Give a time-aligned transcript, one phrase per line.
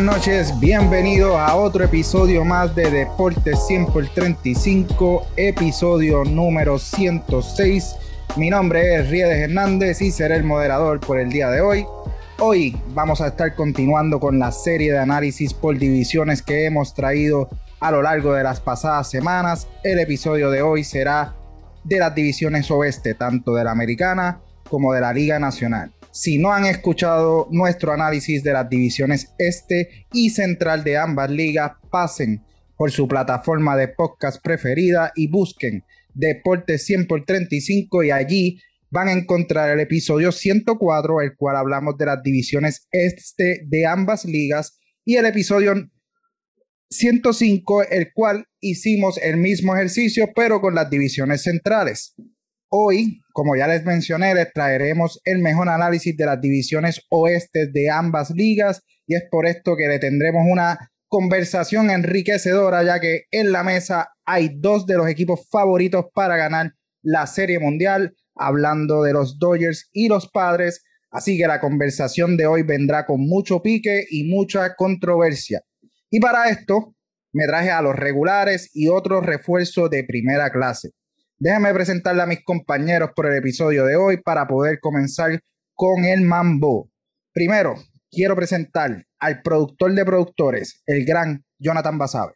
[0.00, 7.96] Buenas noches, bienvenidos a otro episodio más de Deportes 100 por 35, episodio número 106.
[8.36, 11.84] Mi nombre es Riedes Hernández y seré el moderador por el día de hoy.
[12.38, 17.50] Hoy vamos a estar continuando con la serie de análisis por divisiones que hemos traído
[17.78, 19.68] a lo largo de las pasadas semanas.
[19.84, 21.34] El episodio de hoy será
[21.84, 24.40] de las divisiones oeste, tanto de la americana
[24.70, 25.92] como de la Liga Nacional.
[26.12, 31.72] Si no han escuchado nuestro análisis de las divisiones este y central de ambas ligas,
[31.90, 32.44] pasen
[32.76, 38.60] por su plataforma de podcast preferida y busquen Deportes 100 por 35 y allí
[38.90, 44.24] van a encontrar el episodio 104, el cual hablamos de las divisiones este de ambas
[44.24, 45.74] ligas, y el episodio
[46.90, 52.14] 105, el cual hicimos el mismo ejercicio, pero con las divisiones centrales.
[52.72, 57.90] Hoy, como ya les mencioné, les traeremos el mejor análisis de las divisiones oestes de
[57.90, 63.50] ambas ligas y es por esto que le tendremos una conversación enriquecedora, ya que en
[63.50, 69.14] la mesa hay dos de los equipos favoritos para ganar la Serie Mundial, hablando de
[69.14, 70.84] los Dodgers y los Padres.
[71.10, 75.62] Así que la conversación de hoy vendrá con mucho pique y mucha controversia.
[76.08, 76.94] Y para esto
[77.32, 80.90] me traje a los regulares y otros refuerzos de primera clase.
[81.42, 85.40] Déjame presentarle a mis compañeros por el episodio de hoy para poder comenzar
[85.74, 86.90] con el mambo.
[87.32, 87.76] Primero,
[88.10, 92.34] quiero presentar al productor de productores, el gran Jonathan Basabe.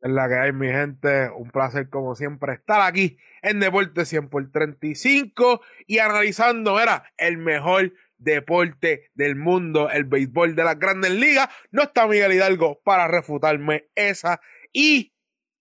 [0.00, 4.30] En la que hay, mi gente, un placer como siempre estar aquí en Deporte 100
[4.30, 11.10] por 35 y analizando, era el mejor deporte del mundo, el béisbol de las grandes
[11.10, 11.50] ligas.
[11.72, 14.40] No está Miguel Hidalgo para refutarme esa
[14.72, 15.12] y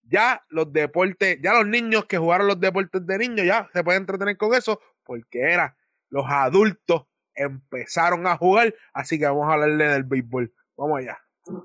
[0.05, 4.01] ya los deportes, ya los niños que jugaron los deportes de niños ya se pueden
[4.01, 5.75] entretener con eso porque era
[6.09, 10.53] los adultos empezaron a jugar, así que vamos a hablarle del béisbol.
[10.77, 11.17] Vamos allá.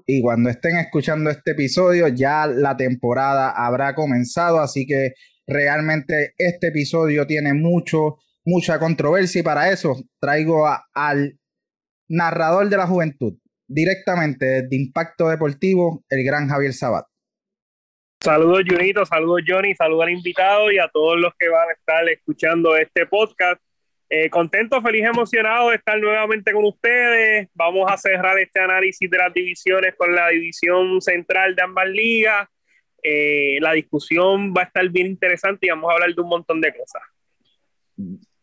[0.07, 5.15] Y cuando estén escuchando este episodio, ya la temporada habrá comenzado, así que
[5.47, 11.39] realmente este episodio tiene mucho, mucha controversia y para eso traigo al
[12.09, 17.07] narrador de la juventud, directamente de Impacto Deportivo, el gran Javier Sabat.
[18.23, 22.07] Saludos Junito, saludos Johnny, saludos al invitado y a todos los que van a estar
[22.07, 23.59] escuchando este podcast.
[24.11, 27.49] Eh, contento, feliz, emocionado de estar nuevamente con ustedes.
[27.55, 32.47] Vamos a cerrar este análisis de las divisiones con la división central de ambas ligas.
[33.03, 36.61] Eh, la discusión va a estar bien interesante y vamos a hablar de un montón
[36.61, 37.03] de cosas.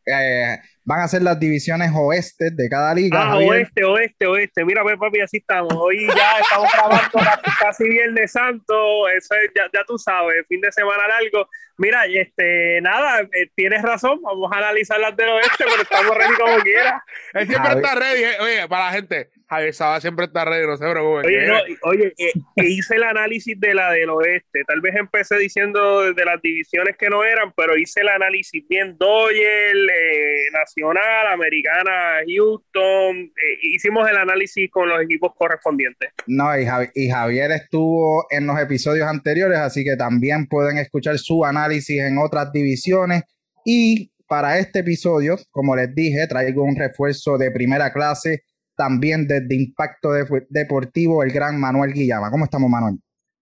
[0.07, 3.19] Eh, van a ser las divisiones oeste de cada liga.
[3.22, 4.63] Ah, oeste, oeste, oeste.
[4.63, 5.73] Mira, pues, papi, así estamos.
[5.73, 7.19] Hoy ya estamos grabando
[7.59, 9.09] casi, Viernes Santo.
[9.09, 11.50] Eso es, ya, ya, tú sabes, fin de semana largo.
[11.78, 14.22] Mira, este, nada, eh, tienes razón.
[14.22, 17.03] Vamos a analizar las del oeste, pero estamos ready como quiera.
[17.34, 18.23] Él siempre está ready.
[18.23, 18.38] Eh.
[18.40, 21.25] Oye, para la gente, Javier Saba siempre está ready, no se preocupen.
[21.25, 22.34] Oye, no, oye eh,
[22.68, 24.63] hice el análisis de la del oeste.
[24.68, 28.97] Tal vez empecé diciendo de las divisiones que no eran, pero hice el análisis bien
[28.97, 33.18] Dodger, eh, Nacional, Americana, Houston.
[33.18, 36.09] Eh, hicimos el análisis con los equipos correspondientes.
[36.28, 41.46] No, y, y Javier estuvo en los episodios anteriores, así que también pueden escuchar su
[41.46, 43.24] análisis en otras divisiones.
[43.64, 48.44] Y para este episodio, como les dije, traigo un refuerzo de primera clase
[48.77, 50.09] también desde Impacto
[50.49, 52.31] Deportivo, el gran Manuel Guillama.
[52.31, 52.99] ¿Cómo estamos, Manuel?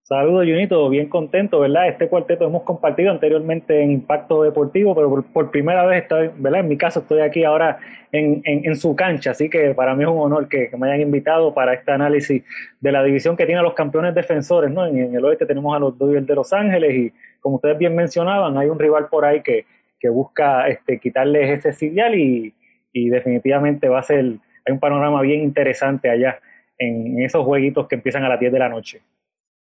[0.07, 1.87] Saludos, Junito, bien contento, ¿verdad?
[1.87, 6.59] Este cuarteto hemos compartido anteriormente en Impacto Deportivo, pero por, primera vez, estoy, ¿verdad?
[6.59, 7.79] En mi caso, estoy aquí ahora
[8.11, 11.55] en, en, su cancha, así que para mí es un honor que, me hayan invitado
[11.55, 12.43] para este análisis
[12.79, 14.85] de la división que tiene los campeones defensores, ¿no?
[14.85, 18.59] En, el oeste tenemos a los Dodgers de Los Ángeles y, como ustedes bien mencionaban,
[18.59, 19.65] hay un rival por ahí que,
[19.99, 22.53] que busca este, quitarles ese sitial y,
[22.93, 26.39] y definitivamente va a ser hay un panorama bien interesante allá
[26.77, 29.01] en esos jueguitos que empiezan a las 10 de la noche.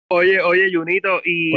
[0.09, 1.51] Oye, oye, Junito, y,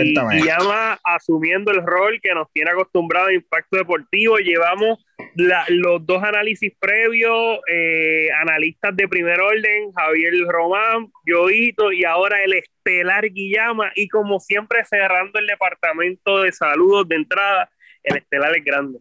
[0.43, 4.37] llama asumiendo el rol que nos tiene acostumbrado a Impacto Deportivo.
[4.37, 5.05] Llevamos
[5.35, 12.53] los dos análisis previos, eh, analistas de primer orden, Javier Román, Yoito, y ahora el
[12.53, 13.91] estelar Guillama.
[13.93, 17.69] Y como siempre, cerrando el departamento de saludos de entrada,
[18.01, 18.97] el estelar es grande.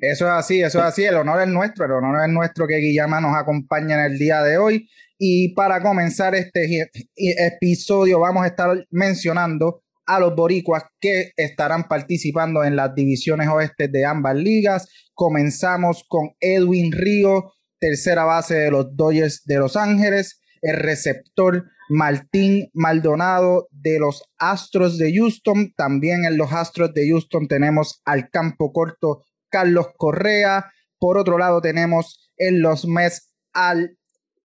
[0.00, 1.04] Eso, es así, eso es así.
[1.04, 4.42] El honor es nuestro, el honor es nuestro que Guillama nos acompañe en el día
[4.42, 4.88] de hoy.
[5.18, 12.64] Y para comenzar este episodio, vamos a estar mencionando a los boricuas que estarán participando
[12.64, 14.88] en las divisiones oeste de ambas ligas.
[15.12, 22.70] Comenzamos con Edwin Río, tercera base de los Dodgers de Los Ángeles, el receptor Martín
[22.74, 25.72] Maldonado de los Astros de Houston.
[25.76, 30.70] También en los Astros de Houston tenemos al campo corto Carlos Correa.
[30.98, 33.96] Por otro lado tenemos en los Mets al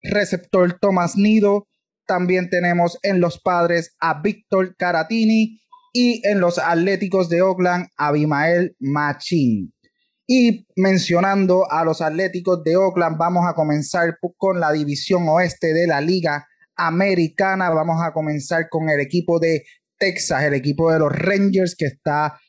[0.01, 1.67] receptor Tomás Nido.
[2.05, 5.59] También tenemos en los padres a Víctor Caratini
[5.93, 9.73] y en los Atléticos de Oakland a Abimael Machín.
[10.25, 15.85] Y mencionando a los Atléticos de Oakland, vamos a comenzar con la división oeste de
[15.85, 16.47] la Liga
[16.87, 17.69] Americana.
[17.69, 19.63] Vamos a comenzar con el equipo de
[19.97, 22.39] Texas, el equipo de los Rangers que está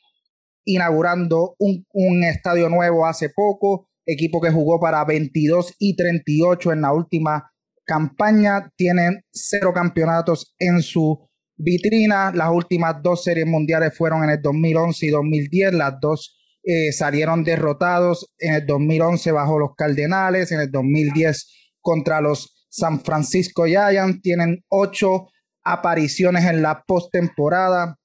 [0.65, 6.91] inaugurando un, estadio nuevo hace poco, equipo que jugó para 22 y 38 en la
[6.91, 7.51] última
[7.85, 14.41] campaña, tienen cero campeonatos en su vitrina, las últimas dos series mundiales fueron en el
[14.41, 20.61] 2011 y 2010, las dos eh, salieron derrotados en el 2011 bajo los Cardenales, en
[20.61, 25.27] el 2010 contra los San Francisco Giants, tienen ocho
[25.63, 27.97] apariciones en la postemporada.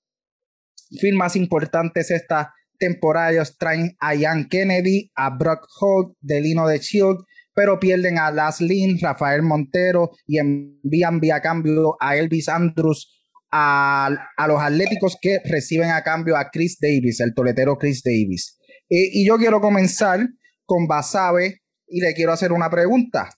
[1.00, 6.78] Fin más importantes esta temporada ellos traen a Ian Kennedy, a Brock Holt, Delino de
[6.78, 7.19] Shield,
[7.52, 13.20] pero pierden a Las Lynn, Rafael Montero y envían vía cambio a Elvis Andrews
[13.50, 14.08] a,
[14.46, 18.56] los Atléticos que reciben a cambio a Chris Davis, el toletero Chris Davis.
[18.88, 20.20] Eh, y yo quiero comenzar
[20.64, 23.31] con Basabe y le quiero hacer una pregunta.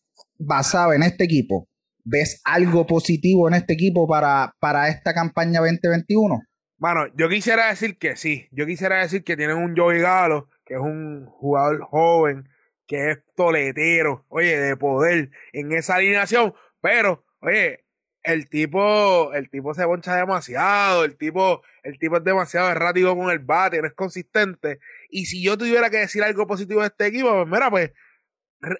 [0.45, 1.69] Basabe en este equipo,
[2.05, 6.43] ¿ves algo positivo en este equipo para, para esta campaña 2021?
[6.77, 8.49] Bueno, yo quisiera decir que sí.
[8.51, 12.49] Yo quisiera decir que tienen un Joey Galo, que es un jugador joven,
[12.89, 16.55] que es toletero, oye, de poder en esa alineación.
[16.81, 17.85] Pero, oye,
[18.25, 23.31] el tipo, el tipo se boncha demasiado, el tipo, el tipo es demasiado errático con
[23.31, 24.81] el bate, no es consistente.
[25.09, 27.93] Y si yo tuviera que decir algo positivo de este equipo, pues mira, pues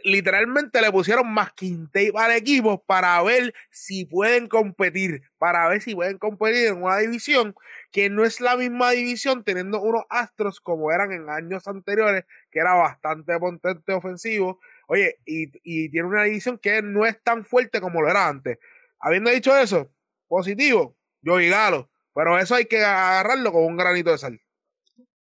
[0.05, 5.95] literalmente le pusieron más tape al equipo para ver si pueden competir, para ver si
[5.95, 7.55] pueden competir en una división
[7.91, 12.61] que no es la misma división teniendo unos astros como eran en años anteriores, que
[12.61, 14.61] era bastante potente ofensivo.
[14.87, 18.59] Oye, y, y tiene una división que no es tan fuerte como lo era antes.
[19.01, 19.91] Habiendo dicho eso,
[20.29, 24.41] positivo, yo Galo, pero eso hay que agarrarlo con un granito de sal.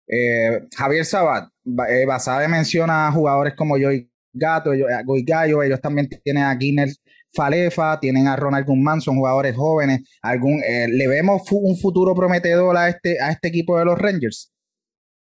[0.07, 1.51] Eh, Javier Sabat,
[1.89, 2.07] eh,
[2.49, 7.01] menciona a jugadores como Joey Gato, ellos, eh, Gallo, ellos también tienen a Guinness
[7.33, 10.03] Falefa, tienen a Ronald Guzmán, son jugadores jóvenes.
[10.23, 14.53] Algún, eh, ¿Le vemos un futuro prometedor a este, a este equipo de los Rangers?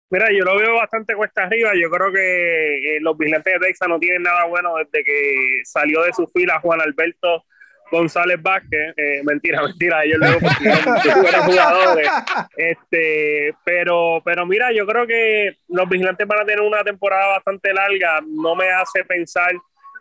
[0.09, 1.71] Mira, yo lo veo bastante cuesta arriba.
[1.81, 6.13] Yo creo que los vigilantes de Texas no tienen nada bueno desde que salió de
[6.13, 7.43] su fila Juan Alberto
[7.91, 12.09] González Vázquez, eh, mentira, mentira, ellos luego fueron jugadores.
[12.55, 17.73] Este, pero, pero mira, yo creo que los vigilantes van a tener una temporada bastante
[17.73, 18.21] larga.
[18.27, 19.51] No me hace pensar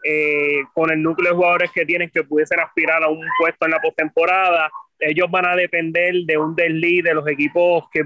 [0.05, 3.73] eh, con el núcleo de jugadores que tienen que pudiesen aspirar a un puesto en
[3.73, 4.71] la postemporada.
[4.99, 8.05] Ellos van a depender de un desliz de los equipos que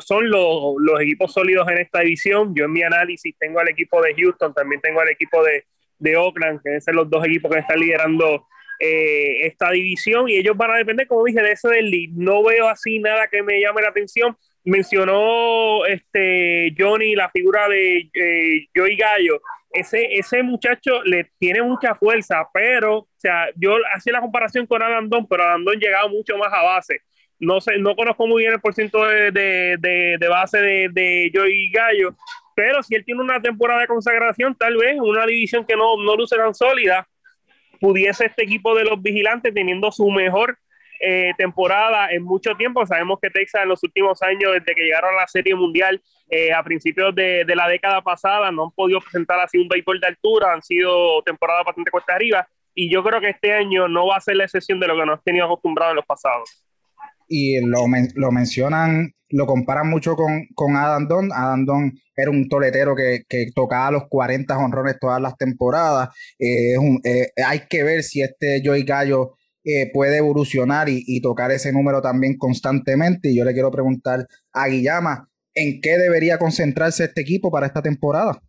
[0.00, 2.54] son los, los equipos sólidos en esta división.
[2.54, 5.64] Yo en mi análisis tengo al equipo de Houston, también tengo al equipo de,
[5.98, 8.46] de Oakland, que son los dos equipos que están liderando
[8.80, 12.10] eh, esta división y ellos van a depender, como dije, de eso del lead.
[12.14, 14.36] No veo así nada que me llame la atención.
[14.64, 19.40] Mencionó este Johnny la figura de eh, Joey Gallo.
[19.70, 24.82] Ese, ese muchacho le tiene mucha fuerza, pero, o sea, yo hacía la comparación con
[24.82, 27.00] Alandón, pero Alandón llegaba mucho más a base.
[27.38, 31.70] No sé, no conozco muy bien el porcentaje de, de, de, base de, de Joey
[31.70, 32.16] Gallo,
[32.56, 36.16] pero si él tiene una temporada de consagración, tal vez una división que no, no
[36.16, 37.06] luce tan sólida,
[37.80, 40.58] pudiese este equipo de los vigilantes teniendo su mejor
[41.00, 42.84] eh, temporada en mucho tiempo.
[42.84, 46.52] Sabemos que Texas en los últimos años, desde que llegaron a la Serie Mundial eh,
[46.52, 50.52] a principios de, la década pasada, no han podido presentar así un béisbol de altura,
[50.52, 52.48] han sido temporadas bastante cuesta arriba.
[52.74, 55.06] Y yo creo que este año no va a ser la excepción de lo que
[55.06, 56.64] nos tenido acostumbrados en los pasados.
[57.28, 61.30] Y lo, lo mencionan lo comparan mucho con, con Adam Don.
[61.32, 66.08] Adam Don era un toletero que, tocaba los 40 honrones todas las temporadas.
[66.38, 71.50] Eh, eh, hay que ver si este Joey Gallo eh, puede evolucionar y, y, tocar
[71.50, 73.30] ese número también constantemente.
[73.30, 77.82] Y yo le quiero preguntar a Guillama, ¿en qué debería concentrarse este equipo para esta
[77.82, 78.42] temporada?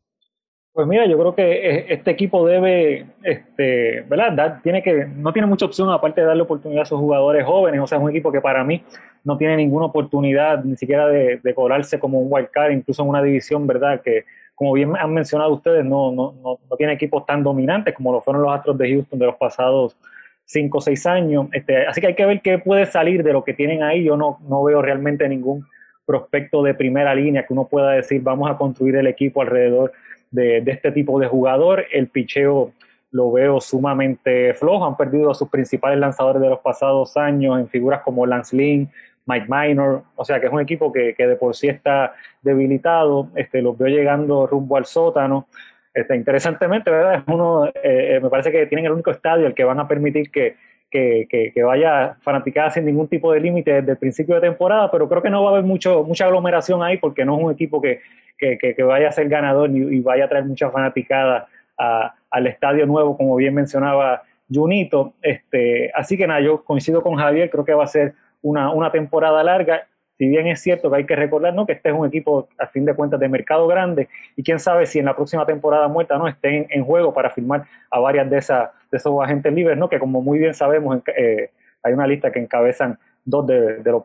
[0.80, 4.62] Pues mira, yo creo que eh, este equipo debe, este, ¿verdad?
[4.64, 7.82] tiene que, no tiene mucha opción aparte de darle oportunidad a sus jugadores jóvenes.
[7.82, 8.82] O sea, es un equipo que para mí
[9.26, 13.10] no tiene ninguna oportunidad ni siquiera de, de cobrarse como un wild card, incluso en
[13.10, 14.00] una división, ¿verdad?
[14.02, 14.24] Que,
[14.56, 18.22] como bien han mencionado ustedes, no, no, no, no tiene equipos tan dominantes como lo
[18.22, 19.98] fueron los Astros de Houston de los pasados
[20.46, 21.48] cinco o seis años.
[21.52, 24.06] Este, así que hay que ver qué puede salir de lo que tienen ahí.
[24.06, 25.66] Yo no, no veo realmente ningún
[26.06, 29.92] prospecto de primera línea que uno pueda decir, vamos a construir el equipo alrededor
[30.32, 31.86] de, este tipo de jugador.
[31.92, 32.74] El picheo
[33.12, 34.86] lo veo sumamente flojo.
[34.86, 38.90] Han perdido a sus principales lanzadores de los pasados años en figuras como Lance Lynn,
[39.26, 40.04] Mike Minor.
[40.16, 43.30] O sea que es un equipo que, de por sí está debilitado.
[43.36, 45.48] Este, los veo llegando rumbo al sótano.
[45.94, 47.16] Este, interesantemente, ¿verdad?
[47.16, 49.88] Es uno, eh, eh, me parece que tienen el único estadio el que van a
[49.88, 50.56] permitir que,
[50.90, 55.08] que, que, vaya fanaticada sin ningún tipo de límite desde el principio de temporada, pero
[55.08, 57.82] creo que no va a haber mucho, mucha aglomeración ahí porque no es un equipo
[57.82, 58.02] que,
[58.38, 63.36] que vaya a ser ganador y, vaya a traer mucha fanaticada al estadio nuevo, como
[63.36, 65.14] bien mencionaba Junito.
[65.22, 68.92] Este, así que nada, yo coincido con Javier, creo que va a ser una, una
[68.92, 69.88] temporada larga.
[70.18, 72.84] Si bien es cierto que hay que recordar que este es un equipo, a fin
[72.84, 76.28] de cuentas, de mercado grande, y quién sabe si en la próxima temporada muerta no
[76.28, 79.90] estén en juego para firmar a varias de, esas, de esos agentes libres, ¿no?
[79.90, 81.52] que como muy bien sabemos, eh,
[81.84, 84.04] hay una lista que encabezan dos de, los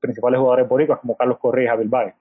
[0.00, 2.14] principales jugadores boricuas, como Carlos Correa y Javier.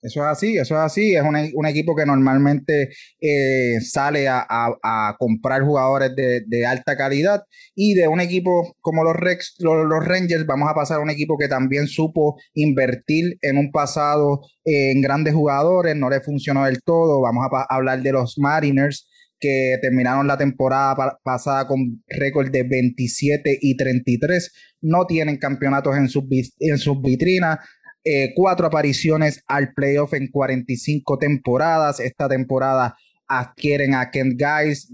[0.00, 1.16] Eso es así, eso es así.
[1.16, 7.42] Es un, equipo que normalmente eh, sale a, comprar jugadores de, alta calidad
[7.74, 11.36] y de un equipo como los, Rex, los, Rangers vamos a pasar a un equipo
[11.36, 17.20] que también supo invertir en un pasado en grandes jugadores, no le funcionó del todo.
[17.22, 19.08] Vamos a, hablar de los Mariners
[19.40, 24.52] que terminaron la temporada pasada con récord de 27 y 33,
[24.82, 26.24] no tienen campeonatos en sus,
[26.58, 27.58] en sus vitrinas,
[28.04, 32.00] eh, cuatro apariciones al playoff en 45 temporadas.
[32.00, 34.92] Esta temporada adquieren a Kent Guys,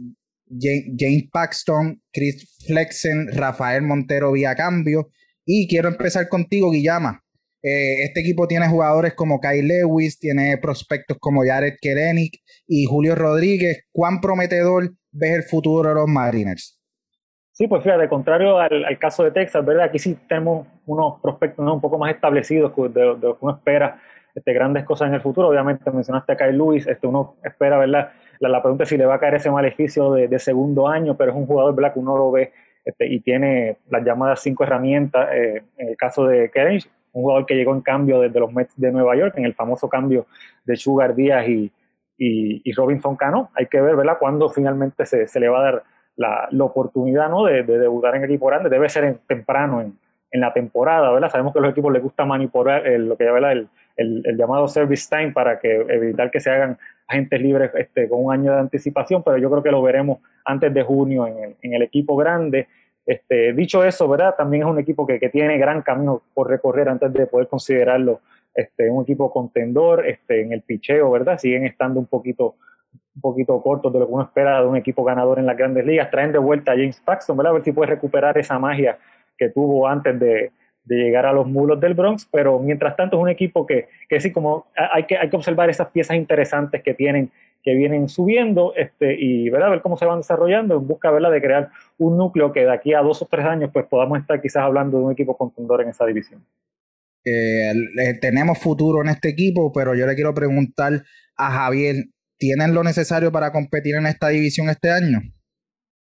[0.50, 5.10] James Paxton, Chris Flexen, Rafael Montero vía cambio.
[5.44, 7.23] Y quiero empezar contigo, Guillama.
[7.66, 12.34] Eh, este equipo tiene jugadores como Kyle Lewis, tiene prospectos como Jared Kelenic
[12.68, 13.86] y Julio Rodríguez.
[13.90, 16.78] ¿Cuán prometedor ves el futuro de los Mariners?
[17.52, 19.84] Sí, pues fíjate, contrario al, caso de Texas, ¿verdad?
[19.84, 23.98] Aquí sí tenemos unos prospectos un poco más establecidos de, de, lo que uno espera
[24.34, 25.48] este, grandes cosas en el futuro.
[25.48, 28.10] Obviamente mencionaste a Kyle Lewis, este, uno espera, ¿verdad?
[28.40, 31.36] La, pregunta es si le va a caer ese maleficio de, segundo año, pero es
[31.36, 31.94] un jugador, ¿verdad?
[31.94, 32.52] Que uno lo ve
[32.84, 35.28] este, y tiene las llamadas cinco herramientas.
[35.32, 36.80] Eh, en el caso de Karen,
[37.14, 39.88] un jugador que llegó en cambio desde los Mets de Nueva York, en el famoso
[39.88, 40.26] cambio
[40.64, 41.72] de Sugar Díaz y,
[42.18, 43.50] y, Robinson Cano.
[43.54, 44.18] Hay que ver, ¿verdad?
[44.18, 45.82] Cuándo finalmente se, se le va a dar
[46.16, 47.44] la, oportunidad ¿no?
[47.44, 49.96] de, debutar en equipo grande debe ser temprano en,
[50.32, 51.30] la temporada, ¿verdad?
[51.30, 53.52] Sabemos que a los equipos les gusta manipular lo que ¿verdad?
[53.52, 58.24] El, el, llamado service time para que evitar que se hagan agentes libres este, con
[58.24, 61.82] un año de anticipación, pero yo creo que lo veremos antes de junio en el,
[61.82, 62.66] equipo grande.
[63.06, 64.34] Este, dicho eso, ¿verdad?
[64.36, 68.20] También es un equipo que, tiene gran camino por recorrer antes de poder considerarlo
[68.54, 71.38] este, un equipo contendor este, en el picheo, ¿verdad?
[71.38, 72.56] Siguen estando un poquito
[73.16, 75.86] un poquito cortos de lo que uno espera de un equipo ganador en las grandes
[75.86, 76.10] ligas.
[76.10, 77.52] Traen de vuelta a James Paxton, ¿verdad?
[77.52, 78.98] A ver si puede recuperar esa magia
[79.36, 80.52] que tuvo antes de,
[80.86, 84.32] llegar a los mulos del Bronx, pero mientras tanto es un equipo que, que sí,
[84.32, 87.30] como hay que, hay que observar esas piezas interesantes que tienen,
[87.64, 89.70] que vienen subiendo, este, y ¿verdad?
[89.70, 91.30] ver cómo se van desarrollando en busca ¿verdad?
[91.30, 94.40] de crear un núcleo que de aquí a dos o tres años pues podamos estar
[94.40, 96.44] quizás hablando de un equipo contendor en esa división.
[97.24, 97.72] Eh,
[98.20, 100.92] tenemos futuro en este equipo, pero yo le quiero preguntar
[101.36, 102.04] a Javier,
[102.38, 105.20] ¿tienen lo necesario para competir en esta división este año?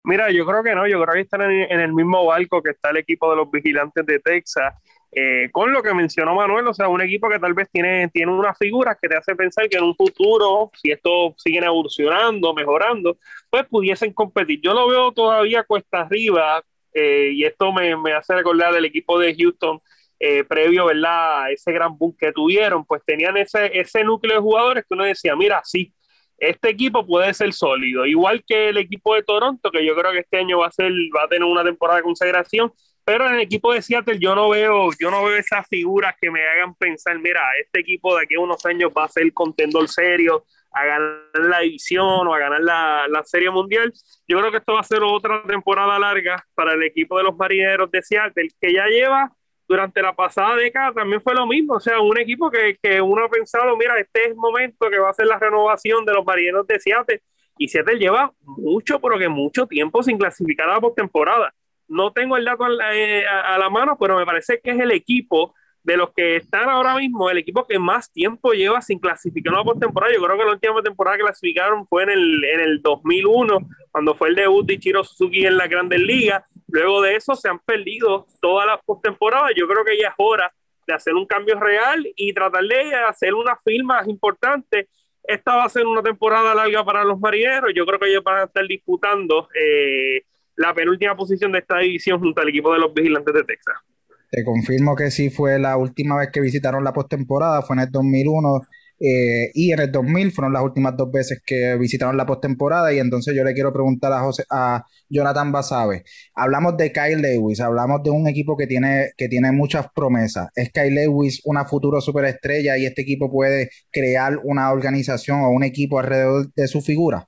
[0.03, 2.91] Mira, yo creo que no, yo creo que están en, el mismo barco que está
[2.91, 4.73] el equipo de los vigilantes de Texas,
[5.11, 8.31] eh, con lo que mencionó Manuel, o sea, un equipo que tal vez tiene, tiene
[8.31, 13.17] unas figuras que te hace pensar que en un futuro, si esto sigue evolucionando, mejorando,
[13.49, 14.59] pues pudiesen competir.
[14.61, 16.61] Yo lo veo todavía cuesta arriba,
[16.93, 19.79] eh, y esto me, hace recordar del equipo de Houston
[20.19, 21.43] eh, previo, ¿verdad?
[21.43, 25.05] A ese gran boom que tuvieron, pues tenían ese, ese núcleo de jugadores que uno
[25.05, 25.93] decía, mira, sí,
[26.37, 30.19] este equipo puede ser sólido, igual que el equipo de Toronto, que yo creo que
[30.19, 32.71] este año va a ser, va a tener una temporada de consagración,
[33.07, 36.29] pero en el equipo de Seattle yo no veo, yo no veo esas figuras que
[36.29, 39.87] me hagan pensar, mira, este equipo de aquí a unos años va a ser contendor
[39.87, 43.93] serio, a ganar la división o a ganar la, la serie mundial.
[44.27, 47.37] Yo creo que esto va a ser otra temporada larga para el equipo de los
[47.37, 49.31] marineros de Seattle, que ya lleva
[49.69, 53.23] durante la pasada década también fue lo mismo, o sea, un equipo que, que uno
[53.23, 56.25] ha pensado, mira, este es el momento que va a ser la renovación de los
[56.25, 57.21] marineros de Seattle,
[57.57, 61.53] y Seattle lleva mucho, pero que mucho tiempo sin clasificar a la postemporada.
[61.87, 64.79] No tengo el dato a la, eh, a la mano, pero me parece que es
[64.79, 65.53] el equipo
[65.87, 69.63] de los que están ahora mismo, el equipo que más tiempo lleva sin clasificar una
[69.63, 70.13] postemporada.
[70.13, 74.13] Yo creo que la última temporada que clasificaron fue en el, en el 2001, cuando
[74.13, 76.43] fue el debut de Ichiro Suzuki en la Grandes Ligas.
[76.67, 79.53] Luego de eso se han perdido todas las postemporadas.
[79.55, 80.53] Yo creo que ya es hora
[80.85, 84.89] de hacer un cambio real y tratar de hacer unas firmas importantes.
[85.23, 87.71] Esta va a ser una temporada larga para los marineros.
[87.73, 90.23] Yo creo que ellos van a estar disputando eh,
[90.57, 93.75] la penúltima posición de esta división junto al equipo de los vigilantes de Texas.
[94.29, 97.91] Te confirmo que sí fue la última vez que visitaron la postemporada, fue en el
[97.91, 98.61] 2001
[98.99, 102.99] eh, y en el 2000 fueron las últimas dos veces que visitaron la postemporada y
[102.99, 106.03] entonces yo le quiero preguntar a José, a Jonathan Basabe.
[106.33, 110.49] Hablamos de Kyle Lewis, hablamos de un equipo que tiene, que tiene muchas promesas.
[110.55, 115.63] ¿Es Kyle Lewis una futuro superestrella y este equipo puede crear una organización o un
[115.63, 117.27] equipo alrededor de su figura?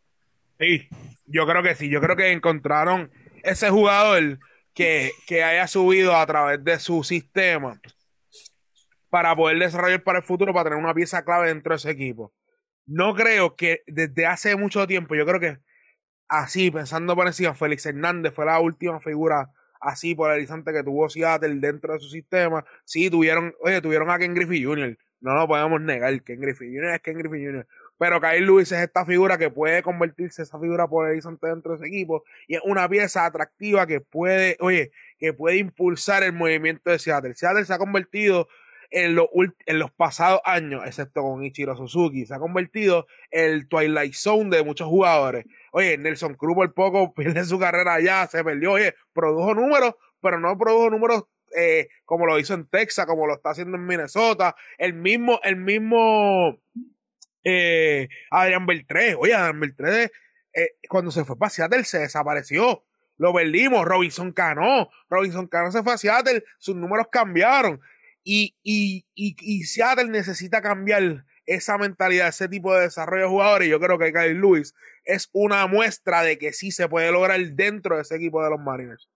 [0.60, 0.90] Sí,
[1.28, 1.90] yo creo que sí.
[1.90, 3.12] Yo creo que encontraron
[3.44, 4.40] ese jugador
[4.74, 7.80] que, que haya subido a través de su sistema
[9.10, 12.34] para poder desarrollar para el futuro, para tener una pieza clave dentro de ese equipo.
[12.86, 15.60] No creo que desde hace mucho tiempo, yo creo que
[16.28, 19.50] así, pensando por encima, Félix Hernández fue la última figura
[19.82, 22.66] así polarizante que tuvo Seattle dentro de su sistema.
[22.86, 26.96] Sí, tuvieron, oye, tuvieron a Ken Griffey Jr., no lo podemos negar, Ken Griffey Jr.
[26.96, 27.68] es Ken Griffey Jr.,
[28.00, 31.88] pero Kyle Lewis es esta figura que puede convertirse esa figura polarizante dentro de ese
[31.88, 36.98] equipo y es una pieza atractiva que puede, oye, que puede impulsar el movimiento de
[36.98, 37.36] Seattle.
[37.36, 38.48] Seattle se ha convertido
[38.90, 44.56] en, los pasados años, excepto con Ichiro Suzuki, se ha convertido en el Twilight Zone
[44.56, 45.46] de muchos jugadores.
[45.74, 50.40] Oye, Nelson Cruz por poco pierde su carrera allá, se perdió, oye, produjo números, pero
[50.40, 51.26] no produjo números
[51.58, 54.56] eh, como lo hizo en Texas, como lo está haciendo en Minnesota.
[54.78, 56.60] El mismo, el mismo
[57.44, 59.16] eh, Adrián Beltré.
[59.16, 60.12] Oye, Adrián Beltré,
[60.54, 62.84] eh, cuando se fue para Seattle se desapareció.
[63.18, 63.86] Lo perdimos.
[63.86, 64.90] Robinson Cano.
[65.10, 66.44] Robinson Cano se fue a Seattle.
[66.58, 67.82] Sus números cambiaron.
[68.24, 73.70] Y, y, y, Seattle necesita cambiar esa mentalidad, ese tipo de desarrollo de jugadores.
[73.70, 77.96] Yo creo que Kyle Lewis es una muestra de que sí se puede lograr dentro
[77.96, 79.10] de ese equipo de los Mariners.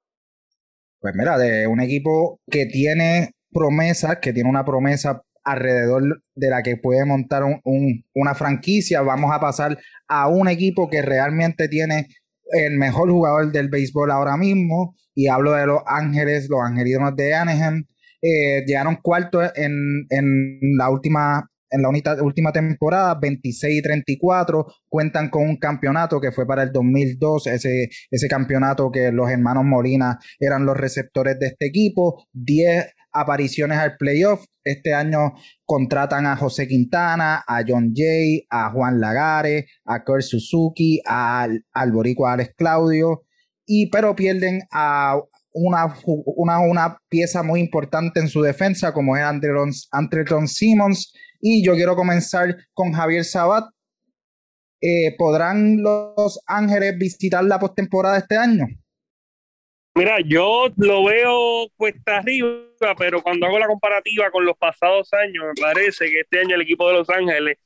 [0.99, 6.63] Pues mira, de un equipo que tiene promesas, que tiene una promesa alrededor de la
[6.63, 12.07] que puede montar una franquicia, vamos a pasar a un equipo que realmente tiene
[12.51, 17.33] el mejor jugador del béisbol ahora mismo, y hablo de Los Ángeles, los Angelinos de
[17.33, 17.85] Anaheim,
[18.21, 25.29] eh, llegaron cuarto en, en, la última en la última temporada, 26 y 34, cuentan
[25.29, 30.19] con un campeonato que fue para el 2002, ese, ese campeonato que los hermanos Molina
[30.39, 34.43] eran los receptores de este equipo, 10 apariciones al playoff.
[34.63, 35.33] Este año
[35.65, 41.91] contratan a José Quintana, a John Jay, a Juan Lagares, a Kurt Suzuki, a, al
[41.91, 43.23] boricua Alex Claudio,
[43.65, 45.17] y, pero pierden a
[45.53, 49.23] una, una, una pieza muy importante en su defensa como es
[49.91, 53.65] Andreton Simmons, y yo quiero comenzar con Javier Sabat.
[54.81, 58.65] Eh, ¿Podrán los Ángeles visitar la postemporada este año?
[59.95, 62.57] Mira, yo lo veo cuesta arriba,
[62.97, 66.61] pero cuando hago la comparativa con los pasados años, me parece que este año el
[66.61, 67.59] equipo de Los Ángeles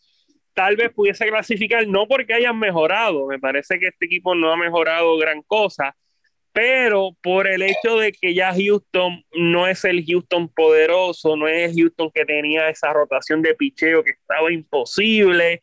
[0.53, 4.57] tal vez pudiese clasificar, no porque hayan mejorado, me parece que este equipo no ha
[4.57, 5.95] mejorado gran cosa,
[6.51, 11.75] pero por el hecho de que ya Houston no es el Houston poderoso, no es
[11.75, 15.61] Houston que tenía esa rotación de picheo que estaba imposible.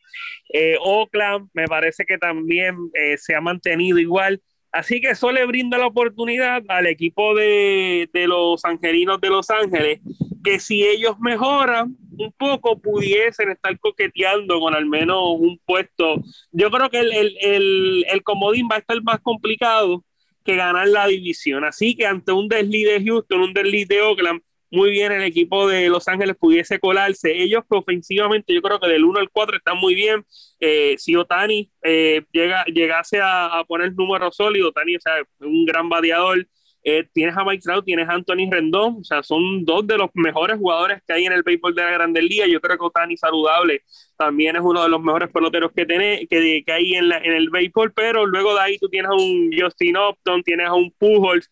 [0.53, 4.41] Eh, Oakland me parece que también eh, se ha mantenido igual.
[4.75, 9.49] Así que eso le brinda la oportunidad al equipo de, de, los angelinos de Los
[9.49, 10.01] Ángeles
[10.43, 16.15] que si ellos mejoran un poco pudiesen estar coqueteando con al menos un puesto.
[16.51, 20.03] Yo creo que el, el, el, el comodín va a estar más complicado
[20.43, 21.63] que ganar la división.
[21.63, 24.41] Así que ante un desliz de Houston, un desliz de Oakland,
[24.75, 27.31] muy bien el equipo de Los Ángeles pudiese colarse.
[27.31, 30.25] Ellos ofensivamente yo creo que del 1 al 4 están muy bien.
[30.59, 35.65] Eh, si Otani eh, llega, llegase a, a poner números sólidos, Otani o sea, un
[35.65, 36.47] gran bateador,
[36.87, 40.11] eh, tienes a Mike Trout, tienes a Anthony Rendón, o sea, son dos de los
[40.13, 42.47] mejores jugadores que hay en el béisbol de la Grandes Ligas.
[42.47, 43.81] Yo creo que Otani saludable
[44.15, 47.49] también es uno de los mejores peloteros que, tiene, que, que hay en, en el
[47.49, 51.49] béisbol, pero luego de ahí tú tienes a un Justin Upton, tienes a un Pujols,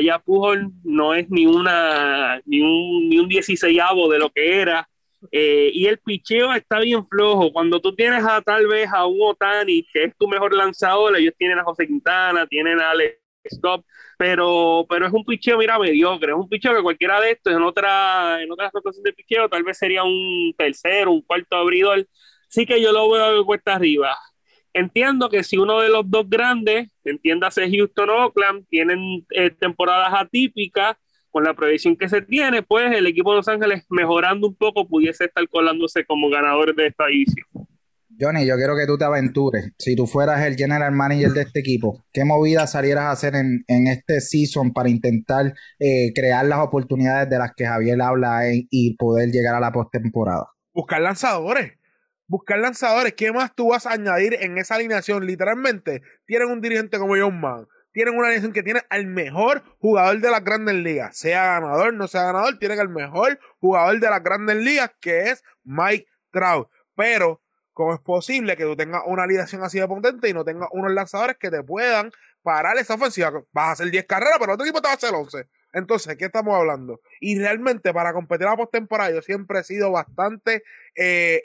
[0.00, 4.88] ya Pujols no es ni una ni un, ni un de lo que era.
[5.30, 7.52] Eh, y el picheo está bien flojo.
[7.52, 11.34] Cuando tú tienes a tal vez a un Otani, que es tu mejor lanzador, ellos
[11.38, 13.84] tienen a José Quintana, tienen a Alex Stop,
[14.18, 16.32] pero, pero es un picheo, mira, mediocre.
[16.32, 19.62] Es un picheo que cualquiera de estos en otra, en otra situación de picheo tal
[19.64, 22.06] vez sería un tercero, un cuarto abridor.
[22.48, 24.16] Sí que yo lo veo de cuesta arriba.
[24.74, 30.12] Entiendo que si uno de los dos grandes, entiéndase Houston o Oakland, tienen eh, temporadas
[30.14, 30.96] atípicas,
[31.32, 34.86] con la proyección que se tiene, pues el equipo de Los Ángeles mejorando un poco
[34.86, 37.46] pudiese estar colándose como ganadores de esta edición.
[38.20, 39.72] Johnny, yo quiero que tú te aventures.
[39.78, 43.64] Si tú fueras el general manager de este equipo, ¿qué movidas salieras a hacer en,
[43.66, 49.30] este season para intentar eh, crear las oportunidades de las que Javier habla y poder
[49.30, 50.46] llegar a la postemporada?
[50.74, 51.72] Buscar lanzadores.
[52.32, 53.12] Buscar lanzadores.
[53.12, 55.26] ¿Qué más tú vas a añadir en esa alineación?
[55.26, 57.68] Literalmente, tienen un dirigente como John Mann.
[57.92, 61.14] Tienen una alineación que tiene al mejor jugador de las grandes ligas.
[61.14, 65.44] Sea ganador, no sea ganador, tienen al mejor jugador de las grandes ligas, que es
[65.62, 66.70] Mike Trout.
[66.96, 67.42] Pero
[67.74, 70.92] ¿Cómo es posible que tú tengas una alineación así de potente y no tengas unos
[70.92, 73.30] lanzadores que te puedan parar esa ofensiva?
[73.52, 75.48] Vas a hacer 10 carreras, pero otro equipo te va a hacer 11.
[75.72, 77.00] Entonces, ¿qué estamos hablando?
[77.20, 80.62] Y realmente para competir la postemporada yo siempre he sido bastante
[80.94, 81.42] eh,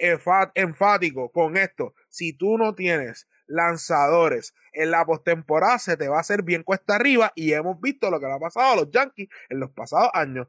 [0.55, 1.93] enfático con esto.
[2.09, 6.95] Si tú no tienes lanzadores en la postemporada, se te va a hacer bien cuesta
[6.95, 10.09] arriba y hemos visto lo que le ha pasado a los Yankees en los pasados
[10.13, 10.47] años.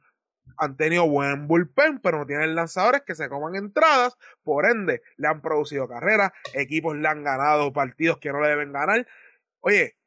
[0.57, 4.17] Han tenido buen bullpen, pero no tienen lanzadores que se coman entradas.
[4.43, 8.73] Por ende, le han producido carreras, equipos le han ganado partidos que no le deben
[8.73, 9.07] ganar.
[9.61, 9.98] Oye,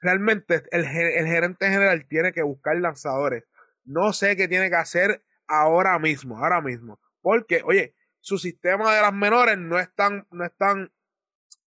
[0.00, 3.44] realmente el, gerente general tiene que buscar lanzadores.
[3.84, 7.00] No sé qué tiene que hacer ahora mismo, ahora mismo.
[7.20, 10.92] Porque, oye, su sistema de las menores no es tan, no es tan,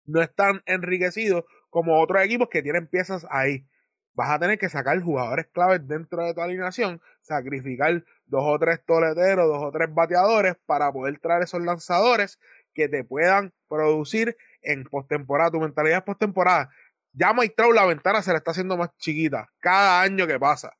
[0.05, 3.67] no es tan enriquecido como otros equipos que tienen piezas ahí.
[4.13, 8.83] Vas a tener que sacar jugadores claves dentro de tu alineación, sacrificar dos o tres
[8.85, 12.39] toleteros, dos o tres bateadores para poder traer esos lanzadores
[12.73, 15.51] que te puedan producir en postemporada.
[15.51, 16.69] Tu mentalidad es postemporada
[17.13, 20.73] ya Mike la ventana se le está haciendo más chiquita cada año que pasa.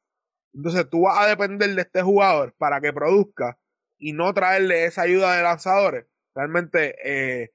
[0.53, 3.57] Entonces tú vas a depender de este jugador para que produzca
[3.97, 6.05] y no traerle esa ayuda de lanzadores.
[6.33, 7.51] Realmente eh,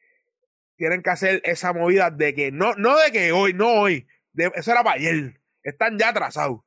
[0.77, 4.71] tienen que hacer esa movida de que no, no de que hoy, no hoy, eso
[4.71, 5.41] era para ayer.
[5.63, 6.61] Están ya atrasados.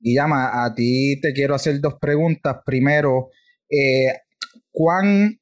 [0.00, 2.58] llama a ti te quiero hacer dos preguntas.
[2.64, 3.30] Primero,
[3.68, 4.20] eh,
[4.70, 5.40] ¿cuán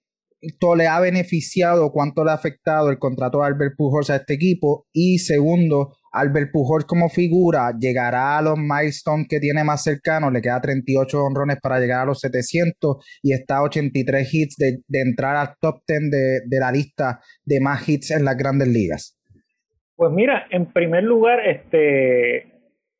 [0.76, 4.86] le ha beneficiado, cuánto le ha afectado el contrato de Albert Pujols a este equipo.
[4.92, 10.40] Y segundo, Albert Pujols como figura llegará a los milestones que tiene más cercanos, le
[10.40, 15.36] queda 38 honrones para llegar a los 700 y está a 83 hits de, entrar
[15.36, 19.18] al top 10 de, de la lista de más hits en las grandes ligas.
[19.96, 22.53] Pues mira, en primer lugar, este,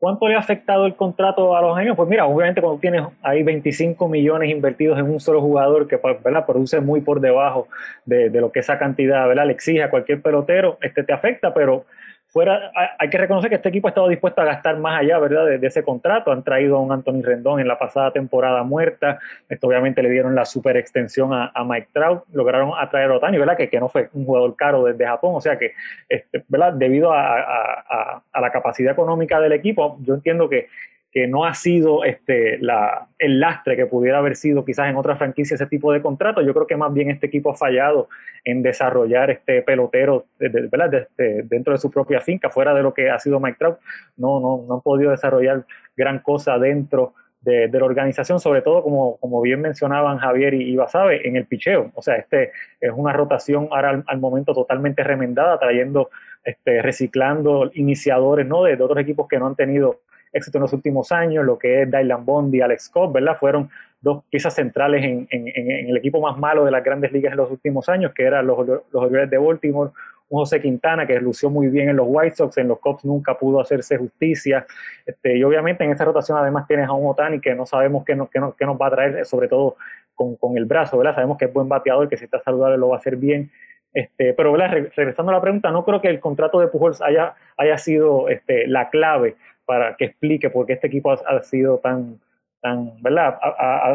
[0.05, 1.97] ¿Cuánto le ha afectado el contrato a los años?
[1.97, 6.23] Pues mira, obviamente cuando tienes ahí 25 millones invertidos en un solo jugador que pues,
[6.23, 6.45] ¿verdad?
[6.45, 7.69] produce muy por debajo
[8.05, 9.47] de, lo que esa cantidad ¿verdad?
[9.47, 11.87] le exige a cualquier pelotero, este te afecta, pero
[12.35, 15.47] fuera, hay que reconocer que este equipo ha estado dispuesto a gastar más allá, ¿verdad?
[15.47, 16.33] De, ese contrato.
[16.33, 19.21] Han traído a un Anthony Rendón en la pasada temporada muerta.
[19.49, 22.25] Esto obviamente le dieron la super extensión a, Mike Trout.
[22.33, 23.57] Lograron atraer a Otani, ¿verdad?
[23.57, 25.37] Que, no fue un jugador caro desde Japón.
[25.37, 25.75] O sea que,
[26.09, 26.73] este, ¿verdad?
[26.73, 30.67] Debido a la capacidad económica del equipo, yo entiendo que
[31.15, 35.55] que no ha sido este, el lastre que pudiera haber sido quizás en otra franquicia
[35.55, 36.43] ese tipo de contrato.
[36.43, 38.09] Yo creo que más bien este equipo ha fallado
[38.45, 43.39] en desarrollar este pelotero dentro de su propia finca, fuera de lo que ha sido
[43.39, 43.79] Mike Trout.
[44.17, 45.65] No, no, no han podido desarrollar
[45.97, 50.75] gran cosa dentro de, la organización, sobre todo como, como bien mencionaban Javier y, y
[50.75, 51.93] Basabe, en el picheo.
[51.95, 52.51] O sea, este
[52.81, 56.11] es una rotación ahora al, momento totalmente remendada, trayendo,
[56.43, 58.65] este, reciclando iniciadores ¿no?
[58.65, 60.01] de, de otros equipos que no han tenido
[60.35, 63.37] éxito en los últimos años, lo que es Dylan Bond y Alex Scott, ¿verdad?
[63.39, 63.71] Fueron
[64.01, 67.89] dos piezas centrales en, el equipo más malo de las grandes ligas en los últimos
[67.89, 69.91] años, que eran los, los Orioles de Baltimore,
[70.29, 73.39] un José Quintana que lució muy bien en los White Sox, en los Cubs nunca
[73.39, 74.67] pudo hacerse justicia,
[75.07, 78.15] este, y obviamente en esta rotación además tienes a un Otani que no sabemos qué,
[78.15, 79.77] nos, nos va a traer, sobre todo
[80.15, 81.15] con, el brazo, ¿verdad?
[81.15, 83.51] Sabemos que es buen bateador, que si está saludable lo va a hacer bien,
[83.93, 87.79] este, pero regresando a la pregunta, no creo que el contrato de Pujols haya, haya
[87.79, 92.19] sido este, la clave para que explique por qué este equipo ha, sido tan,
[92.61, 93.39] tan ¿verdad?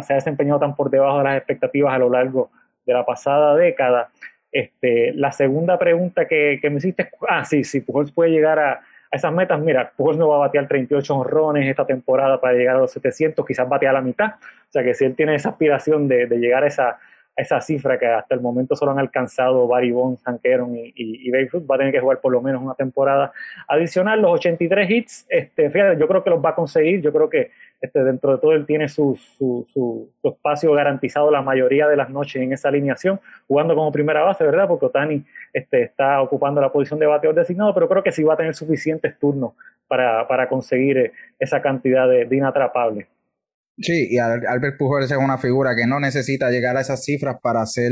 [0.01, 2.49] se ha desempeñado tan por debajo de las expectativas a lo largo
[2.85, 4.09] de la pasada década.
[4.51, 9.33] Este, la segunda pregunta que, me hiciste, ah, sí, sí, Pujols puede llegar a, esas
[9.33, 9.59] metas.
[9.59, 13.43] Mira, Pujols no va a batear 38 honrones esta temporada para llegar a los 700,
[13.45, 14.33] quizás batea a la mitad.
[14.35, 16.99] O sea que si él tiene esa aspiración de, de llegar a esa,
[17.39, 21.75] esa cifra que hasta el momento solo han alcanzado Barry Bonds, Hank y, y, va
[21.75, 23.31] a tener que jugar por lo menos una temporada
[23.67, 24.21] adicional.
[24.21, 27.01] Los 83 hits, este, fíjate, yo creo que los va a conseguir.
[27.01, 31.87] Yo creo que este, dentro de todo él tiene su, su, espacio garantizado la mayoría
[31.87, 34.67] de las noches en esa alineación, jugando como primera base, ¿verdad?
[34.67, 35.23] Porque Otani
[35.53, 38.53] este, está ocupando la posición de bateador designado, pero creo que sí va a tener
[38.53, 39.53] suficientes turnos
[39.87, 43.07] para, conseguir esa cantidad de, de inatrapables.
[43.81, 47.65] Sí, y Albert Pujols es una figura que no necesita llegar a esas cifras para
[47.65, 47.91] ser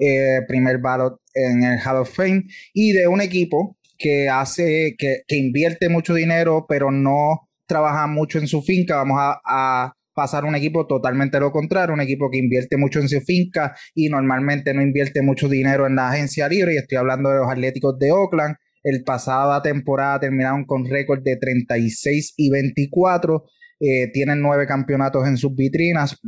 [0.00, 5.24] eh, primer ballot en el Hall of Fame y de un equipo que hace, que,
[5.28, 8.96] invierte mucho dinero, pero no trabaja mucho en su finca.
[8.96, 13.08] Vamos a, a pasar un equipo totalmente lo contrario, un equipo que invierte mucho en
[13.08, 16.74] su finca y normalmente no invierte mucho dinero en la agencia libre.
[16.74, 18.56] Y estoy hablando de los Atléticos de Oakland.
[18.82, 23.44] El pasada temporada terminaron con récord de 36 y 24
[23.80, 26.18] eh, tienen nueve campeonatos en sus vitrinas.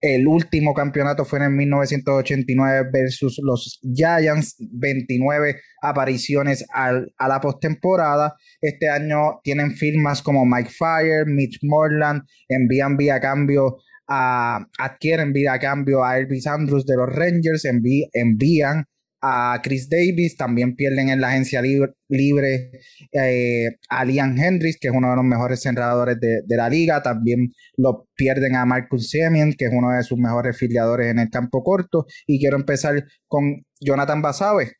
[0.00, 8.34] El último campeonato fue en el 1989 versus los Giants, 29 apariciones a la postemporada.
[8.62, 13.76] Este año tienen firmas como Mike Fire, Mitch Morland, envían vía cambio
[14.08, 18.86] a, adquieren vía cambio a Elvis Andrews de los Rangers, envían
[19.22, 22.70] a Chris Davis, también pierden en la agencia libre,
[23.12, 27.52] eh, a Liam Hendricks, que es uno de los mejores cerradores de, la liga, también
[27.76, 31.62] lo pierden a Marcus Semien, que es uno de sus mejores filiadores en el campo
[31.62, 34.72] corto, y quiero empezar con Jonathan Basabe.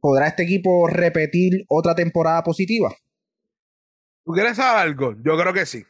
[0.00, 2.94] ¿Podrá este equipo repetir otra temporada positiva?
[4.24, 5.14] ¿Tú quieres saber algo?
[5.24, 5.84] Yo creo que sí.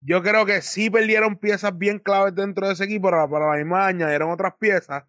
[0.00, 3.56] Yo creo que sí perdieron piezas bien claves dentro de ese equipo, pero para la
[3.56, 5.04] misma añadieron otras piezas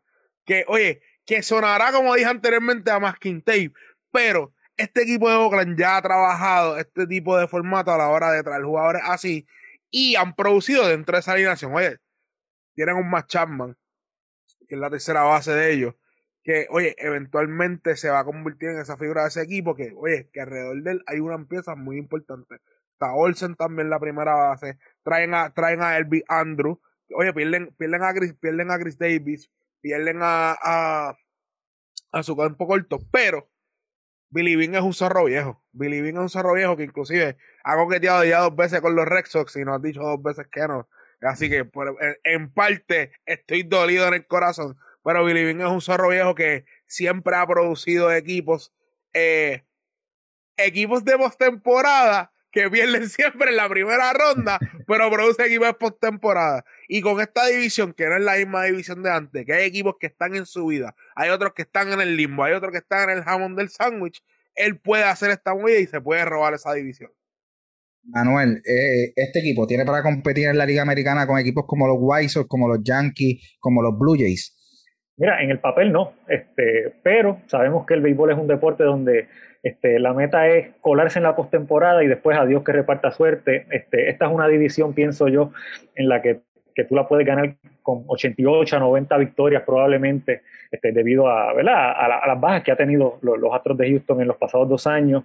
[0.46, 3.72] que, oye, que sonará, como dije anteriormente, a Masking Tape,
[4.12, 8.32] pero este equipo de Oakland ya ha trabajado este tipo de formato a la hora
[8.32, 9.46] de traer jugadores así
[9.92, 11.72] y han producido dentro de esa alineación.
[11.76, 11.98] Oye,
[12.74, 13.78] tienen un Matt Chapman,
[14.68, 15.94] que es la tercera base de ellos,
[16.44, 20.32] que, oye, eventualmente se va a convertir en esa figura de ese equipo, que, oye,
[20.34, 22.56] que alrededor de él hay una pieza muy importante.
[22.94, 26.82] Está Olsen también la primera base, traen a, traen a Elby Andrew,
[27.14, 31.18] oye, pierden, pierden, a Chris, pierden a Chris Davis, pierden a, a,
[32.12, 33.50] a su campo corto, pero
[34.30, 35.64] Billy Bean es un zorro viejo.
[35.72, 39.06] Billy Bean es un zorro viejo que inclusive ha coqueteado ya dos veces con los
[39.06, 40.88] Red Sox y no ha dicho dos veces que no.
[41.22, 41.70] Así que
[42.24, 44.78] en, parte estoy dolido en el corazón.
[45.04, 48.74] Pero Billy Bean es un zorro viejo que siempre ha producido equipos,
[49.14, 49.66] eh,
[50.58, 56.66] equipos de postemporada que pierden siempre en la primera ronda, pero produce equipos postemporada.
[56.88, 59.96] Y con esta división, que no es la misma división de antes, que hay equipos
[60.00, 62.80] que están en su vida, hay otros que están en el limbo, hay otros que
[62.80, 64.22] están en el jamón del sándwich,
[64.56, 67.12] él puede hacer esta movida y se puede robar esa división.
[68.04, 71.98] Manuel, eh, este equipo tiene para competir en la Liga Americana con equipos como los
[72.00, 74.56] White Sox, como los Yankees, como los Blue Jays.
[75.20, 79.28] Mira, en el papel no, este, pero sabemos que el béisbol es un deporte donde
[79.64, 83.66] este, la meta es colarse en la postemporada y después a Dios que reparta suerte.
[83.70, 85.52] Este, esta es una división, pienso yo,
[85.96, 86.40] en la que,
[86.80, 92.28] que tú la puedes ganar con 88 a 90 victorias probablemente, este, debido a, A,
[92.28, 95.24] las bajas que ha tenido los, Astros de Houston en los pasados dos años.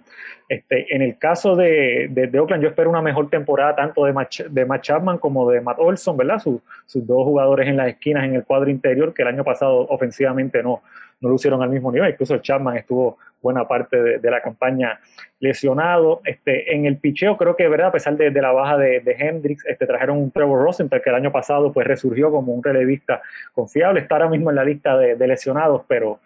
[0.49, 4.41] Este, en el caso de, de, Oakland, yo espero una mejor temporada tanto de Matt,
[4.49, 6.39] de Matt Chapman como de Matt Olson, ¿verdad?
[6.39, 6.61] sus
[7.07, 10.81] dos jugadores en las esquinas en el cuadro interior, que el año pasado ofensivamente no,
[11.21, 12.11] no lucieron al mismo nivel.
[12.11, 14.99] Incluso Chapman estuvo buena parte de, la campaña
[15.39, 16.21] lesionado.
[16.25, 17.87] Este, en el picheo creo que, ¿verdad?
[17.87, 21.31] a pesar de, la baja de, Hendricks, este, trajeron un Trevor Rosenthal que el año
[21.31, 23.21] pasado pues resurgió como un relevista
[23.53, 23.99] confiable.
[23.99, 26.19] Está ahora mismo en la lista de, lesionados, pero,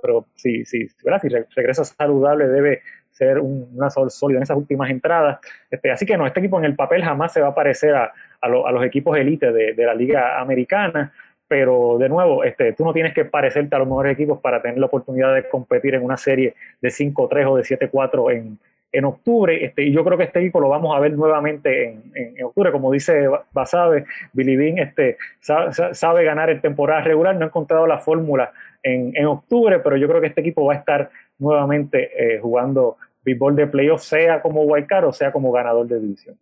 [0.00, 1.20] pero si, si, ¿verdad?
[1.20, 5.38] si regresa saludable debe ser un, una sólido en esas últimas entradas.
[5.70, 8.12] Este, así que no, este equipo en el papel jamás se va a parecer a,
[8.40, 11.12] a, los equipos élite de la liga americana
[11.48, 14.78] pero de nuevo, este, tú no tienes que parecerte a los mejores equipos para tener
[14.78, 18.58] la oportunidad de competir en una serie de 5-3 o de 7-4 en,
[18.94, 19.64] en octubre.
[19.64, 22.72] Este, y yo creo que este equipo lo vamos a ver nuevamente en, en, octubre.
[22.72, 27.34] Como dice Basabe, Billy Bean este, sabe, ganar en temporada regular.
[27.34, 28.52] No ha encontrado la fórmula
[28.82, 32.96] en, en, octubre, pero yo creo que este equipo va a estar nuevamente eh, jugando
[33.24, 36.36] béisbol de playoff, sea como wildcard o sea como ganador de división.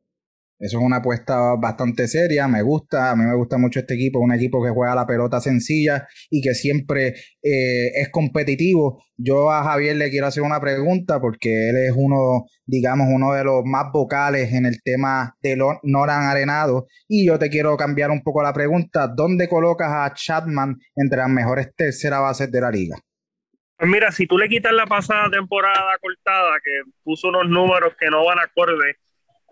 [0.62, 4.20] Eso es una apuesta bastante seria, me gusta, a mí me gusta mucho este equipo,
[4.20, 9.03] un equipo que juega la pelota sencilla y que siempre eh, es competitivo.
[9.16, 13.42] Yo a Javier le quiero hacer una pregunta porque él es uno, digamos, uno de
[13.42, 18.22] los más vocales en el tema de Noran Arenado y yo te quiero cambiar un
[18.22, 22.96] poco la pregunta, ¿dónde colocas a Chapman entre las mejores terceras bases de la liga?
[23.77, 28.09] Pues mira, si tú le quitas la pasada temporada cortada que puso unos números que
[28.11, 29.02] no van acorde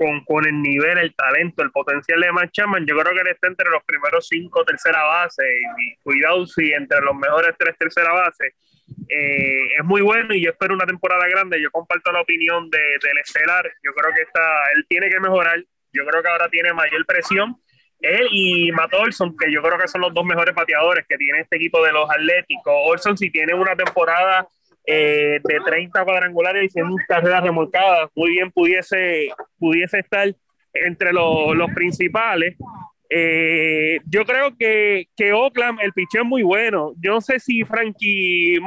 [0.00, 3.34] con, con, el nivel, el talento, el potencial de Matt Chapman, yo creo que él
[3.34, 8.10] está entre los primeros cinco tercera base y, cuidado si entre los mejores tres tercera
[8.10, 8.54] base.
[9.10, 11.60] Eh, es muy bueno y yo espero una temporada grande.
[11.60, 13.70] Yo comparto la opinión de, del Estelar.
[13.82, 15.62] Yo creo que está, él tiene que mejorar.
[15.92, 17.56] Yo creo que ahora tiene mayor presión.
[18.00, 21.40] Él y Matt Olson, que yo creo que son los dos mejores pateadores que tiene
[21.40, 22.72] este equipo de los Atléticos.
[22.86, 24.48] Olson, si tiene una temporada
[24.86, 30.34] eh, de 30 cuadrangulares y 100 carreras remolcadas, muy bien pudiese, pudiese estar
[30.72, 32.56] entre los principales.
[33.08, 36.92] Eh, yo creo que, que Oakland, el picheo es muy bueno.
[37.00, 38.58] Yo no sé si Frankie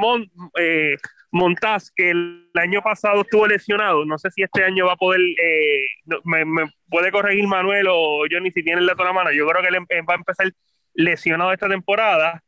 [0.58, 0.96] eh,
[1.32, 5.20] Montaz, que el año pasado estuvo lesionado, no sé si este año va a poder,
[6.24, 6.44] me,
[6.88, 9.32] puede corregir Manuel o Johnny si tiene el dato en la mano.
[9.32, 10.52] Yo creo que él va a empezar
[10.94, 12.42] lesionado esta temporada.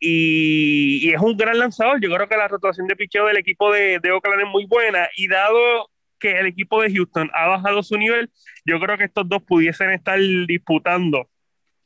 [0.00, 2.00] Y, es un gran lanzador.
[2.00, 5.08] Yo creo que la rotación de picheo del equipo de, de, Oakland es muy buena.
[5.16, 8.30] Y dado que el equipo de Houston ha bajado su nivel,
[8.64, 11.28] yo creo que estos dos pudiesen estar disputando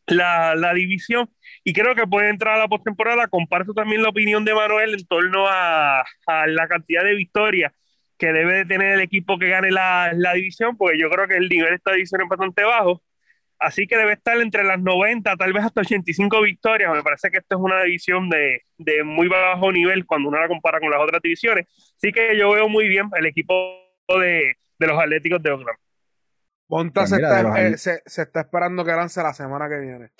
[0.06, 1.30] la, división.
[1.64, 3.28] Y creo que puede entrar a la postemporada.
[3.28, 6.04] Comparto también la opinión de Manuel en torno a,
[6.46, 7.72] la cantidad de victorias
[8.18, 11.36] que debe de tener el equipo que gane la, la división, porque yo creo que
[11.36, 13.02] el nivel de esta división es bastante bajo
[13.62, 16.92] Así que debe estar entre las 90, tal vez hasta 85 victorias.
[16.92, 20.48] Me parece que esta es una división de, de muy bajo nivel cuando uno la
[20.48, 21.66] compara con las otras divisiones.
[21.96, 23.54] Así que yo veo muy bien el equipo
[24.08, 25.78] de, de los Atléticos de Oakland.
[26.68, 30.10] Monta pues se, está, eh, se, está, esperando que lance la semana que viene.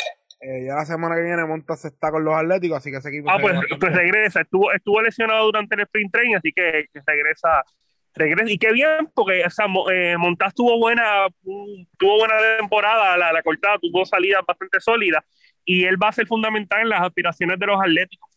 [0.40, 3.08] Eh, ya la semana que viene Monta se está con los Atléticos, así que ese
[3.08, 3.30] equipo.
[3.30, 4.42] Ah, pues, pues regresa.
[4.42, 7.64] Estuvo, estuvo lesionado durante el sprint training, así que, regresa
[8.14, 8.50] regresa.
[8.50, 13.42] Y qué bien, porque o sea, eh, Montaz tuvo buena, tuvo buena temporada, la, la
[13.42, 15.24] cortada tuvo salidas bastante sólidas
[15.64, 18.28] y él va a ser fundamental en las aspiraciones de los Atléticos.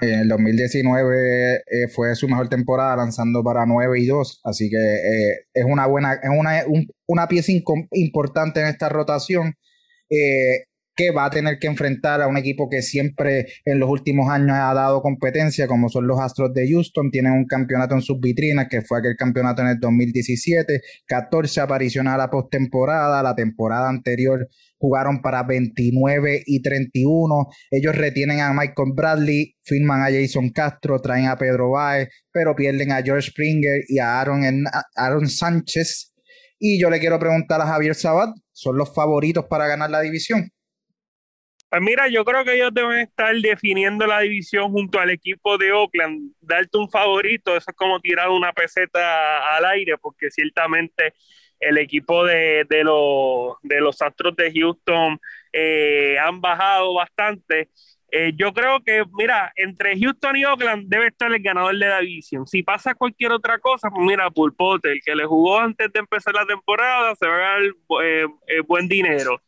[0.00, 4.76] en el 2019 eh, fue su mejor temporada lanzando para 9 y 2, así que
[4.76, 6.62] eh, es una buena, es una,
[7.06, 7.52] una pieza
[7.92, 9.54] importante en esta rotación.
[10.10, 14.30] Eh, que va a tener que enfrentar a un equipo que siempre en los últimos
[14.30, 17.10] años ha dado competencia, como son los Astros de Houston.
[17.10, 22.12] Tienen un campeonato en sus vitrinas, que fue aquel campeonato en el 2017, 14 apariciones
[22.12, 23.22] a la postemporada.
[23.22, 27.48] La temporada anterior jugaron para 29 y 31.
[27.70, 32.92] Ellos retienen a Michael Bradley, firman a Jason Castro, traen a Pedro Baez, pero pierden
[32.92, 34.42] a George Springer y a Aaron,
[34.94, 36.12] Aaron Sánchez.
[36.58, 40.50] Y yo le quiero preguntar a Javier Sabat, ¿son los favoritos para ganar la división?
[41.74, 45.72] Pues mira, yo creo que ellos deben estar definiendo la división junto al equipo de
[45.72, 46.30] Oakland.
[46.40, 51.14] Darte un favorito, eso es como tirar una peseta al aire, porque ciertamente
[51.58, 55.18] el equipo de, los, de los Astros de Houston
[55.52, 57.70] eh, han bajado bastante.
[58.12, 61.98] Eh, yo creo que, mira, entre Houston y Oakland debe estar el ganador de la
[61.98, 62.46] división.
[62.46, 66.34] Si pasa cualquier otra cosa, pues mira, Pulpote, el que le jugó antes de empezar
[66.34, 67.62] la temporada, se va a ganar
[68.04, 69.42] eh, buen dinero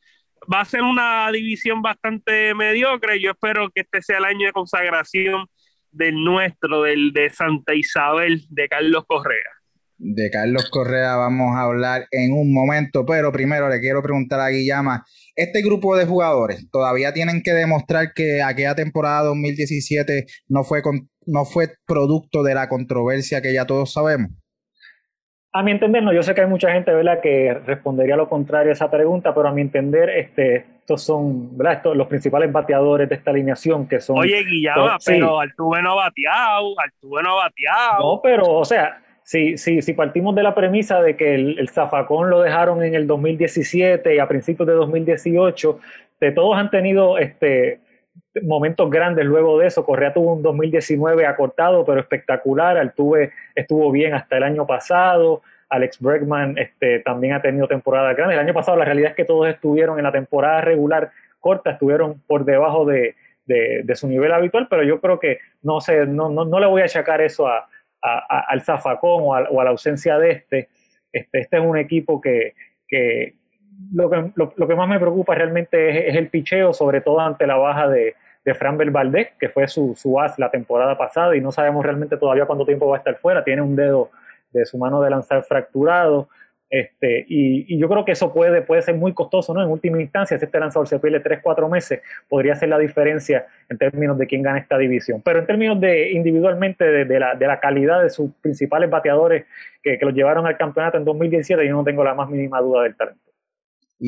[0.52, 3.20] va a ser una división bastante mediocre.
[3.20, 5.46] Yo espero que este sea el año de consagración
[5.90, 9.50] del nuestro, del de Santa Isabel, de Carlos Correa.
[9.98, 14.50] De Carlos Correa vamos a hablar en un momento, pero primero le quiero preguntar a
[14.50, 20.82] Guillama, este grupo de jugadores todavía tienen que demostrar que aquella temporada 2017 no fue,
[21.24, 24.32] no fue producto de la controversia que ya todos sabemos.
[25.56, 27.20] A mi entender, no, yo sé que hay mucha gente ¿verdad?
[27.22, 31.72] que respondería lo contrario a esa pregunta, pero a mi entender, este, estos son ¿verdad?
[31.74, 34.18] Estos, los principales bateadores de esta alineación que son.
[34.18, 38.02] Oye, Guillama, pero Altuve no ha bateado, Altuve no ha bateado.
[38.02, 41.70] No, pero, o sea, si, si, si partimos de la premisa de que el, el
[41.70, 45.80] zafacón lo dejaron en el 2017 y a principios de 2018,
[46.20, 47.80] de todos han tenido este
[48.42, 49.84] momentos grandes luego de eso.
[49.84, 52.76] Correa tuvo un 2019 acortado, pero espectacular.
[52.78, 55.42] Altuve estuvo bien hasta el año pasado.
[55.68, 58.34] Alex Bregman este, también ha tenido temporada grande.
[58.34, 62.20] El año pasado la realidad es que todos estuvieron en la temporada regular corta, estuvieron
[62.26, 63.14] por debajo de,
[63.94, 67.20] su nivel habitual, pero yo creo que no, sé, no, no, le voy a achacar
[67.20, 67.68] eso a,
[68.00, 70.68] al zafacón o a, la ausencia de este.
[71.12, 72.54] Este, este es un equipo que,
[73.92, 77.56] lo que, lo, que más me preocupa realmente es, el picheo, sobre todo ante la
[77.56, 78.14] baja de,
[78.46, 82.16] de Fran Valdez, que fue su, su as la temporada pasada y no sabemos realmente
[82.16, 83.42] todavía cuánto tiempo va a estar fuera.
[83.42, 84.10] Tiene un dedo
[84.52, 86.28] de su mano de lanzar fracturado.
[86.70, 89.62] Este, y, yo creo que eso puede, puede ser muy costoso, ¿no?
[89.62, 93.46] En última instancia, si este lanzador se pierde 3, 4 meses, podría ser la diferencia
[93.68, 95.20] en términos de quién gana esta división.
[95.24, 99.44] Pero en términos de individualmente de, la, de la, calidad de sus principales bateadores
[99.82, 102.84] que, que los llevaron al campeonato en 2017, yo no tengo la más mínima duda
[102.84, 103.25] del talento.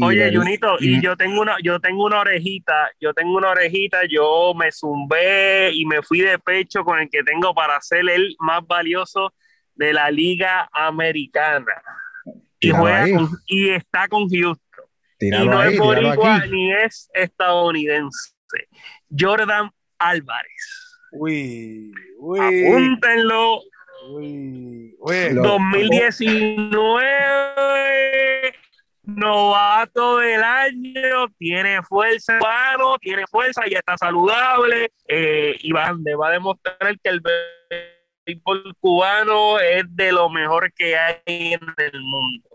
[0.02, 4.52] Oye, Junito, y yo tengo una, yo tengo una orejita, yo tengo una orejita, yo
[4.54, 8.66] me zumbé y me fui de pecho con el que tengo para ser el más
[8.66, 9.32] valioso
[9.74, 11.72] de la Liga Americana.
[12.60, 13.06] Y juega
[13.46, 14.84] y está con Houston.
[15.20, 18.34] y no es boricua ni es estadounidense.
[19.18, 20.98] Jordan Álvarez.
[21.12, 22.40] Uy, uy.
[22.40, 23.62] Apúntenlo.
[24.10, 25.34] Uy, uy.
[25.34, 27.08] 2019
[29.08, 32.38] novato del año, tiene fuerza,
[33.00, 34.90] tiene fuerza y está saludable.
[35.08, 37.20] Eh, y va, va a demostrar que el
[38.26, 42.48] béisbol cubano es de lo mejor que hay en el mundo.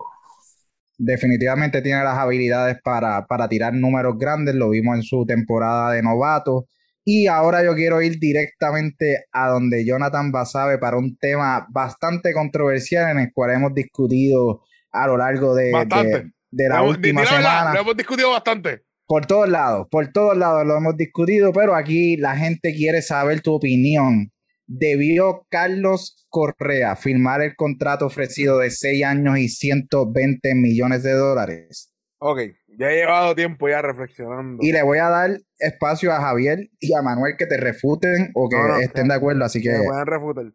[0.98, 6.04] Definitivamente tiene las habilidades para, para tirar números grandes, lo vimos en su temporada de
[6.04, 6.68] novato.
[7.04, 13.12] Y ahora yo quiero ir directamente a donde Jonathan Basabe para un tema bastante controversial
[13.12, 17.74] en el cual hemos discutido a lo largo de, de la última semana.
[17.74, 18.84] lo hemos discutido bastante.
[19.06, 23.42] Por todos lados, por todos lados lo hemos discutido, pero aquí la gente quiere saber
[23.42, 24.32] tu opinión.
[24.66, 31.94] ¿Debió Carlos Correa firmar el contrato ofrecido de 6 años y 120 millones de dólares?
[32.20, 32.40] Ok,
[32.80, 34.60] ya he llevado tiempo ya reflexionando.
[34.62, 38.48] Y le voy a dar espacio a Javier y a Manuel que te refuten o
[38.48, 39.70] que estén de acuerdo, así que...
[39.70, 40.46] Me pueden refutar.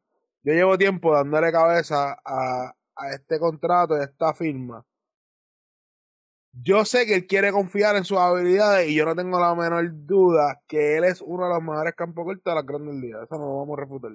[0.42, 4.86] Yo llevo tiempo dándole cabeza a, a este contrato, a esta firma
[6.52, 9.88] yo sé que él quiere confiar en sus habilidades y yo no tengo la menor
[10.06, 13.24] duda que él es uno de los mejores campos cortos de la grandes ligas.
[13.24, 14.12] Eso no lo vamos a refutar.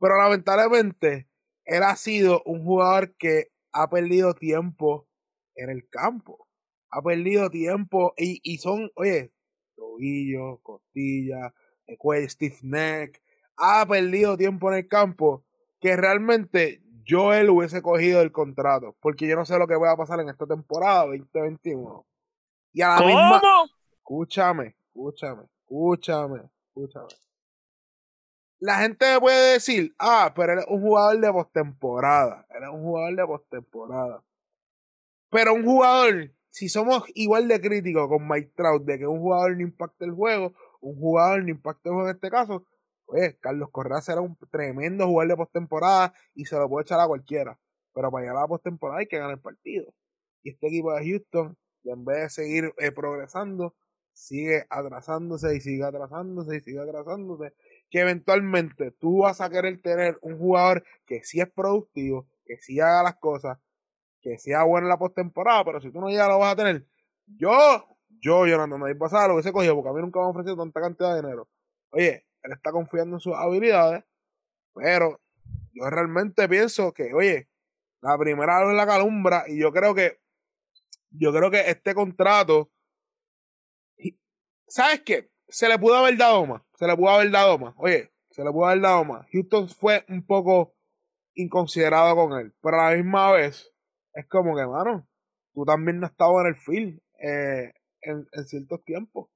[0.00, 1.28] Pero lamentablemente,
[1.64, 5.06] él ha sido un jugador que ha perdido tiempo
[5.54, 6.48] en el campo.
[6.90, 9.32] Ha perdido tiempo y, y son, oye,
[9.76, 11.52] tobillo, costilla,
[11.98, 13.22] cuello, stiff neck.
[13.56, 15.44] Ha perdido tiempo en el campo
[15.80, 19.92] que realmente yo él hubiese cogido el contrato, porque yo no sé lo que va
[19.92, 22.06] a pasar en esta temporada 2021.
[22.74, 23.40] Y a la misma.
[23.92, 27.08] Escúchame, escúchame, escúchame, escúchame.
[28.60, 32.46] La gente puede decir, ah, pero él es un jugador de postemporada.
[32.50, 34.22] Él es un jugador de postemporada.
[35.30, 39.56] Pero un jugador, si somos igual de críticos con Mike Trout, de que un jugador
[39.56, 42.66] no impacta el juego, un jugador no impacta el juego en este caso,
[43.08, 47.06] pues Carlos Correa será un tremendo jugador de postemporada y se lo puede echar a
[47.06, 47.58] cualquiera.
[47.94, 49.94] Pero para llegar a la postemporada hay que ganar el partido.
[50.42, 53.74] Y este equipo de Houston, en vez de seguir eh, progresando,
[54.12, 57.54] sigue atrasándose y sigue atrasándose y sigue atrasándose.
[57.88, 62.78] Que eventualmente tú vas a querer tener un jugador que sí es productivo, que sí
[62.78, 63.58] haga las cosas,
[64.20, 66.86] que sea bueno en la postemporada, pero si tú no ya lo vas a tener,
[67.26, 67.86] yo,
[68.20, 70.80] yo, Jonathan David Pasada lo hubiese cogido porque a mí nunca me han ofrecido tanta
[70.82, 71.48] cantidad de dinero.
[71.90, 74.04] Oye, él está confiando en sus habilidades,
[74.74, 75.20] pero
[75.72, 77.48] yo realmente pienso que, oye,
[78.00, 80.20] la primera vez la calumbra y yo creo que,
[81.10, 82.70] yo creo que este contrato,
[84.66, 85.30] ¿sabes qué?
[85.48, 88.52] Se le pudo haber dado más, se le pudo haber dado más, oye, se le
[88.52, 89.26] pudo haber dado más.
[89.32, 90.74] Houston fue un poco
[91.34, 93.72] inconsiderado con él, pero a la misma vez
[94.12, 95.08] es como que, mano,
[95.54, 97.72] tú también no has estado en el field eh,
[98.02, 99.30] en, en ciertos tiempos.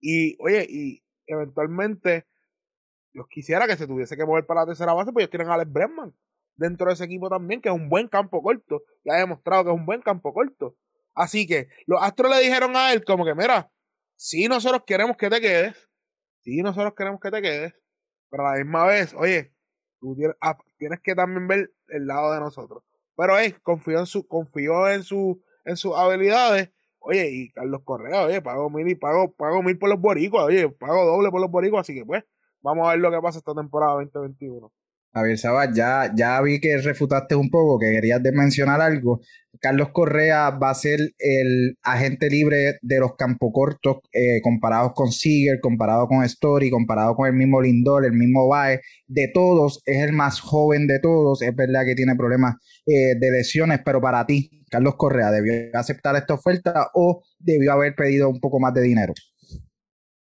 [0.00, 2.26] Y, oye, y eventualmente
[3.12, 5.54] yo quisiera que se tuviese que mover para la tercera base, pues ellos tienen a
[5.54, 6.14] Alex Bregman
[6.56, 9.70] dentro de ese equipo también, que es un buen campo corto, y ha demostrado que
[9.70, 10.76] es un buen campo corto.
[11.14, 13.70] Así que los Astros le dijeron a él como que, mira,
[14.16, 15.88] si nosotros queremos que te quedes,
[16.40, 17.74] si nosotros queremos que te quedes,
[18.30, 19.52] pero a la misma vez, oye,
[20.00, 20.56] tú tienes, ah,
[21.02, 22.82] que también ver el lado de nosotros.
[23.16, 26.70] Pero él confió en su, confió en su, en sus habilidades.
[26.98, 30.68] Oye, y Carlos Correa, oye, pago mil y pago, pago mil por los boricuas, oye,
[30.68, 32.24] pago doble por los boricuas, así que pues,
[32.62, 34.70] Vamos a ver lo que pasa esta temporada 2021.
[35.14, 39.20] Javier Sabas, ya, ya vi que refutaste un poco, que querías mencionar algo.
[39.60, 45.12] Carlos Correa va a ser el agente libre de los campos cortos eh, comparados con
[45.12, 48.80] Seager, comparado con Story, comparado con el mismo Lindor, el mismo Bae.
[49.06, 51.42] De todos, es el más joven de todos.
[51.42, 52.54] Es verdad que tiene problemas
[52.86, 57.94] eh, de lesiones, pero para ti, Carlos Correa, ¿debió aceptar esta oferta o debió haber
[57.94, 59.12] pedido un poco más de dinero?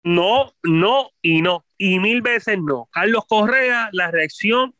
[0.10, 1.66] No, no y no.
[1.78, 2.89] Y mil veces no.
[2.91, 4.74] Carlos Correa, la reacción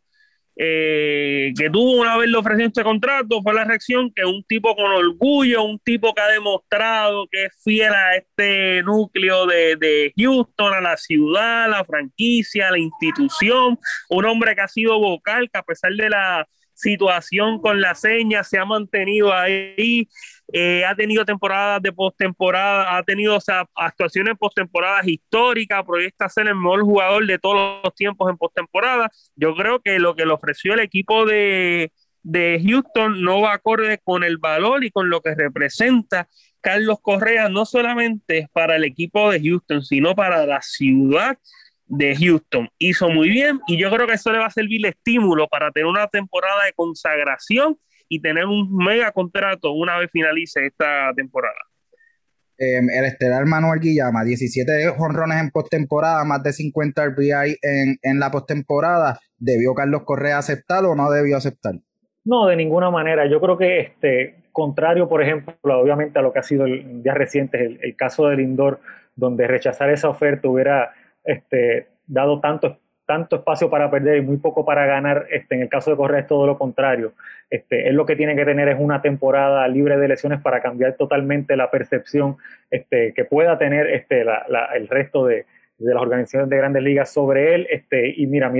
[0.56, 4.76] eh, que tuvo una vez le ofreció este contrato fue la reacción que un tipo
[4.76, 10.14] con orgullo, un tipo que ha demostrado que es fiel a este núcleo de, de
[10.18, 13.78] Houston, a la ciudad, a la franquicia, a la institución,
[14.10, 16.48] un hombre que ha sido vocal, que a pesar de la
[16.80, 20.08] situación con la seña se ha mantenido ahí
[20.52, 26.48] eh, ha tenido temporadas de postemporada, ha tenido o sea, actuaciones postemporadas históricas, proyecta ser
[26.48, 29.12] el mejor jugador de todos los tiempos en postemporada.
[29.36, 31.92] Yo creo que lo que le ofreció el equipo de,
[32.24, 36.28] de Houston no va acorde con el valor y con lo que representa
[36.62, 41.38] Carlos Correa, no solamente para el equipo de Houston, sino para la ciudad
[41.90, 42.70] de Houston.
[42.78, 45.72] Hizo muy bien y yo creo que eso le va a servir de estímulo para
[45.72, 47.78] tener una temporada de consagración
[48.08, 51.58] y tener un mega contrato una vez finalice esta temporada.
[52.58, 58.20] Em, el estelar Manuel Guillama, 17 jonrones en postemporada, más de 50 RBI en, en
[58.20, 59.20] la postemporada.
[59.38, 61.76] ¿Debió Carlos Correa aceptarlo o no debió aceptar?
[62.26, 63.30] No, de ninguna manera.
[63.30, 67.14] Yo creo que este, contrario, por ejemplo, obviamente a lo que ha sido el día
[67.14, 68.82] reciente, el, el caso del Lindor,
[69.16, 70.92] donde rechazar esa oferta hubiera
[71.30, 72.78] este, dado tanto
[73.10, 76.20] tanto espacio para perder y muy poco para ganar, este, en el caso de Correa
[76.20, 77.14] es todo lo contrario.
[77.50, 80.94] Este, él lo que tiene que tener es una temporada libre de lesiones para cambiar
[80.94, 82.38] totalmente la percepción
[82.70, 85.48] este, que pueda tener este, el resto de,
[85.80, 87.68] de las organizaciones de grandes ligas sobre él.
[87.70, 88.52] Este, y mira,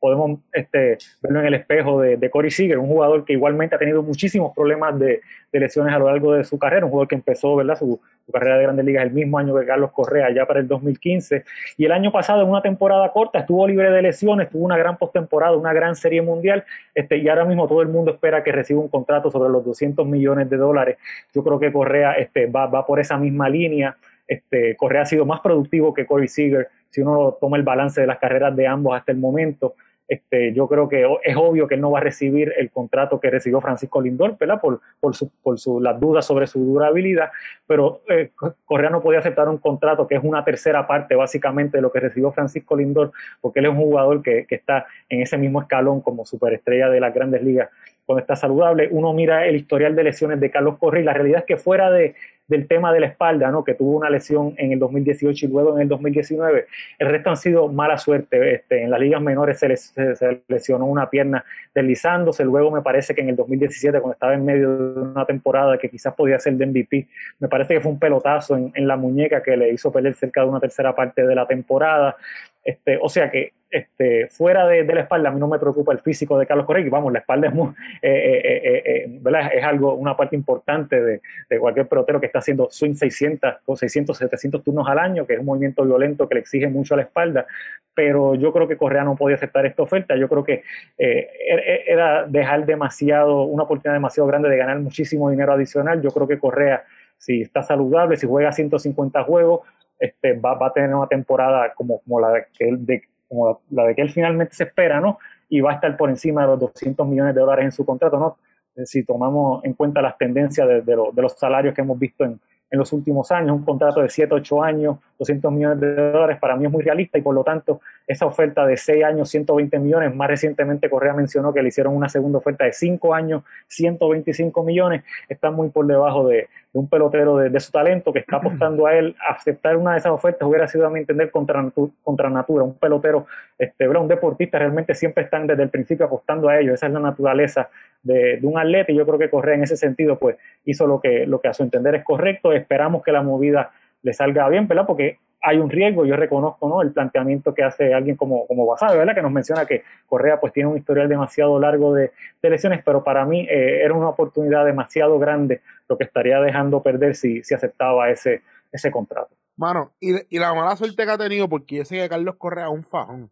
[0.00, 3.78] podemos este, verlo en el espejo de, de Corey Seager, un jugador que igualmente ha
[3.78, 5.20] tenido muchísimos problemas de,
[5.52, 7.78] de lesiones a lo largo de su carrera, un jugador que empezó ¿verdad?
[7.78, 10.68] Su, su, carrera de grandes ligas el mismo año que Carlos Correa, ya para el
[10.68, 11.44] 2015.
[11.76, 14.96] Y el año pasado, en una temporada corta, estuvo libre de lesiones, tuvo una gran
[14.96, 16.64] postemporada, una gran serie mundial.
[16.94, 20.06] Este, y ahora mismo todo el mundo espera que reciba un contrato sobre los 200
[20.06, 20.98] millones de dólares.
[21.32, 23.96] Yo creo que Correa este, va, va por esa misma línea.
[24.26, 28.06] Este, Correa ha sido más productivo que Corey Seager si uno toma el balance de
[28.06, 29.74] las carreras de ambos hasta el momento.
[30.06, 33.30] Este, yo creo que es obvio que él no va a recibir el contrato que
[33.30, 34.60] recibió Francisco Lindor, ¿verdad?
[34.60, 37.30] Por, por, su, por su, las dudas sobre su durabilidad,
[37.66, 38.30] pero eh,
[38.66, 42.00] Correa no podía aceptar un contrato que es una tercera parte básicamente de lo que
[42.00, 46.02] recibió Francisco Lindor, porque él es un jugador que, que está en ese mismo escalón
[46.02, 47.70] como superestrella de las grandes ligas
[48.06, 48.88] cuando está saludable.
[48.90, 51.90] Uno mira el historial de lesiones de Carlos Correa y la realidad es que fuera
[51.90, 52.14] de,
[52.46, 53.64] del tema de la espalda, ¿no?
[53.64, 56.66] que tuvo una lesión en el 2018 y luego en el 2019.
[56.98, 58.54] El resto han sido mala suerte.
[58.54, 61.44] Este, en las ligas menores se, lesionó una pierna
[61.74, 65.78] deslizándose, luego me parece que en el 2017, cuando estaba en medio de una temporada
[65.78, 68.96] que quizás podía ser de MVP, me parece que fue un pelotazo en, en la
[68.96, 72.16] muñeca que le hizo perder cerca de una tercera parte de la temporada.
[72.64, 75.98] Este, o sea que este, fuera de, la espalda, a mí no me preocupa el
[75.98, 80.36] físico de Carlos Correa, vamos, la espalda es, muy, eh, eh, eh, algo, una parte
[80.36, 81.20] importante de,
[81.58, 85.40] cualquier pelotero que está haciendo swing 600 o 600, 700 turnos al año, que es
[85.40, 87.46] un movimiento violento que le exige mucho a la espalda,
[87.92, 90.62] pero yo creo que Correa no podía aceptar esta oferta, yo creo que
[90.96, 96.12] er, er, era dejar demasiado, una oportunidad demasiado grande de ganar muchísimo dinero adicional, yo
[96.12, 96.84] creo que Correa
[97.18, 99.60] si está saludable, si juega 150 juegos,
[99.98, 103.60] este, va, va, a tener una temporada como, como la de que él, de, como
[103.70, 105.18] la de que él finalmente se espera, ¿no?
[105.48, 108.18] Y va a estar por encima de los 200 millones de dólares en su contrato,
[108.18, 108.36] ¿no?
[108.84, 112.40] Si tomamos en cuenta las tendencias de, de, de los salarios que hemos visto en,
[112.74, 116.56] en los últimos años, un contrato de 7, 8 años, 200 millones de dólares, para
[116.56, 120.14] mí es muy realista y por lo tanto esa oferta de 6 años, 120 millones,
[120.14, 125.04] más recientemente Correa mencionó que le hicieron una segunda oferta de 5 años, 125 millones,
[125.28, 129.16] está muy por debajo de, un pelotero de, su talento que está apostando a él.
[129.28, 131.64] Aceptar una de esas ofertas hubiera sido a mi entender contra,
[132.02, 133.26] contra natura, un pelotero,
[133.58, 137.00] este, un deportista realmente siempre están desde el principio apostando a ello, esa es la
[137.00, 137.70] naturaleza
[138.02, 141.26] de, un atleta y yo creo que Correa en ese sentido pues hizo lo que,
[141.26, 143.70] lo que a su entender es correcto, esperamos que la movida
[144.02, 144.84] le salga bien, ¿verdad?
[144.86, 146.80] Porque hay un riesgo, yo reconozco ¿no?
[146.80, 149.14] el planteamiento que hace alguien como, como Basabe, ¿verdad?
[149.14, 153.26] que nos menciona que Correa pues tiene un historial demasiado largo de, lesiones, pero para
[153.26, 158.08] mí eh, era una oportunidad demasiado grande lo que estaría dejando perder si, si aceptaba
[158.10, 158.42] ese,
[158.72, 159.36] ese contrato.
[159.56, 162.64] Mano, y, y la mala suerte que ha tenido, porque yo sé que Carlos Correa
[162.64, 163.30] es un fajón,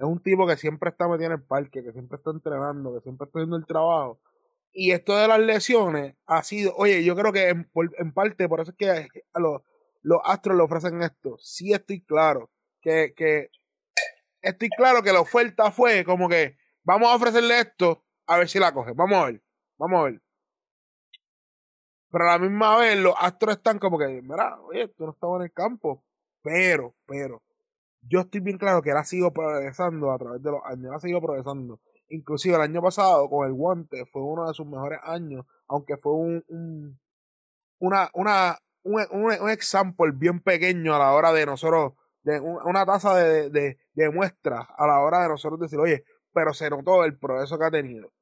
[0.00, 3.00] es un tipo que siempre está metido en el parque, que siempre está entrenando, que
[3.02, 4.18] siempre está haciendo el trabajo.
[4.72, 8.60] Y esto de las lesiones ha sido, oye, yo creo que en, en parte por
[8.60, 9.62] eso es que a los,
[10.02, 11.36] los Astros le ofrecen esto.
[11.38, 12.50] Sí estoy claro
[12.80, 13.48] que, que
[14.40, 18.58] estoy claro que la oferta fue como que vamos a ofrecerle esto a ver si
[18.58, 18.92] la coge.
[18.94, 19.42] Vamos a ver,
[19.78, 20.22] vamos a ver.
[22.10, 25.40] Pero a la misma vez los Astros están como que, mira, oye, tú no estabas
[25.40, 26.04] en el campo.
[26.42, 27.42] Pero, pero,
[28.02, 31.00] yo estoy bien claro que él ha sido progresando a través de los años, ha
[31.00, 31.80] seguido progresando.
[32.08, 36.12] Inclusive el año pasado con el guante fue uno de sus mejores años, aunque fue
[36.12, 37.00] un, un
[37.78, 42.86] una, una, un, un, un example bien pequeño a la hora de nosotros, de una
[42.86, 43.50] tasa de,
[43.94, 47.64] de, muestra a la hora de nosotros decir, oye, pero se notó el progreso que
[47.64, 48.12] ha tenido.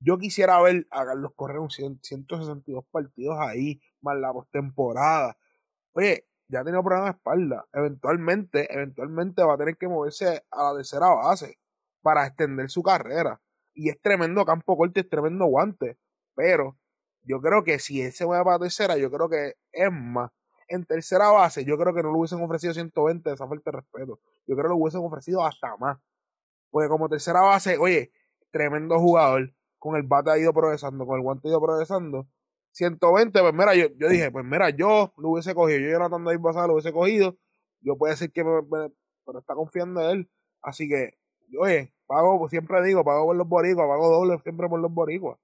[0.00, 5.36] Yo quisiera ver a Carlos Correa un 162 partidos ahí, más la postemporada.
[5.92, 7.66] Oye, ya ha tenido problemas de espalda.
[7.72, 11.58] Eventualmente, eventualmente va a tener que moverse a la tercera base
[12.00, 13.40] para extender su carrera.
[13.74, 15.98] Y es tremendo campo corto, es tremendo guante.
[16.34, 16.78] Pero
[17.28, 20.30] yo creo que si él se mueve para tercera, yo creo que es más.
[20.66, 23.76] En tercera base, yo creo que no le hubiesen ofrecido 120 de esa falta de
[23.78, 24.20] respeto.
[24.46, 25.98] Yo creo que le hubiesen ofrecido hasta más.
[26.70, 28.12] Porque como tercera base, oye,
[28.50, 29.52] tremendo jugador.
[29.78, 32.26] Con el bate ha ido progresando, con el guante ha ido progresando.
[32.72, 35.80] 120, pues mira, yo, yo dije, pues mira, yo lo hubiese cogido.
[35.80, 37.36] Yo, Jonathan David Basada, lo hubiese cogido.
[37.80, 38.62] Yo puedo decir que me,
[39.24, 40.30] pero está confiando en él.
[40.62, 41.18] Así que,
[41.58, 45.38] oye, pago, siempre digo, pago por los boricuas, pago doble siempre por los boricuas.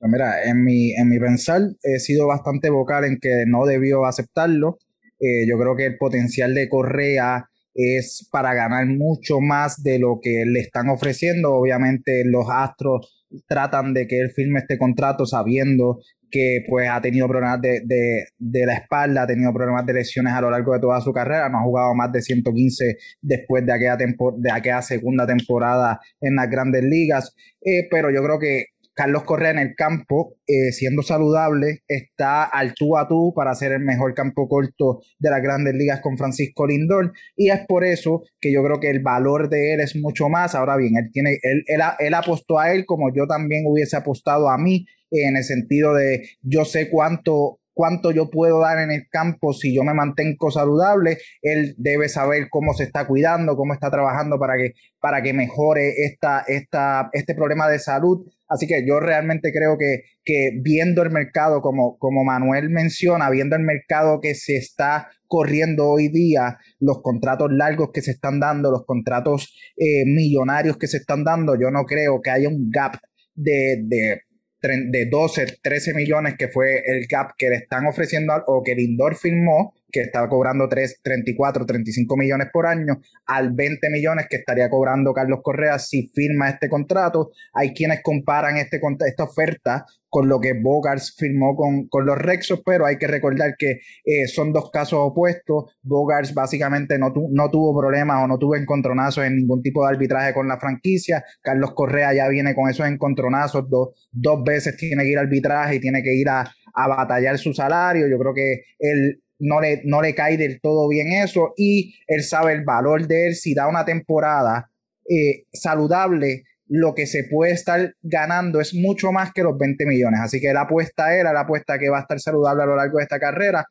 [0.00, 4.06] Pues mira, en mi, en mi pensar he sido bastante vocal en que no debió
[4.06, 4.78] aceptarlo.
[5.20, 10.18] Eh, yo creo que el potencial de Correa es para ganar mucho más de lo
[10.22, 11.52] que le están ofreciendo.
[11.52, 17.28] Obviamente los Astros tratan de que él firme este contrato sabiendo que pues ha tenido
[17.28, 20.80] problemas de, de, de, la espalda, ha tenido problemas de lesiones a lo largo de
[20.80, 25.26] toda su carrera, no ha jugado más de 115 después de aquella, de aquella segunda
[25.26, 28.66] temporada en las grandes ligas, eh, pero yo creo que
[29.00, 33.72] Carlos Correa en el campo, eh, siendo saludable, está al tú a tú para ser
[33.72, 37.14] el mejor campo corto de las grandes ligas con Francisco Lindor.
[37.34, 40.54] Y es por eso que yo creo que el valor de él es mucho más.
[40.54, 41.64] Ahora bien, él, tiene, él,
[41.98, 46.28] él, apostó a él como yo también hubiese apostado a mí, en el sentido de
[46.42, 51.16] yo sé cuánto cuánto yo puedo dar en el campo si yo me mantengo saludable.
[51.40, 56.04] Él debe saber cómo se está cuidando, cómo está trabajando para que, para que mejore
[56.04, 58.26] esta, esta, este problema de salud.
[58.48, 63.56] Así que yo realmente creo que, que viendo el mercado, como, como Manuel menciona, viendo
[63.56, 68.70] el mercado que se está corriendo hoy día, los contratos largos que se están dando,
[68.70, 72.98] los contratos eh, millonarios que se están dando, yo no creo que haya un gap
[73.34, 74.20] de, de
[74.62, 79.16] de 12, 13 millones que fue el cap que le están ofreciendo o que Lindor
[79.16, 84.68] firmó, que estaba cobrando 3, 34, 35 millones por año, al 20 millones que estaría
[84.70, 87.30] cobrando Carlos Correa si firma este contrato.
[87.52, 92.60] Hay quienes comparan este, esta oferta con lo que Bogarts firmó con, con los Rexos,
[92.66, 95.76] pero hay que recordar que eh, son dos casos opuestos.
[95.82, 100.34] Bogarts básicamente no, no tuvo problemas o no tuvo encontronazos en ningún tipo de arbitraje
[100.34, 101.24] con la franquicia.
[101.40, 105.80] Carlos Correa ya viene con esos encontronazos, dos veces tiene que ir a arbitraje y
[105.80, 106.40] tiene que ir a,
[106.74, 108.08] a batallar su salario.
[108.08, 112.22] Yo creo que él no le, no le cae del todo bien eso y él
[112.22, 114.70] sabe el valor de él si da una temporada
[115.08, 120.20] eh, saludable lo que se puede estar ganando es mucho más que los 20 millones.
[120.22, 122.98] Así que la apuesta era la apuesta que va a estar saludable a lo largo
[122.98, 123.66] de esta carrera,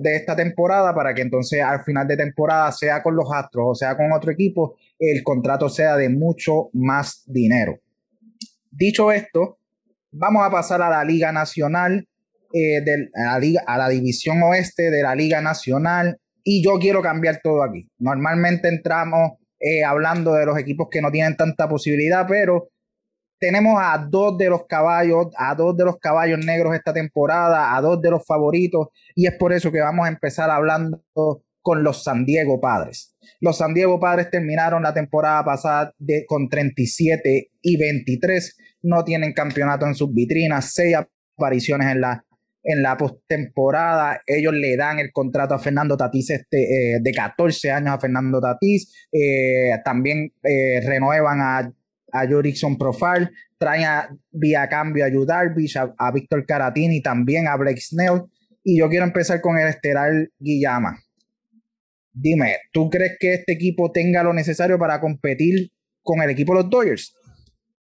[0.00, 3.74] de esta temporada, para que entonces al final de temporada, sea con los Astros o
[3.74, 7.78] sea con otro equipo, el contrato sea de mucho más dinero.
[8.70, 9.58] Dicho esto,
[10.10, 12.08] vamos a pasar a la Liga Nacional
[12.52, 17.02] eh, de la liga, a la división oeste de la Liga Nacional y yo quiero
[17.02, 17.88] cambiar todo aquí.
[17.98, 22.68] Normalmente entramos eh, hablando de los equipos que no tienen tanta posibilidad, pero
[23.38, 27.80] tenemos a dos de los caballos, a dos de los caballos negros esta temporada, a
[27.80, 31.02] dos de los favoritos, y es por eso que vamos a empezar hablando
[31.60, 33.16] con los San Diego Padres.
[33.40, 39.32] Los San Diego Padres terminaron la temporada pasada de, con 37 y 23, no tienen
[39.32, 40.96] campeonato en sus vitrinas, seis
[41.36, 42.24] apariciones en la
[42.62, 44.22] en la postemporada.
[44.26, 48.40] Ellos le dan el contrato a Fernando Tatís este, eh, de 14 años a Fernando
[48.40, 49.08] Tatís.
[49.12, 51.72] Eh, también eh, renuevan a,
[52.12, 53.30] a Jurickson Profile.
[53.58, 58.22] Traen a, vía cambio a Darvish, a, Víctor Caratini también a Blake Snell.
[58.64, 60.98] Y yo quiero empezar con el estelar Guillama.
[62.14, 65.70] Dime, ¿tú crees que este equipo tenga lo necesario para competir
[66.02, 67.16] con el equipo de los Dodgers?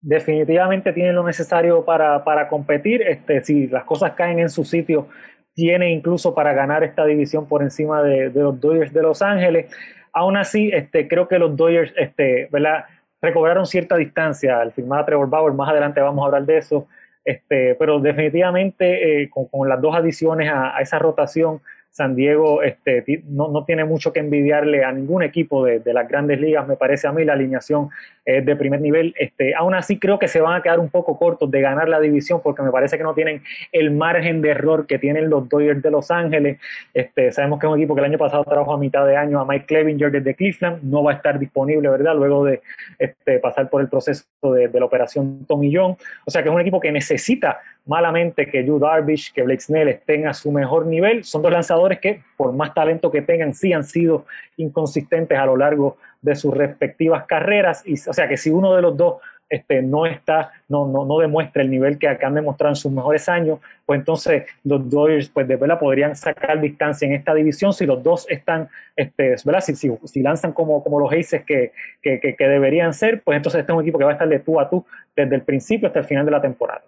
[0.02, 3.02] Definitivamente tiene lo necesario para, para, competir.
[3.02, 5.08] Este, si las cosas caen en su sitio,
[5.54, 9.72] tiene incluso para ganar esta división por encima de, los Dodgers de Los Ángeles.
[10.14, 12.86] Aún así, este, creo que los Dodgers este, ¿verdad?
[13.22, 15.54] recobraron cierta distancia al firmar a Trevor Bauer.
[15.54, 16.88] Más adelante vamos a hablar de eso.
[17.26, 21.62] Este, pero definitivamente eh, con, las dos adiciones a esa rotación,
[22.00, 26.40] San Diego este, no, no, tiene mucho que envidiarle a ningún equipo de, las grandes
[26.40, 27.90] ligas, me parece a mí, la alineación
[28.24, 29.14] es de primer nivel.
[29.20, 32.00] Este, aún así creo que se van a quedar un poco cortos de ganar la
[32.00, 33.44] división porque me parece que no tienen
[33.74, 36.58] el margen de error que tienen los Dodgers de Los Ángeles.
[36.94, 39.42] Este, sabemos que es un equipo que el año pasado trabajó a mitad de año
[39.42, 42.16] a Mike Clevinger desde Cleveland, no va a estar disponible, ¿verdad?
[42.16, 42.62] Luego de
[42.98, 44.24] este, pasar por el proceso
[44.54, 45.98] de, de la operación Tomillón.
[46.26, 47.60] O sea que es un equipo que necesita
[47.90, 51.24] malamente que Yu Darvish, que Blake Snell estén a su mejor nivel.
[51.24, 54.28] Son dos lanzadores que, por más talento que tengan, sí han sido
[54.58, 57.82] inconsistentes a lo largo de sus respectivas carreras.
[57.88, 59.16] Y, o sea que si uno de los dos
[59.50, 63.28] este, no está, no, no, no demuestra el nivel que han demostrado en sus mejores
[63.28, 67.88] años, pues entonces los Dodgers pues de verdad podrían sacar distancia en esta división si
[67.88, 69.62] los dos están, este, ¿verdad?
[69.62, 71.72] Si, si, lanzan como, como los Aces que,
[72.04, 74.38] que, que, deberían ser, pues entonces este es un equipo que va a estar de
[74.38, 74.86] tú a tú
[75.16, 76.84] desde el principio hasta el final de la temporada.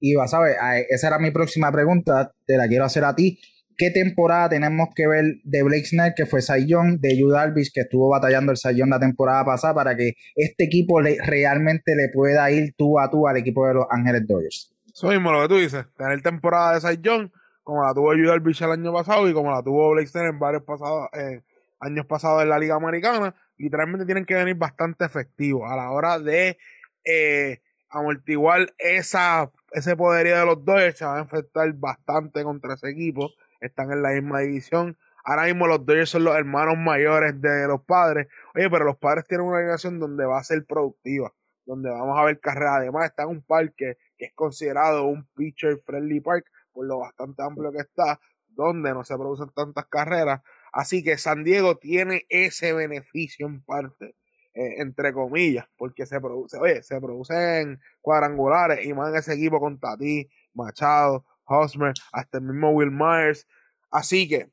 [0.00, 0.56] Y vas a ver,
[0.88, 3.38] esa era mi próxima pregunta, te la quiero hacer a ti.
[3.76, 7.28] ¿Qué temporada tenemos que ver de Blake Snell, que fue Sayon, de Yu
[7.72, 12.10] que estuvo batallando el Sayon la temporada pasada, para que este equipo le, realmente le
[12.12, 14.74] pueda ir tú a tú al equipo de los Ángeles Dodgers?
[14.92, 17.32] Eso mismo lo que tú dices, tener temporada de Sayon,
[17.62, 20.62] como la tuvo Yu el año pasado y como la tuvo Blake Snell en varios
[20.64, 21.40] pasados, eh,
[21.80, 26.18] años pasados en la Liga Americana, literalmente tienen que venir bastante efectivos a la hora
[26.18, 26.58] de
[27.04, 32.90] eh, amortiguar esa ese poderío de los Dodgers se va a enfrentar bastante contra ese
[32.90, 33.30] equipo.
[33.60, 34.98] Están en la misma división.
[35.24, 38.28] Ahora mismo los Dodgers son los hermanos mayores de los padres.
[38.54, 41.32] Oye, pero los padres tienen una alineación donde va a ser productiva,
[41.66, 42.78] donde vamos a ver carreras.
[42.78, 47.42] Además, está en un parque que es considerado un pitcher friendly park por lo bastante
[47.42, 50.40] amplio que está, donde no se producen tantas carreras.
[50.72, 54.14] Así que San Diego tiene ese beneficio en parte
[54.54, 59.60] eh, entre comillas, porque se produce, oye, se producen cuadrangulares y más en ese equipo
[59.60, 63.46] con Tati, Machado, Hosmer, hasta el mismo Will Myers.
[63.90, 64.50] Así que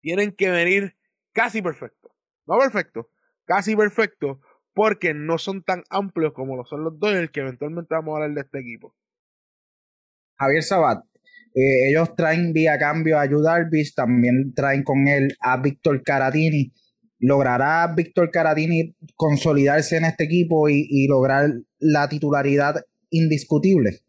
[0.00, 0.96] tienen que venir
[1.32, 2.14] casi perfecto.
[2.46, 3.10] No perfecto,
[3.44, 4.40] casi perfecto,
[4.72, 8.34] porque no son tan amplios como lo son los Dodgers, que eventualmente vamos a hablar
[8.34, 8.94] de este equipo.
[10.38, 11.04] Javier Sabat,
[11.54, 13.42] Eh, ellos traen vía cambio a Yu
[13.96, 16.70] también traen con él a Víctor Caratini.
[17.18, 24.00] ¿Logrará Víctor Caratini consolidarse en este equipo y lograr la titularidad indiscutible?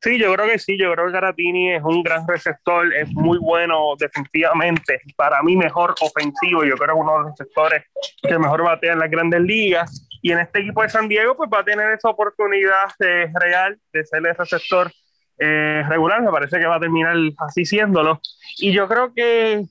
[0.00, 3.36] Sí, yo creo que sí, yo creo que Caratini es un gran receptor, es muy
[3.38, 7.82] bueno defensivamente, para mí mejor ofensivo, yo creo que uno de los receptores
[8.22, 11.50] que mejor batea en las grandes ligas, y en este equipo de San Diego pues
[11.52, 14.92] va a tener esa oportunidad real de ser el receptor
[15.36, 18.20] eh, regular, me parece que va a terminar así siéndolo,
[18.58, 19.64] y yo creo que,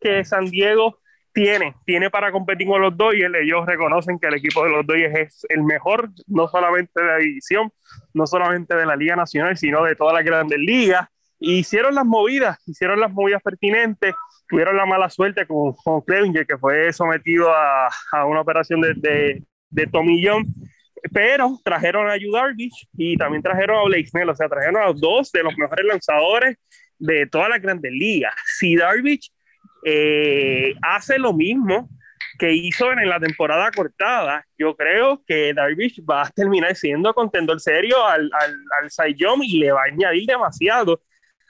[0.00, 0.98] que San Diego
[1.34, 3.34] tiene, tiene para competir con los Dodgers.
[3.42, 7.16] Ellos reconocen que el equipo de los Dodgers es el mejor, no solamente de la
[7.16, 7.70] división,
[8.14, 11.08] no solamente de la Liga Nacional, sino de todas las grandes ligas.
[11.40, 14.14] hicieron las movidas, hicieron las movidas pertinentes,
[14.48, 18.94] tuvieron la mala suerte con, con Clevinger, que fue sometido a, a una operación de,
[18.94, 20.44] de, de tomillón,
[21.12, 24.92] pero trajeron a Yu Darvish y también trajeron a Blake Snell, o sea, trajeron a
[24.94, 26.56] dos de los mejores lanzadores
[26.98, 28.34] de todas las grandes ligas.
[28.56, 29.30] Si Darvish
[29.84, 31.88] eh, hace lo mismo
[32.38, 34.44] que hizo en la temporada cortada.
[34.58, 39.72] Yo creo que Darvish va a terminar siendo contendor serio al, al, al y le
[39.72, 41.02] va a añadir demasiado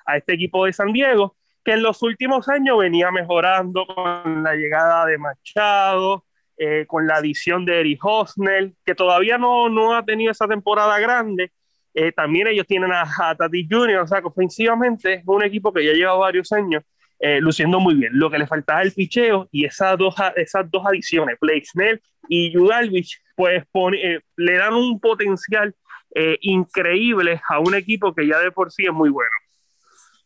[0.05, 4.55] a este equipo de San Diego, que en los últimos años venía mejorando con la
[4.55, 6.25] llegada de Machado,
[6.59, 10.99] eh, con la adición de Eric Hosnell, que todavía no, no ha tenido esa temporada
[10.99, 11.53] grande.
[11.95, 15.85] Eh, también ellos tienen a, a Tati Jr., o sea, ofensivamente es un equipo que
[15.85, 16.83] ya lleva varios años
[17.27, 18.13] eh, luciendo muy bien.
[18.13, 21.99] Lo que le faltaba el picheo y esas dos, esas dos adiciones, Blake Snell
[22.29, 23.65] y Judalvich, pues
[23.95, 25.75] eh, le dan un potencial
[26.15, 29.31] eh, increíble a un equipo que ya de por sí es muy bueno.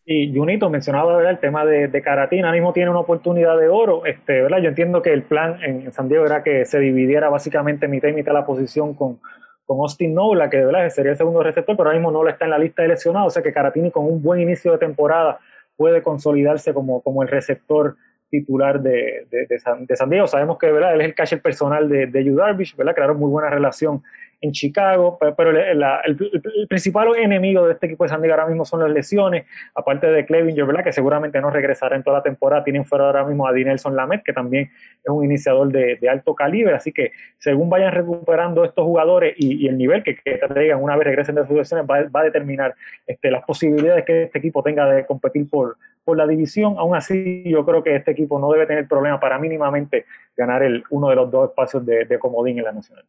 [0.06, 4.04] Y Junito mencionaba el tema de, de Caratina, mismo tiene una oportunidad de oro.
[4.04, 4.58] Este, ¿verdad?
[4.58, 8.12] Yo entiendo que el plan en, San Diego era que se dividiera básicamente mitad y
[8.12, 9.20] mitad la posición con,
[9.64, 10.88] con Austin Nola, que ¿verdad?
[10.90, 13.34] sería el segundo receptor, pero ahora mismo Nola está en la lista de lesionados, o
[13.34, 15.38] sea que Caratini con un buen inicio de temporada
[15.78, 17.96] puede consolidarse como, como el receptor
[18.30, 19.58] titular de, de,
[19.96, 20.26] San, Diego.
[20.26, 22.94] Sabemos que él es el catcher personal de, de Yu Darvish, ¿verdad?
[22.94, 24.02] crearon muy buena relación
[24.40, 28.80] en Chicago, pero, el, principal enemigo de este equipo de San Diego ahora mismo son
[28.80, 30.84] las lesiones, aparte de Clevinger, ¿verdad?
[30.84, 34.22] que seguramente no regresará en toda la temporada, tienen fuera ahora mismo a Dinelson Lamet,
[34.22, 34.70] que también
[35.02, 39.76] es un iniciador de, alto calibre, así que según vayan recuperando estos jugadores y, el
[39.76, 42.74] nivel que, que, traigan una vez regresen de sus lesiones, va, a determinar
[43.06, 45.76] este, las posibilidades que este equipo tenga de competir por,
[46.16, 50.06] la división, aún así yo creo que este equipo no debe tener problema para mínimamente
[50.34, 53.04] ganar el, uno de los dos espacios de comodín en la nacional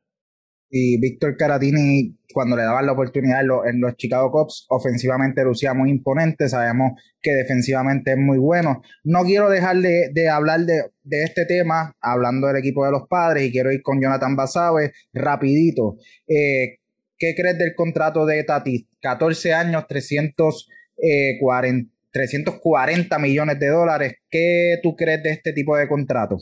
[0.70, 5.90] y Víctor Caratini, cuando le daban la oportunidad en los, Chicago Cubs, ofensivamente lucía muy
[5.90, 6.92] imponente, sabemos
[7.22, 8.82] que defensivamente es muy bueno.
[9.04, 10.92] No quiero dejar de, hablar de,
[11.24, 15.98] este tema, hablando del equipo de los padres, y quiero ir con Jonathan Basabe rapidito.
[16.28, 16.78] Eh,
[17.18, 18.88] ¿Qué crees del contrato de Tati?
[19.02, 24.14] 14 años, 340, 340 eh, millones de dólares.
[24.30, 26.38] ¿Qué tú crees de este tipo de contrato?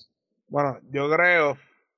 [0.50, 1.58] Bueno, yo creo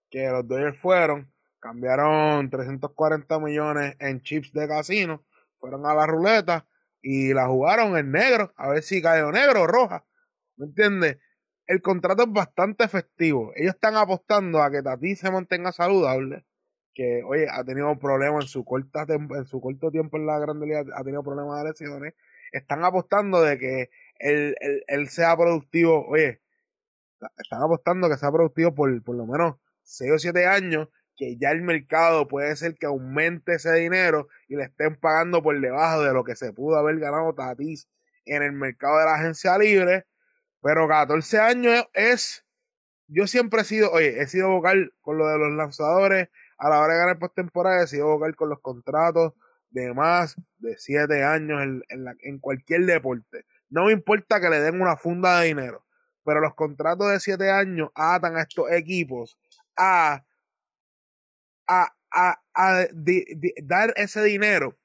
[0.09, 1.27] que los Dodgers fueron
[1.59, 5.23] cambiaron 340 millones en chips de casino,
[5.59, 6.65] fueron a la ruleta
[7.01, 10.05] y la jugaron en negro, a ver si cayó negro o roja.
[10.57, 11.17] ¿Me entiendes?
[11.67, 13.51] El contrato es bastante efectivo.
[13.55, 16.45] Ellos están apostando a que Tati se mantenga saludable,
[16.93, 20.65] que, oye, ha tenido problemas en su, corta en su corto tiempo en la Grande
[20.65, 22.13] Liga, ha tenido problemas de lesiones.
[22.51, 24.55] Están apostando de que él,
[24.87, 26.41] él, sea productivo, oye,
[27.37, 30.89] están apostando que sea productivo por, por lo menos 6 o 7 años
[31.19, 35.59] que ya el mercado puede ser que aumente ese dinero y le estén pagando por
[35.59, 37.89] debajo de lo que se pudo haber ganado Tatis
[38.23, 40.05] en el mercado de la agencia libre.
[40.61, 42.45] Pero 14 años es.
[43.07, 46.29] Yo siempre he sido, oye, he sido vocal con lo de los lanzadores.
[46.57, 49.33] A la hora de ganar postemporada, he sido vocal con los contratos
[49.71, 53.45] de más de 7 años en, en cualquier deporte.
[53.69, 55.85] No me importa que le den una funda de dinero,
[56.23, 59.37] pero los contratos de 7 años atan a estos equipos
[59.75, 60.23] a
[61.69, 62.87] a, a,
[63.63, 64.77] dar ese dinero,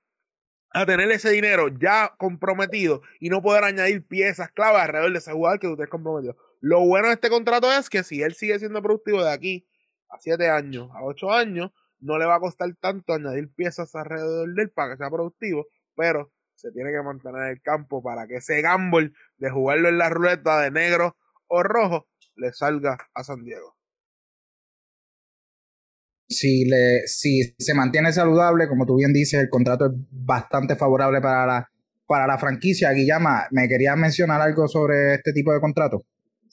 [0.71, 5.33] a tener ese dinero ya comprometido y no poder añadir piezas clave alrededor de ese
[5.33, 6.37] jugador que usted es comprometido.
[6.61, 9.67] Lo bueno de este contrato es que si él sigue siendo productivo de aquí
[10.11, 11.71] a 7 años, a 8 años,
[12.01, 15.67] no le va a costar tanto añadir piezas alrededor de él para que sea productivo,
[15.97, 20.11] pero se tiene que mantener el campo para que ese gamble de jugarlo en la
[20.11, 21.17] ruleta de negro
[21.47, 22.07] o rojo
[22.37, 23.74] le salga a San Diego
[26.29, 31.21] si, le, si se mantiene saludable, como tú bien dices, el contrato es bastante favorable
[31.21, 31.69] para la,
[32.07, 32.93] para la franquicia.
[32.93, 36.05] Guillama, ¿me querías mencionar algo sobre este tipo de contrato?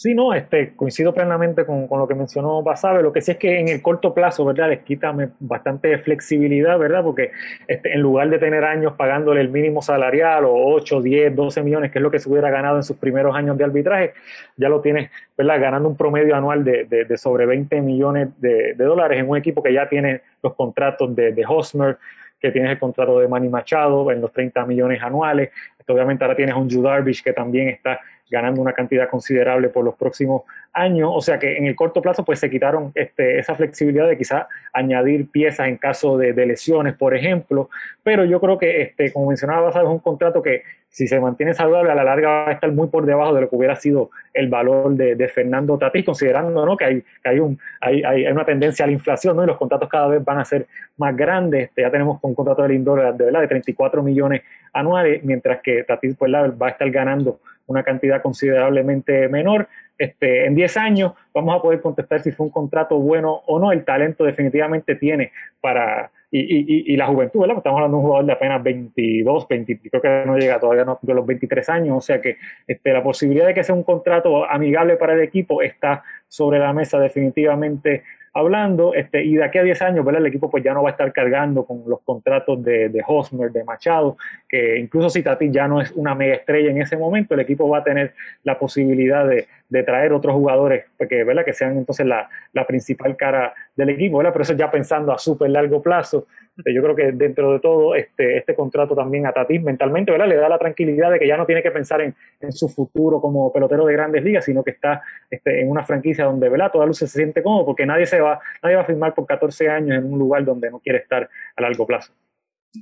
[0.02, 3.04] Sí, no, este, coincido plenamente con, lo que mencionó Basabe.
[3.04, 4.70] Lo que sí es que en el corto plazo, ¿verdad?
[4.70, 7.04] Les quita bastante flexibilidad, ¿verdad?
[7.04, 7.30] Porque
[7.68, 11.92] este, en lugar de tener años pagándole el mínimo salarial o 8, 10, 12 millones,
[11.92, 14.14] que es lo que se hubiera ganado en sus primeros años de arbitraje,
[14.58, 15.62] ya lo tienes, ¿verdad?
[15.62, 19.88] Ganando un promedio anual de, sobre 20 millones de, dólares en un equipo que ya
[19.88, 22.00] tiene los contratos de, de Hosmer,
[22.40, 25.52] que tienes el contrato de Manny Machado en los 30 millones anuales.
[25.88, 28.00] Obviamente ahora tienes un Darvish que también está
[28.32, 31.12] ganando una cantidad considerable por los próximos años.
[31.14, 34.46] O sea que en el corto plazo pues se quitaron este, esa flexibilidad de quizás
[34.74, 37.70] añadir piezas en caso de, lesiones, por ejemplo.
[38.04, 41.92] Pero yo creo que, este, como mencionaba, es un contrato que si se mantiene saludable
[41.92, 44.50] a la larga va a estar muy por debajo de lo que hubiera sido el
[44.50, 49.44] valor de, Fernando Tatís, considerando que, hay, que una tendencia a la inflación ¿no?
[49.44, 50.68] y los contratos cada vez van a ser
[50.98, 51.70] más grandes.
[51.70, 53.42] Este, ya tenemos un contrato de Lindor de, ¿verdad?
[53.42, 54.42] de 34 millones
[54.74, 57.40] anuales, mientras que Tatís pues, va a estar ganando
[57.72, 59.68] una cantidad considerablemente menor.
[59.98, 63.72] Este, en 10 años vamos a poder contestar si fue un contrato bueno o no.
[63.72, 67.58] El talento definitivamente tiene para, y, la juventud, ¿verdad?
[67.58, 70.98] Estamos hablando de un jugador de apenas 22, 20, creo que no llega todavía no,
[71.02, 74.50] de los 23 años, o sea que este, la posibilidad de que sea un contrato
[74.50, 78.04] amigable para el equipo está sobre la mesa definitivamente
[78.34, 80.22] hablando, este, y de aquí a 10 años, ¿verdad?
[80.22, 83.52] El equipo pues ya no va a estar cargando con los contratos de, de Hosmer,
[83.52, 84.18] de Machado,
[84.48, 87.68] que incluso si Tati ya no es una mega estrella en ese momento, el equipo
[87.68, 88.14] va a tener
[88.44, 91.46] la posibilidad de, de traer otros jugadores que, ¿verdad?
[91.46, 94.34] que sean entonces la, la, principal cara del equipo, ¿verdad?
[94.34, 96.28] Pero eso ya pensando a súper largo plazo.
[96.58, 100.28] Yo creo que dentro de todo, este, este contrato también a Tatis mentalmente, ¿verdad?
[100.28, 103.22] Le da la tranquilidad de que ya no tiene que pensar en, en su futuro
[103.22, 106.70] como pelotero de grandes ligas, sino que está este, en una franquicia donde, ¿verdad?
[106.70, 109.70] Toda luz se siente cómodo porque nadie se va, nadie va a firmar por 14
[109.70, 112.12] años en un lugar donde no quiere estar a largo plazo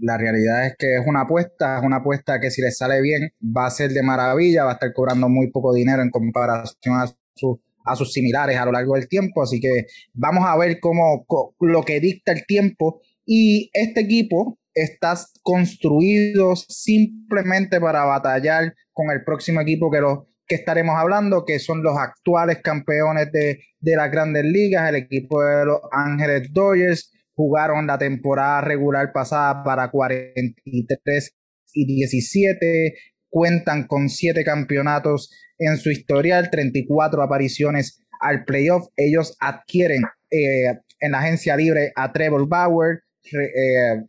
[0.02, 3.32] la realidad es que es una apuesta, es una apuesta que si le sale bien
[3.42, 7.96] va a ser de maravilla, va a estar cobrando muy poco dinero en comparación a,
[7.96, 11.26] sus similares a lo largo del tiempo, así que vamos a ver cómo,
[11.60, 13.02] lo que dicta el tiempo.
[13.26, 20.56] Y este equipo está construido simplemente para batallar con el próximo equipo que los que
[20.56, 25.66] estaremos hablando, que son los actuales campeones de, de las grandes ligas, el equipo de
[25.66, 31.38] los Ángeles Dodgers, jugaron la temporada regular pasada para 43
[31.74, 32.96] y 17,
[33.30, 38.90] cuentan con 7 campeonatos en su historial, 34 apariciones al playoff.
[38.98, 44.04] Ellos adquieren eh, en la agencia libre a Trevor Bauer, eh,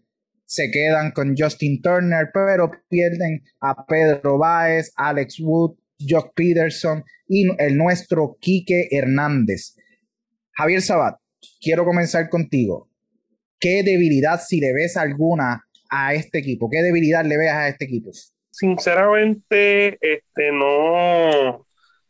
[0.45, 7.47] se quedan con Justin Turner, pero pierden a Pedro Baez, Alex Wood, Jock Peterson y
[7.63, 9.77] el nuestro Quique Hernández.
[10.55, 11.21] Javier Sabat,
[11.61, 12.90] quiero comenzar contigo.
[13.61, 16.69] ¿Qué debilidad, si le ves alguna a este equipo?
[16.71, 18.11] ¿Qué debilidad le ves a este equipo?
[18.51, 21.67] Sinceramente, este, no,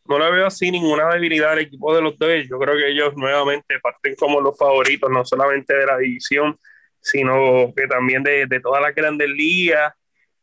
[0.06, 2.48] no le veo así ninguna debilidad al equipo de los Dodgers.
[2.48, 6.58] Yo creo que ellos nuevamente parten como los favoritos, no solamente de la división,
[7.00, 9.92] sino que también de, de todas las grandes ligas.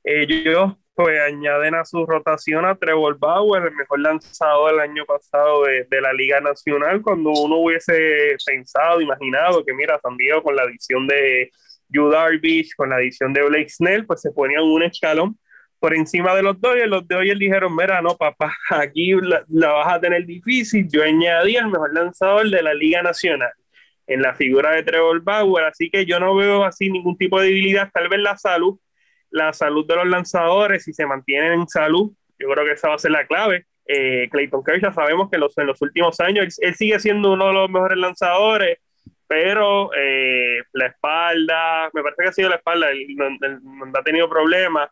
[0.04, 5.66] Ellos pues añaden a su rotación a Trevor Bauer, el mejor lanzador del año pasado
[5.66, 10.56] de, de, la Liga Nacional, cuando uno hubiese pensado, imaginado que mira, San Diego con
[10.56, 11.52] la adición de
[11.90, 15.38] Yu Darvish, con la adición de Blake Snell, pues se ponían un escalón
[15.78, 16.90] por encima de los Dodgers.
[16.90, 20.88] Los Dodgers dijeron, mira, no, papá, aquí la, la vas a tener difícil.
[20.92, 23.52] Yo añadí al mejor lanzador de la Liga Nacional
[24.08, 27.50] en la figura de Trevor Bauer, así que yo no veo así ningún tipo de
[27.50, 28.80] debilidad, tal vez la salud
[29.30, 32.96] la salud de los lanzadores, si se mantienen en salud, yo creo que esa va
[32.96, 33.66] a ser la clave.
[33.86, 37.54] Eh, Clayton Kershaw sabemos que los, en los últimos años él, sigue siendo uno de
[37.54, 38.80] los mejores lanzadores,
[39.28, 44.30] pero eh, la espalda, me parece que ha sido la espalda, él, no, ha tenido
[44.30, 44.90] problemas.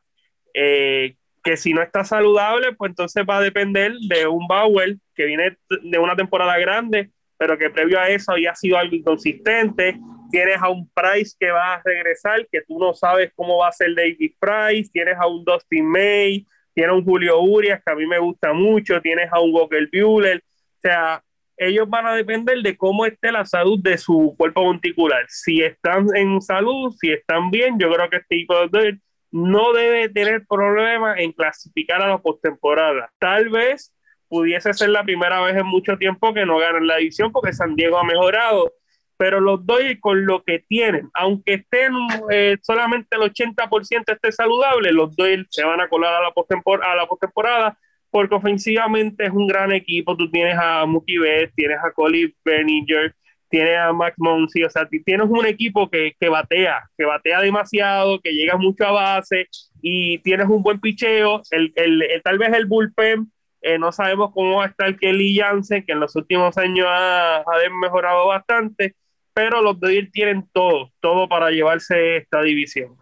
[0.53, 5.25] Eh, que si no está saludable, pues entonces va a depender de un Bauer que
[5.25, 9.99] viene de una temporada grande, pero que previo a eso había sido algo inconsistente
[10.35, 13.71] tienes a un Price que va a regresar, que tú no sabes cómo va a
[13.71, 17.95] ser David Price, tienes a un Dustin May, tienes a un Julio Urias, que a
[17.95, 21.23] mí me gusta mucho, tienes a un Walker Buehler, o sea,
[21.55, 25.23] ellos van a depender de cómo esté la salud de su cuerpo monticular.
[25.29, 28.99] Si están en salud, si están bien, yo creo que este equipo de
[29.31, 33.09] no debe tener problema en clasificar a la postemporada.
[33.19, 33.95] Tal vez
[34.27, 37.77] pudiese ser la primera vez en mucho tiempo que no ganan la edición porque San
[37.77, 38.73] Diego ha mejorado,
[39.17, 41.93] pero los doy con lo que tienen, aunque estén
[42.31, 46.91] eh, solamente el 80% esté saludable, los doy se van a colar a la postemporada,
[46.91, 47.77] a la postemporada
[48.15, 50.15] porque ofensivamente es un gran equipo.
[50.15, 53.13] Tú tienes a Mookie Betts, tienes a Colin Benninger,
[53.49, 58.21] tienes a Max Monsi, o sea, tienes un equipo que, que, batea, que batea demasiado,
[58.21, 59.49] que llega mucho a base
[59.81, 61.41] y tienes un buen picheo.
[61.51, 63.29] El, el, tal vez el bullpen
[63.61, 67.39] Eh, no sabemos cómo va a estar Kelly Jansen, que en los últimos años ha,
[67.39, 68.95] ha mejorado bastante,
[69.35, 72.95] pero los Dodgers tienen todo, todo para llevarse esta división.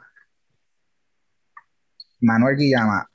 [2.19, 3.07] Manuel Guillama,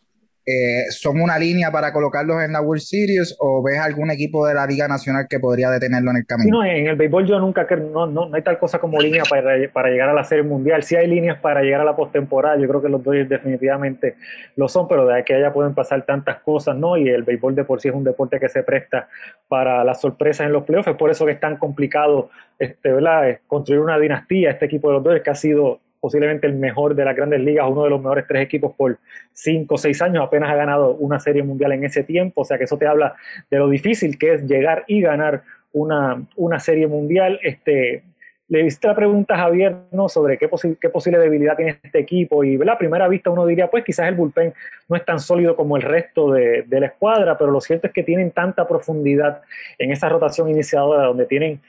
[0.51, 4.55] eh, ¿son una línea para colocarlos en la World Series o ves algún equipo de
[4.55, 6.59] la Liga Nacional que podría detenerlo en el camino?
[6.59, 9.57] no, en el béisbol yo nunca no, no, no hay tal cosa como línea para,
[9.70, 10.82] para, llegar a la Serie Mundial.
[10.84, 14.16] Sí hay líneas para llegar a la postemporada, yo creo que los Dodgers definitivamente
[14.57, 16.96] lo son, pero de aquí a allá pueden pasar tantas cosas, ¿no?
[16.96, 19.09] Y el béisbol de por sí es un deporte que se presta
[19.49, 23.38] para las sorpresas en los playoffs, por eso que es tan complicado este, ¿verdad?
[23.46, 27.05] construir una dinastía, este equipo de los Dodgers que ha sido posiblemente el mejor de
[27.05, 28.99] las grandes ligas, uno de los mejores tres equipos por
[29.32, 32.59] cinco o seis años, apenas ha ganado una serie mundial en ese tiempo, o sea
[32.59, 33.14] que eso te habla
[33.51, 35.42] de lo difícil que es llegar y ganar
[35.72, 37.38] una, una serie mundial.
[37.42, 38.03] Este,
[38.49, 40.09] le hiciste la pregunta a Javier ¿no?
[40.09, 40.49] sobre qué,
[40.80, 44.14] qué posible debilidad tiene este equipo y a primera vista uno diría, pues quizás el
[44.14, 44.55] bullpen
[44.88, 47.92] no es tan sólido como el resto de, de la escuadra, pero lo cierto es
[47.92, 49.42] que tienen tanta profundidad
[49.78, 51.61] en esa rotación iniciadora donde tienen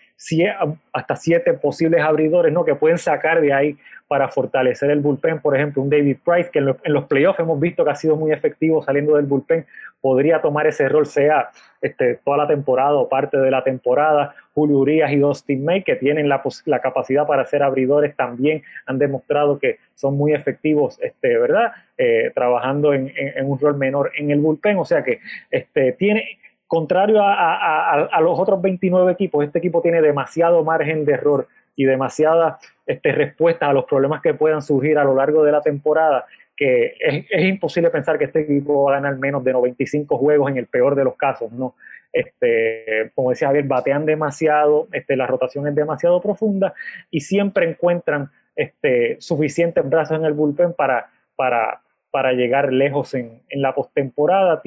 [0.93, 2.63] hasta siete posibles abridores ¿no?
[2.63, 3.77] que pueden sacar de ahí
[4.09, 5.39] para fortalecer el bullpen.
[5.39, 8.31] Por ejemplo, un David Price, que en, los playoffs hemos visto que ha sido muy
[8.31, 9.67] efectivo saliendo del bullpen,
[10.01, 14.33] podría tomar ese rol, sea este, toda la temporada o parte de la temporada.
[14.55, 18.97] Julio Urias y Dustin May, que tienen la, la capacidad para ser abridores, también han
[18.97, 21.71] demostrado que son muy efectivos, este, ¿verdad?
[21.95, 24.77] Eh, trabajando en, en, un rol menor en el bullpen.
[24.79, 25.19] O sea que
[25.51, 26.39] este, tiene,
[26.69, 31.47] contrario a, los otros 29 equipos, este equipo tiene demasiado margen de error
[31.79, 35.61] y demasiadas este, respuestas a los problemas que puedan surgir a lo largo de la
[35.61, 36.25] temporada,
[36.57, 40.57] que es, imposible pensar que este equipo va a ganar menos de 95 juegos en
[40.57, 41.75] el peor de los casos, ¿no?
[42.11, 46.73] Este, como decía Javier, batean demasiado, este, la rotación es demasiado profunda
[47.09, 51.79] y siempre encuentran este, suficientes brazos en el bullpen para, para,
[52.11, 54.61] para llegar lejos en, en la postemporada.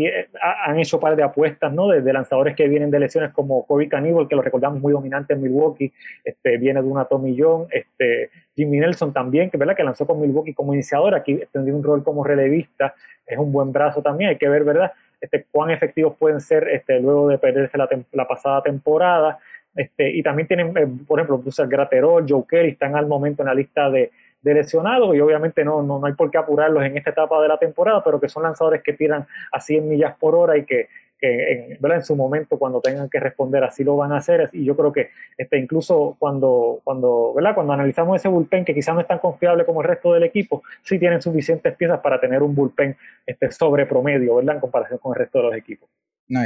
[0.65, 1.89] Han hecho par de apuestas ¿no?
[1.89, 5.43] de, lanzadores que vienen de lesiones como Corey Cannibal, que lo recordamos muy dominante en
[5.43, 5.93] Milwaukee,
[6.25, 7.67] este, viene de una tomillón.
[7.71, 9.77] Este, Jimmy Nelson también, que, ¿verdad?
[9.77, 12.95] que lanzó con Milwaukee como iniciador, aquí tendría un rol como relevista,
[13.27, 14.93] es un buen brazo también, hay que ver ¿verdad?
[15.21, 19.39] Este, cuán efectivos pueden ser este, luego de perderse la, la pasada temporada.
[19.75, 23.49] Este, y también tienen, eh, por ejemplo, Bruce Graterol, Joe Kelly están al momento en
[23.49, 24.11] la lista de,
[24.43, 24.67] de
[25.15, 28.03] y obviamente no, no, no, hay por qué apurarlos en esta etapa de la temporada,
[28.03, 30.89] pero que son lanzadores que tiran a 100 millas por hora y que,
[31.21, 34.77] en, en su momento cuando tengan que responder así lo van a hacer y yo
[34.77, 37.55] creo que este, incluso cuando, cuando, ¿verdad?
[37.55, 40.65] cuando analizamos ese bullpen que quizás no es tan confiable como el resto del equipo,
[40.83, 44.57] sí tienen suficientes piezas para tener un bullpen este, sobre promedio ¿verdad?
[44.57, 45.89] en comparación con el resto de los equipos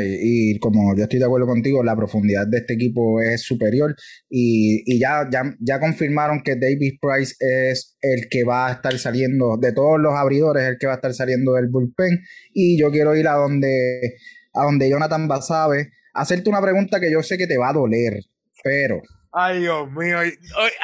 [0.02, 3.94] y, como yo estoy de acuerdo contigo, la profundidad de este equipo es superior
[4.28, 8.98] y, y ya, ya, ya, confirmaron que David Price es el que va a estar
[8.98, 12.20] saliendo, de todos los abridores, el que va a estar saliendo del bullpen.
[12.52, 14.16] Y yo quiero ir a donde,
[14.54, 18.24] a donde Jonathan Basabe, hacerte una pregunta que yo sé que te va a doler,
[18.64, 19.02] pero...
[19.32, 20.18] Ay, Dios mío.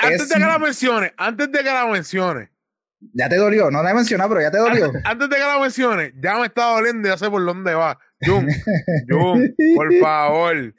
[0.03, 2.51] antes de que la mencione, antes de que la mencione.
[3.15, 4.93] Ya te dolió, no la he mencionado, pero ya te dolió.
[5.05, 7.99] Antes, de que la mencione, ya me está doliendo ya sé por dónde va.
[8.25, 8.49] Jun,
[9.09, 10.57] Jun, por favor.
[10.57, 10.75] Oye,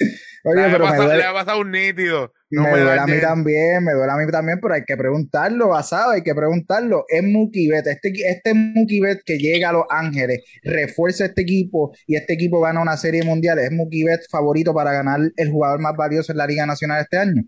[0.72, 2.32] pero me duele, le ha pasado un nítido.
[2.50, 6.12] me, duele a mí también, me duele a mí también, pero hay que preguntarlo, basado,
[6.12, 7.06] hay que preguntarlo.
[7.08, 11.94] Es Mookie Bet, este, este Mookie Bet que llega a Los Ángeles, refuerza este equipo
[12.08, 13.60] y este equipo gana una serie mundial.
[13.60, 17.18] ¿Es Mookie Bet favorito para ganar el jugador más valioso en la Liga Nacional este
[17.18, 17.44] año?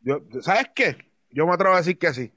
[0.00, 0.96] Yo, ¿Sabes qué?
[1.30, 2.32] Yo me atrevo a decir que sí.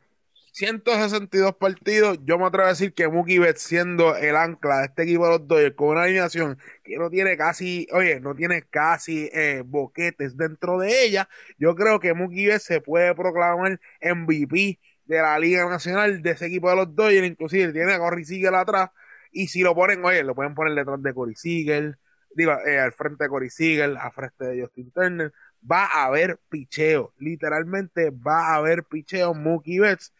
[0.57, 5.03] 162 partidos, yo me atrevo a decir que Mookie Betts siendo el ancla de este
[5.03, 9.29] equipo de los Dodgers con una alineación que no tiene casi, oye, no tiene casi
[9.33, 11.29] eh, boquetes dentro de ella,
[11.59, 16.47] yo creo que Mookie Betts se puede proclamar MVP de la Liga Nacional de ese
[16.47, 18.89] equipo de los Dodgers, inclusive tiene a Corey Siegel atrás
[19.31, 21.99] y si lo ponen, oye, lo pueden poner detrás de Corey Siegel,
[22.33, 25.33] digo, eh, al frente de Corey Siegel, al frente de Justin Turner,
[25.71, 30.13] va a haber picheo, literalmente va a haber picheo Mookie Betts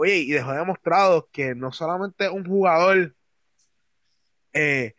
[0.00, 3.16] Oye, y dejó demostrado que no solamente es un jugador
[4.52, 4.94] eh,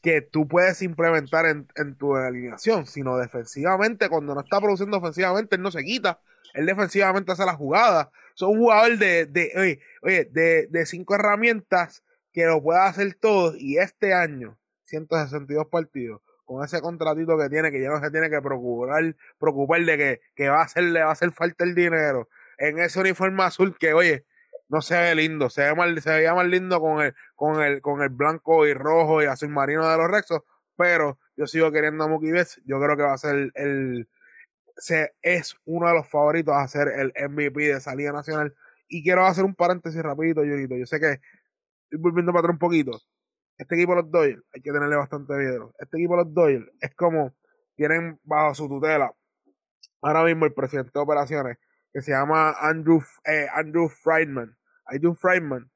[0.00, 5.62] que tú puedes implementar en, tu alineación, sino defensivamente, cuando no está produciendo ofensivamente, él
[5.62, 6.20] no se quita.
[6.54, 8.12] Él defensivamente hace la jugada.
[8.36, 13.54] Es un jugador de, de, oye, de, de cinco herramientas que lo puede hacer todo.
[13.58, 18.30] Y este año, 162 partidos, con ese contratito que tiene, que ya no se tiene
[18.30, 21.74] que preocupar, preocupar de que, que va a hacer, le va a hacer falta el
[21.74, 22.28] dinero
[22.58, 24.24] en ese uniforme azul que, oye,
[24.68, 27.80] no se ve lindo, se, ve mal, se veía más lindo con el, con el,
[27.80, 30.42] con el blanco y rojo y azul marino de los Rexos,
[30.76, 34.08] pero yo sigo queriendo a Mookie Betts, yo creo que va a ser el,
[34.76, 38.54] se, es uno de los favoritos a ser el MVP de esa Liga Nacional.
[38.88, 40.76] Y quiero hacer un paréntesis rapidito, Junito.
[40.76, 43.00] Yo sé que estoy volviendo para atrás un poquito.
[43.58, 45.74] este equipo de los Dodgers, hay que tenerle bastante miedo.
[45.78, 47.34] Este equipo de los Dodgers es como
[47.74, 49.12] tienen bajo su tutela
[50.02, 51.58] ahora mismo el presidente de operaciones
[51.96, 54.54] que se llama Andrew, eh, Andrew Friedman.
[54.84, 55.70] Andrew Friedman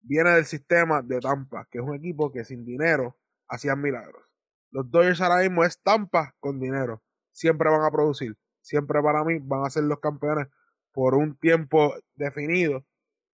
[0.00, 4.22] viene del sistema de Tampa, que es un equipo que sin dinero hacían milagros.
[4.70, 7.02] Los Dodgers ahora mismo es Tampa con dinero.
[7.30, 8.34] Siempre van a producir.
[8.62, 10.46] Siempre para mí van a ser los campeones
[10.92, 12.86] por un tiempo definido.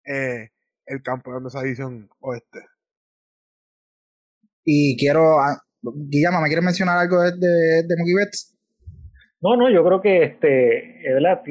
[0.03, 0.49] Eh,
[0.88, 2.62] el campeón de esa edición oeste.
[4.64, 8.57] Y quiero, ah, Guillermo, ¿me quieres mencionar algo de, de, Mookie Betts?
[9.41, 11.43] No, no, yo creo que este, ¿verdad?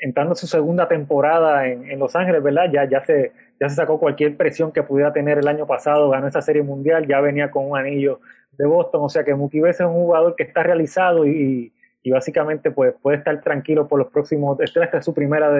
[0.00, 2.70] Entrando su segunda temporada en, Los Ángeles, ¿verdad?
[2.72, 6.28] Ya, ya, se, ya se sacó cualquier presión que pudiera tener el año pasado, ganó
[6.28, 8.20] esa serie mundial, ya venía con un anillo
[8.52, 11.72] de Boston, o sea que Mookie Betts es un jugador que está realizado y,
[12.06, 15.50] y básicamente pues, puede estar tranquilo por los próximos, esta es su primera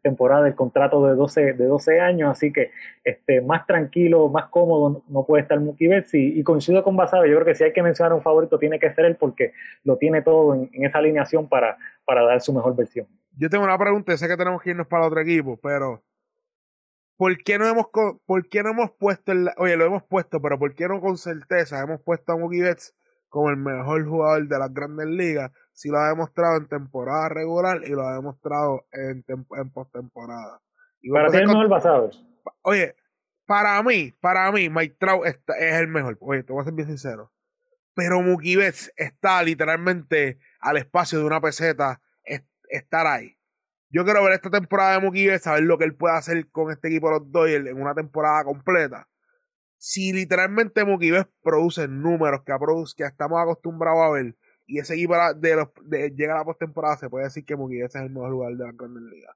[0.00, 2.70] temporada del contrato de 12, de 12 años, así que
[3.02, 7.34] este, más tranquilo, más cómodo no puede estar Mookie Betts y, coincido con Basabe, yo
[7.34, 10.22] creo que si hay que mencionar un favorito tiene que ser él porque lo tiene
[10.22, 13.08] todo en, esa alineación para, para dar su mejor versión.
[13.38, 16.02] Yo tengo una pregunta, sé que tenemos que irnos para otro equipo, pero
[17.16, 17.86] ¿por qué no hemos,
[18.26, 21.16] por qué no hemos puesto, el, oye, lo hemos puesto, pero ¿por qué no con
[21.16, 22.96] certeza hemos puesto a Mookie Betts
[23.28, 27.82] como el mejor jugador de las grandes ligas si lo ha demostrado en temporada regular
[27.84, 30.60] y lo ha demostrado en, en postemporada.
[31.12, 32.10] Para ti es el mejor basado.
[32.62, 32.96] Oye,
[33.46, 36.18] para mí, para mí, Mike Trout es el mejor.
[36.20, 37.30] Oye, te voy a ser bien sincero.
[37.94, 42.00] Pero Mookie Betts está literalmente al espacio de una peseta
[42.68, 43.36] estar ahí.
[43.90, 46.88] Yo quiero ver esta temporada de Betts, saber lo que él puede hacer con este
[46.88, 49.08] equipo de los Doyle en una temporada completa.
[49.78, 52.52] Si literalmente Betts produce números que,
[52.96, 57.24] que estamos acostumbrados a ver, y ese equipo de llega a la postemporada, se puede
[57.24, 58.72] decir que Mookie es el mejor lugar de la
[59.10, 59.34] Liga.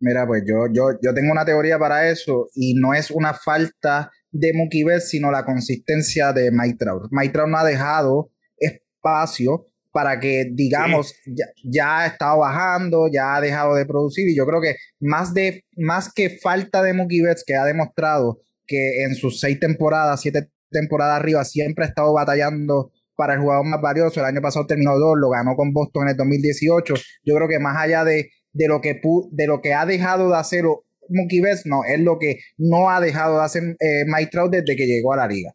[0.00, 4.10] Mira, pues yo, yo, yo tengo una teoría para eso y no es una falta
[4.30, 7.08] de Mookie sino la consistencia de Mike Trout.
[7.10, 11.14] Mike Trout no ha dejado espacio para que, digamos,
[11.62, 15.62] ya, ha estado bajando, ya ha dejado de producir y yo creo que más, de,
[15.76, 21.20] más que falta de Mookie que ha demostrado que en sus seis temporadas, siete temporadas
[21.20, 24.18] arriba, siempre ha estado batallando para el jugador más valioso.
[24.18, 26.94] El año pasado terminó dos, lo ganó con Boston en el 2018.
[27.24, 30.38] Yo creo que más allá de, de, lo, que de lo que ha dejado de
[30.38, 30.64] hacer
[31.08, 34.74] Mookie Betts, no, es lo que no ha dejado de hacer eh, Mike Trout desde
[34.74, 35.52] que llegó a la liga.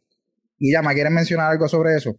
[0.57, 2.15] Y ya, ¿me quieren mencionar algo sobre eso?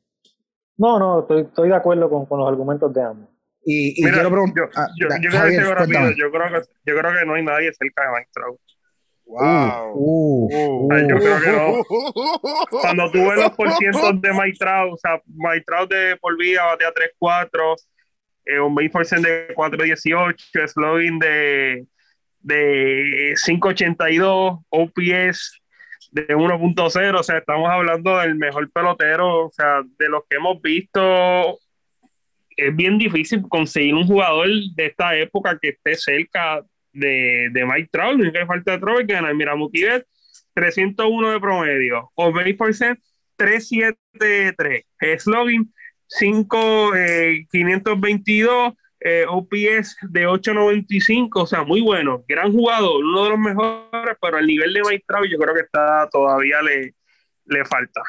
[0.80, 3.28] No, no, estoy, estoy de acuerdo con, con los argumentos de ambos.
[3.66, 4.70] Y, y quiero preguntar.
[4.98, 5.54] Yo, yo, yo, creo que,
[6.16, 8.60] yo, creo que, yo creo que no hay nadie cerca de Mike Trout.
[9.26, 9.92] Wow.
[9.94, 10.46] Uh,
[10.86, 11.84] uh, yo creo que no.
[12.70, 17.76] Cuando tuve los porcientos de Mike o sea, Mike de por vida batea 3-4,
[18.46, 21.86] eh, un base de 4-18, slogan de,
[22.40, 25.59] de 5.82, OPS
[26.10, 30.60] de 1.0, o sea, estamos hablando del mejor pelotero, o sea, de los que hemos
[30.60, 31.58] visto,
[32.56, 37.88] es bien difícil conseguir un jugador de esta época que esté cerca de, de Mike
[37.92, 39.34] Trout, lo único que falta de Trout es ganar.
[39.34, 39.86] Mira, Mookie
[40.54, 42.98] 301 de promedio, o 20%,
[43.36, 45.72] 373, slogan
[46.08, 46.92] 5,
[47.50, 54.16] 522, eh, OPS de 895, o sea, muy bueno, gran jugador, uno de los mejores,
[54.20, 56.94] pero al nivel de Mike Trout yo creo que está todavía le,
[57.46, 58.02] le falta.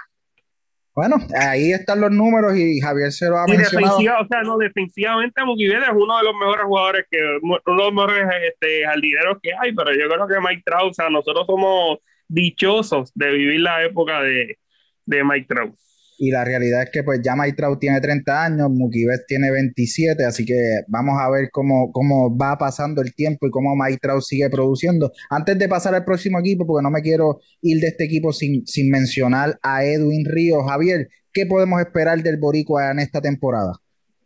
[0.93, 3.95] Bueno, ahí están los números y Javier se lo ha mencionado.
[3.97, 7.93] o sea, no, defensivamente Mookie es uno de los mejores jugadores que, uno de los
[7.93, 11.99] mejores este, jardineros que hay, pero yo creo que Mike Trout, o sea, nosotros somos
[12.27, 14.59] dichosos de vivir la época de,
[15.05, 15.75] de Mike Trout.
[16.23, 20.23] Y la realidad es que pues ya Mike Trout tiene 30 años, Mookie tiene 27,
[20.23, 20.53] así que
[20.87, 25.11] vamos a ver cómo, cómo va pasando el tiempo y cómo Mike Trout sigue produciendo.
[25.31, 28.67] Antes de pasar al próximo equipo, porque no me quiero ir de este equipo sin,
[28.67, 30.61] sin mencionar a Edwin Ríos.
[30.69, 33.73] Javier, ¿qué podemos esperar del Boricua en esta temporada?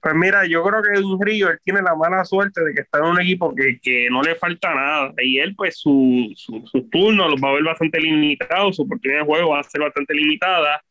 [0.02, 2.98] Pues mira, yo creo que Edwin Ríos él tiene la mala suerte de que está
[2.98, 5.14] en un equipo que, que no le falta nada.
[5.24, 9.22] Y él, pues, su, su, su turno los va a ver bastante limitado, su oportunidad
[9.22, 10.82] de juego va a ser bastante limitada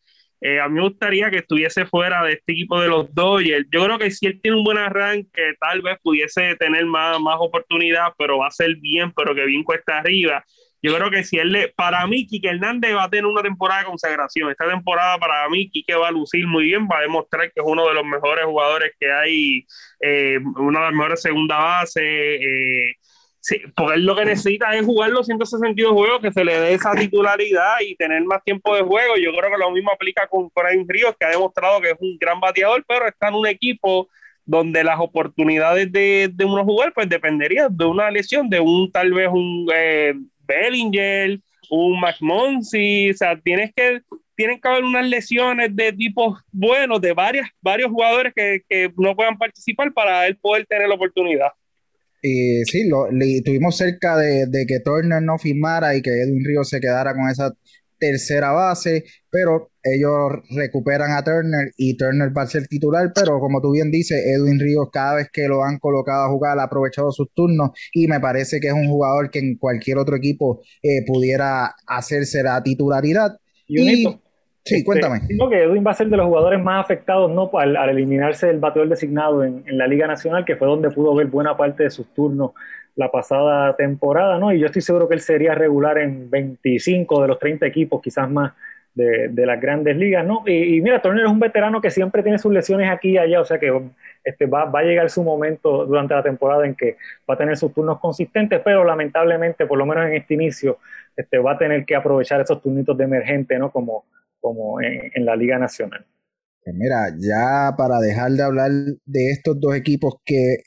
[0.47, 3.67] eh, a mí me gustaría que estuviese fuera de este equipo de los Dodgers.
[3.73, 7.37] Yo creo que si él tiene un buen arranque, tal vez pudiese tener más, más
[7.39, 10.45] oportunidad, pero va a ser bien, pero que bien cuesta arriba.
[10.83, 13.81] Yo creo que si él le, para mí, Quique Hernández va a tener una temporada
[13.81, 14.51] de consagración.
[14.51, 17.67] Esta temporada para mí, Quique va a lucir muy bien, va a demostrar que es
[17.67, 19.67] uno de los mejores jugadores que hay,
[20.01, 22.03] eh, una de las mejores segunda base.
[22.03, 22.97] Eh,
[23.45, 26.73] Sí, porque él lo que necesita es jugar los 162 juegos, que se le dé
[26.73, 29.17] esa titularidad y tener más tiempo de juego.
[29.19, 32.17] Yo creo que lo mismo aplica con Brian Ríos, que ha demostrado que es un
[32.19, 34.09] gran bateador, pero está en un equipo
[34.47, 39.13] donde las oportunidades de, de uno jugar pues dependerían de una lesión, de un tal
[39.13, 40.15] vez un eh,
[40.47, 41.39] Bellinger,
[41.69, 42.63] un Max o
[43.15, 44.01] sea, tienes que
[44.37, 49.15] tienen que haber unas lesiones de tipos buenos, de varias, varios jugadores que, que no
[49.15, 51.53] puedan participar para él poder tener la oportunidad.
[52.27, 56.71] Y sí, lo, estuvimos cerca de, de, que Turner no firmara y que Edwin Ríos
[56.71, 57.53] se quedara con esa
[57.99, 63.61] tercera base, pero ellos recuperan a Turner y Turner va a ser titular, pero como
[63.61, 67.13] tú bien dices, Edwin Ríos cada vez que lo han colocado a jugar ha aprovechado
[67.13, 71.05] sus turnos y me parece que es un jugador que en cualquier otro equipo eh,
[71.07, 73.37] pudiera hacerse la titularidad.
[73.67, 74.07] Y,
[74.65, 75.21] Sí, este, cuéntame.
[75.29, 77.51] Digo que Edwin va a ser de los jugadores más afectados ¿no?
[77.59, 81.57] al, eliminarse del bateador designado en, la Liga Nacional, que fue donde pudo ver buena
[81.57, 82.53] parte de sus turnos
[82.97, 84.53] la pasada temporada, ¿no?
[84.53, 88.31] Y yo estoy seguro que él sería regular en 25 de los 30 equipos, quizás
[88.31, 88.53] más,
[88.95, 90.43] de, las grandes ligas, ¿no?
[90.47, 93.45] Y, mira, Turner es un veterano que siempre tiene sus lesiones aquí y allá, o
[93.45, 93.73] sea que
[94.23, 96.97] este, va, va, a llegar su momento durante la temporada en que
[97.29, 100.79] va a tener sus turnos consistentes, pero lamentablemente, por lo menos en este inicio,
[101.17, 103.71] este, va a tener que aprovechar esos turnitos de emergente, ¿no?
[103.71, 104.05] Como,
[104.45, 106.05] como en, la Liga Nacional.
[106.63, 110.59] Pues mira, ya para dejar de hablar de estos dos equipos que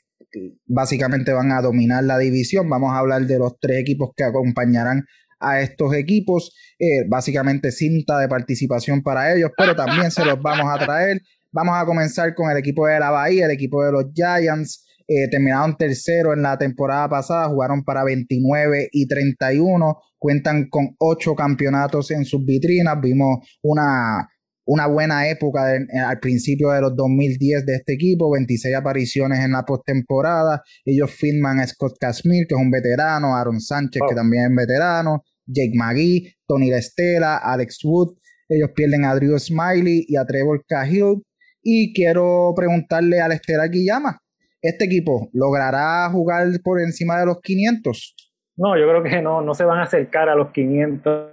[0.66, 5.04] básicamente van a dominar la división, vamos a hablar de los tres equipos que acompañarán
[5.38, 10.66] a estos equipos, eh, básicamente cinta de participación para ellos, pero también se los vamos
[10.68, 11.20] a traer.
[11.52, 14.84] Vamos a comenzar con el equipo de la Bahía, el equipo de los Giants.
[15.06, 21.34] Eh, terminaron tercero en la temporada pasada, jugaron para 29 y 31, cuentan con ocho
[21.34, 24.28] campeonatos en sus vitrinas, vimos una,
[24.66, 25.66] una buena época
[26.06, 31.60] al principio de los 2010 de este equipo, 26 apariciones en la postemporada, ellos firman
[31.60, 36.34] a Scott Casmir, que es un veterano, Aaron Sánchez, que también es veterano, Jake McGee,
[36.46, 38.16] Tony Estela, Alex Wood,
[38.48, 41.22] ellos pierden a Drew Smiley y a Trevor Cahill,
[41.62, 44.20] y quiero preguntarle a Estela Guillama,
[44.60, 48.27] ¿Este equipo logrará jugar por encima de los 500?
[48.58, 51.32] No, yo creo que no, no se van a acercar a los 500.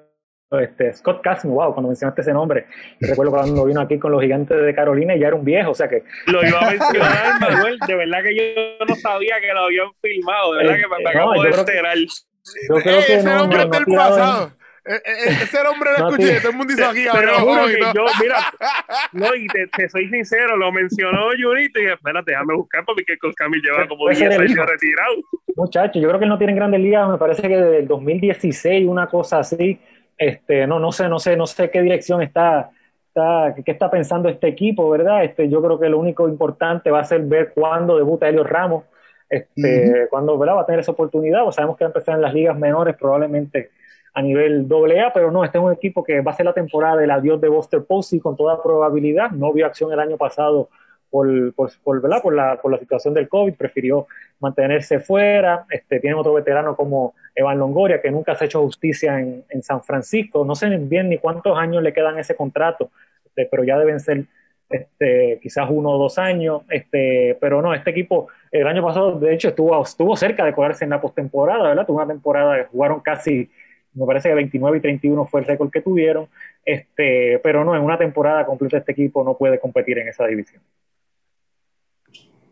[0.52, 2.68] Este, Scott Casmo, wow, cuando mencionaste ese nombre,
[3.02, 5.76] recuerdo cuando vino aquí con los gigantes de Carolina y ya era un viejo, o
[5.76, 6.04] sea que...
[6.28, 10.54] Lo iba a mencionar, Manuel, de verdad que yo no sabía que lo habían filmado,
[10.54, 11.98] de verdad que me, acabo de enterar.
[11.98, 14.46] Yo creo que no, no, no, pasado.
[14.46, 17.06] Eh, eh, eh, ese hombre lo escuché, todo el mundo dice aquí.
[17.12, 18.38] Pero juro que yo, mira,
[19.14, 23.36] no, y te, soy sincero, lo mencionó Junito y dije, espérate, déjame buscar porque el
[23.36, 25.16] Camil lleva como 10 años retirado.
[25.56, 28.88] Muchachos, yo creo que él no tiene grandes ligas, me parece que desde el 2016,
[28.88, 29.80] una cosa así.
[30.18, 32.70] Este, no, no sé, no sé, no sé qué dirección está,
[33.08, 35.26] está, qué está pensando este equipo, ¿verdad?
[35.26, 38.86] Este, yo creo que lo único importante va a ser ver cuándo debuta Helio Ramos,
[39.30, 42.34] este, cuándo va a tener esa oportunidad, o sabemos que va a empezar en las
[42.34, 43.72] ligas menores probablemente
[44.16, 46.96] a nivel AA, pero no, este es un equipo que va a ser la temporada
[46.96, 49.32] del adiós de Buster Posey con toda probabilidad.
[49.32, 50.70] No vio acción el año pasado
[51.10, 54.08] por, por, por, Por, la, por la situación del COVID, prefirió
[54.40, 55.66] mantenerse fuera.
[55.70, 59.62] Este, tienen otro veterano como Evan Longoria, que nunca se ha hecho justicia en, en
[59.62, 60.46] San Francisco.
[60.46, 62.92] No sé bien ni cuántos años le quedan ese contrato,
[63.26, 64.24] este, pero ya deben ser
[64.70, 66.62] este, quizás uno o dos años.
[66.70, 70.86] Este, pero no, este equipo el año pasado, de hecho, estuvo, estuvo cerca de colarse
[70.86, 71.86] en la postemporada, ¿verdad?
[71.86, 73.52] Tuvo una temporada que jugaron casi
[73.96, 76.28] me parece que 29 y 31 fue el récord que tuvieron,
[76.64, 80.62] este, pero no, en una temporada completa este equipo no puede competir en esa división.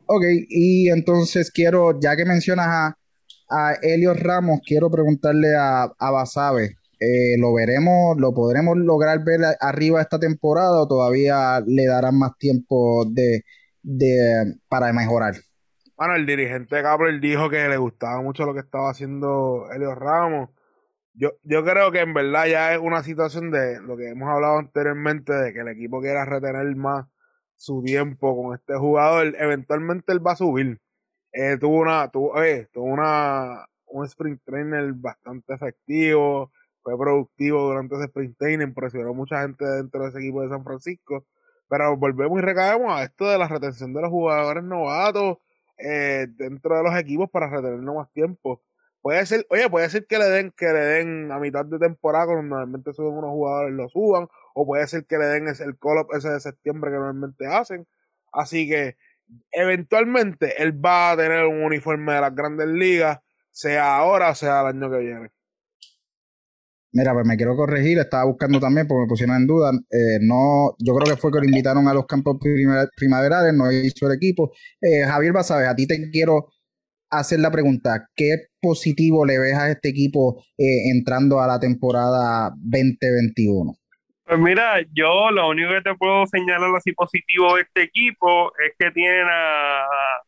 [0.06, 2.98] Ok, y entonces quiero, ya que mencionas a,
[3.49, 9.41] a Helios Ramos, quiero preguntarle a, a Basabe, eh, ¿lo veremos, lo podremos lograr ver
[9.60, 13.44] arriba esta temporada o todavía le darán más tiempo de,
[13.82, 15.34] de para mejorar?
[15.98, 20.49] Bueno, el dirigente Gabriel dijo que le gustaba mucho lo que estaba haciendo Helios Ramos
[21.14, 24.57] yo, yo creo que en verdad ya es una situación de lo que hemos hablado
[24.57, 27.06] anteriormente, de que el equipo quiera retener más
[27.56, 29.35] su tiempo con este jugador.
[29.38, 30.80] Eventualmente él va a subir.
[31.31, 37.95] Eh, tuvo una, tuvo, eh, tuvo una, un sprint trainer bastante efectivo, fue productivo durante
[37.95, 41.26] ese sprint training, impresionó mucha gente dentro de ese equipo de San Francisco.
[41.69, 45.38] Pero volvemos y recaemos a esto de la retención de los jugadores novatos
[45.77, 48.61] eh, dentro de los equipos para retenernos más tiempo.
[49.03, 52.25] Puede ser, oye, puede ser que le den, que le den a mitad de temporada,
[52.25, 56.07] cuando normalmente suben unos jugadores, lo suban, o puede ser que le den el call-up
[56.17, 57.85] ese de septiembre que normalmente hacen.
[58.31, 58.95] Así que,
[59.51, 63.19] eventualmente, él va a tener un uniforme de las grandes ligas,
[63.51, 65.31] sea ahora o sea el año que viene.
[66.93, 69.71] Mira, pues me quiero corregir, estaba buscando también porque me pusieron en duda.
[69.91, 72.38] Eh, no, yo creo que fue que lo invitaron a los campos
[72.95, 74.53] primaverales, no hizo el equipo.
[74.80, 76.47] Eh, Javier, ver, a ti te quiero
[77.09, 82.52] hacer la pregunta, ¿qué positivo le ves a este equipo eh, entrando a la temporada
[82.56, 83.73] 2021?
[84.26, 88.73] Pues mira, yo lo único que te puedo señalar así positivo de este equipo es
[88.80, 89.85] que tienen a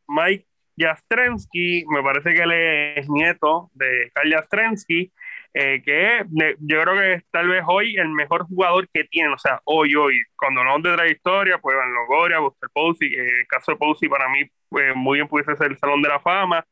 [0.08, 0.46] Mike
[0.78, 5.14] Jastrensky, me parece que él es nieto de Karl Jastrensky,
[5.54, 6.26] eh, que
[6.60, 9.96] yo creo que es tal vez hoy el mejor jugador que tiene, o sea, hoy,
[9.96, 14.10] hoy, cuando no de trayectoria, pues Van Logoria, Buster Posey, eh, el caso de Posey
[14.10, 16.66] para mí pues, muy bien pudiese ser el Salón de la Fama,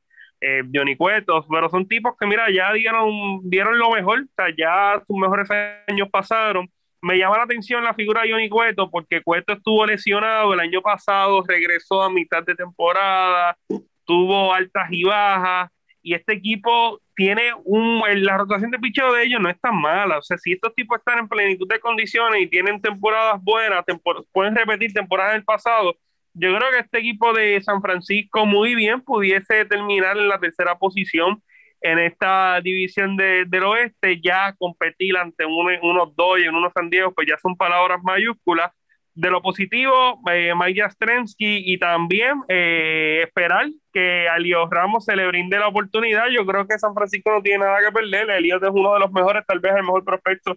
[0.43, 5.01] eh, Cuetos, pero son tipos que, mira, ya dieron, dieron lo mejor, o sea, ya
[5.07, 5.49] sus mejores
[5.87, 6.69] años pasaron.
[7.01, 10.81] Me llama la atención la figura de Johnny Cueto, porque Cueto estuvo lesionado el año
[10.81, 13.57] pasado, regresó a mitad de temporada,
[14.05, 15.69] tuvo altas y bajas,
[16.01, 20.17] y este equipo tiene un, la rotación de picheo de ellos no es tan mala,
[20.17, 23.85] o sea, si estos tipos están en plenitud de condiciones y tienen temporadas buenas,
[24.31, 25.95] pueden repetir temporadas del pasado,
[26.33, 30.77] yo creo que este equipo de San Francisco muy bien pudiese terminar en la tercera
[30.77, 31.41] posición
[31.81, 37.11] en esta división del oeste, ya competir ante unos dos y en unos San Diego,
[37.13, 38.71] pues ya son palabras mayúsculas,
[39.15, 45.15] de lo positivo, eh, Mike Jastrensky y también eh, esperar que a Elías Ramos se
[45.15, 46.29] le brinde la oportunidad.
[46.31, 48.29] Yo creo que San Francisco no tiene nada que perder.
[48.31, 50.55] Elías es uno de los mejores, tal vez el mejor prospecto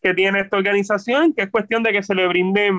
[0.00, 2.70] que tiene esta organización, que es cuestión de que se le brinde,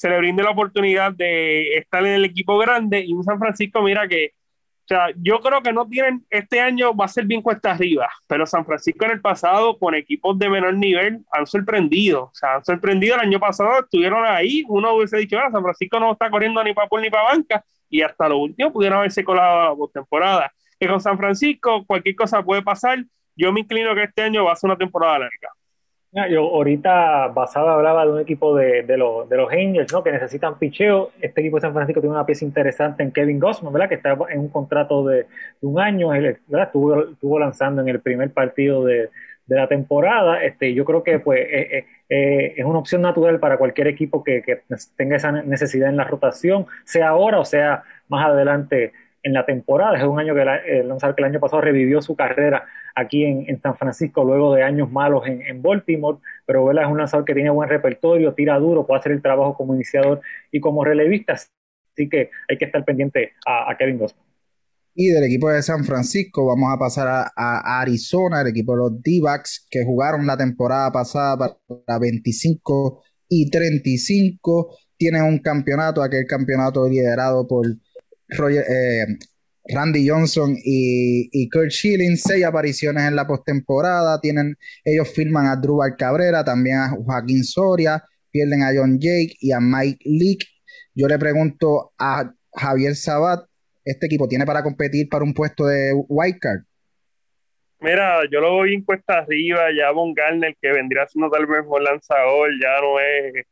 [0.00, 3.04] se le brinde la oportunidad de estar en el equipo grande.
[3.04, 6.96] Y un San Francisco, mira que o sea, yo creo que no tienen, este año
[6.96, 10.48] va a ser bien cuesta arriba, pero San Francisco en el pasado con equipos de
[10.48, 15.18] menor nivel han sorprendido, o sea, han sorprendido el año pasado, estuvieron ahí, uno hubiese
[15.18, 18.28] dicho, ah, San Francisco no está corriendo ni para pool ni para banca, y hasta
[18.28, 20.50] lo último pudieron haberse colado a la postemporada.
[20.80, 23.04] Y con San Francisco cualquier cosa puede pasar,
[23.36, 25.50] yo me inclino que este año va a ser una temporada larga.
[26.12, 30.02] Yo ahorita Basada hablaba de un equipo de, de, los, de los Angels, ¿no?
[30.02, 31.12] Que necesitan picheo.
[31.20, 33.88] Este equipo de San Francisco tiene una pieza interesante en Kevin Gossman, ¿verdad?
[33.88, 35.26] Que está en un contrato de,
[35.60, 36.66] un año, ¿verdad?
[36.66, 39.08] Estuvo, estuvo, lanzando en el primer partido de,
[39.50, 40.42] de la temporada.
[40.42, 44.22] Este, yo creo que pues eh, eh, eh, es una opción natural para cualquier equipo
[44.24, 44.62] que, que
[44.96, 48.92] tenga esa necesidad en la rotación, sea ahora o sea más adelante
[49.22, 49.98] en la temporada.
[49.98, 50.42] Es un año que
[50.80, 54.62] el lanzador que el año pasado revivió su carrera aquí en, San Francisco luego de
[54.62, 58.86] años malos en, Baltimore, pero Vela es un lanzador que tiene buen repertorio, tira duro,
[58.86, 60.20] puede hacer el trabajo como iniciador
[60.50, 64.24] y como relevista, así que hay que estar pendiente a, Kevin Gossman.
[64.94, 69.02] Y del equipo de San Francisco vamos a pasar a, Arizona, el equipo de los
[69.02, 71.56] D-Backs que jugaron la temporada pasada
[71.86, 74.76] para 25 y 35.
[74.96, 77.64] Tienen un campeonato, aquel campeonato liderado por
[78.36, 79.06] Roger, eh,
[79.72, 84.20] Randy Johnson y, Kurt Schilling, seis apariciones en la postemporada.
[84.20, 89.52] Tienen, ellos firman a Drubal Cabrera, también a Joaquín Soria, pierden a John Jake y
[89.52, 90.46] a Mike Leake.
[90.94, 93.46] Yo le pregunto a Javier Sabat,
[93.84, 96.62] ¿este equipo tiene para competir para un puesto de wildcard?
[97.80, 101.64] Mira, yo lo voy en cuesta arriba, ya Von Garner, que vendría siendo tal vez
[101.66, 103.46] un lanzador, ya no es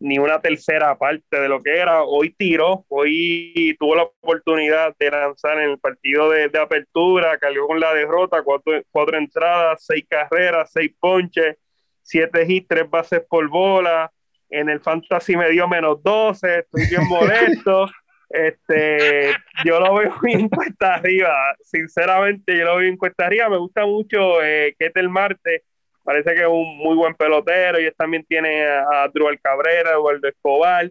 [0.00, 2.02] ni una tercera parte de lo que era.
[2.02, 7.80] Hoy tiró, hoy tuvo la oportunidad de lanzar en el partido de, apertura, cargó con
[7.80, 11.56] la derrota, cuatro, cuatro, entradas, seis carreras, seis ponches,
[12.02, 14.10] siete hits, tres bases por bola.
[14.50, 17.86] En el fantasy me dio menos 12, estoy bien molesto.
[18.28, 19.30] este,
[19.64, 23.48] yo lo veo en cuesta arriba, sinceramente yo lo veo en cuesta arriba.
[23.48, 25.64] Me gusta mucho eh, Ketel Marte
[26.04, 27.78] parece que es un muy buen pelotero.
[27.78, 30.90] Ellos también tienen a, Druel Cabrera, Eduardo Escobar.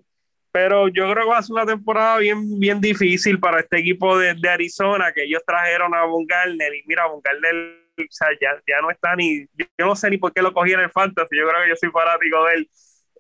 [0.52, 4.18] Pero yo creo que va a ser una temporada bien, bien difícil para este equipo
[4.18, 6.76] de, Arizona, que ellos trajeron a Von Garner.
[6.76, 9.46] Y mira, Von Garner o sea, ya, ya no está ni.
[9.56, 11.38] Yo, no sé ni por qué lo cogí en el Fantasy.
[11.38, 12.70] Yo creo que yo soy fanático de él.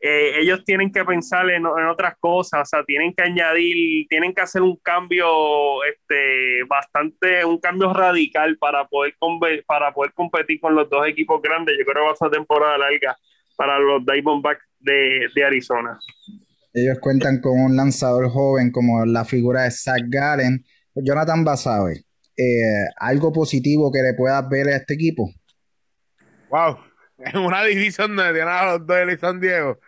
[0.06, 4.42] Eh, ellos tienen que pensar en, otras cosas, o sea, tienen que añadir, tienen que
[4.42, 9.16] hacer un cambio este, bastante, un cambio radical para poder,
[9.66, 11.78] para poder competir con los dos equipos grandes.
[11.80, 13.18] Yo creo que va a ser temporada larga
[13.56, 15.98] para los Diamondbacks de, de Arizona.
[16.74, 20.66] Ellos cuentan con un lanzador joven como la figura de Zach Gallen.
[20.96, 22.04] Jonathan Basabe,
[22.36, 25.32] eh, ¿algo positivo que le puedas ver a este equipo?
[26.50, 26.78] Wow,
[27.20, 29.80] en una división donde tienen a los dos de San Diego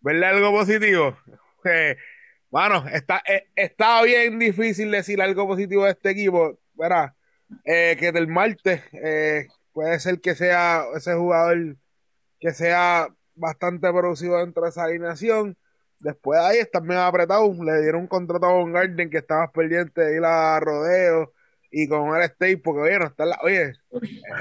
[0.00, 1.16] verle algo positivo.
[2.50, 6.58] bueno, está, eh, está bien difícil decir algo positivo de este equipo.
[6.74, 7.14] Verá,
[7.64, 11.76] eh, que del martes eh, puede ser que sea ese jugador
[12.38, 15.56] que sea bastante producido dentro de esa alineación.
[15.98, 17.56] Después de ahí están bien apretados.
[17.58, 21.32] Le dieron un contrato a Von Garden que estaba pendiente de ir a rodeo
[21.70, 23.72] y con el state, porque oye, no está la, oye,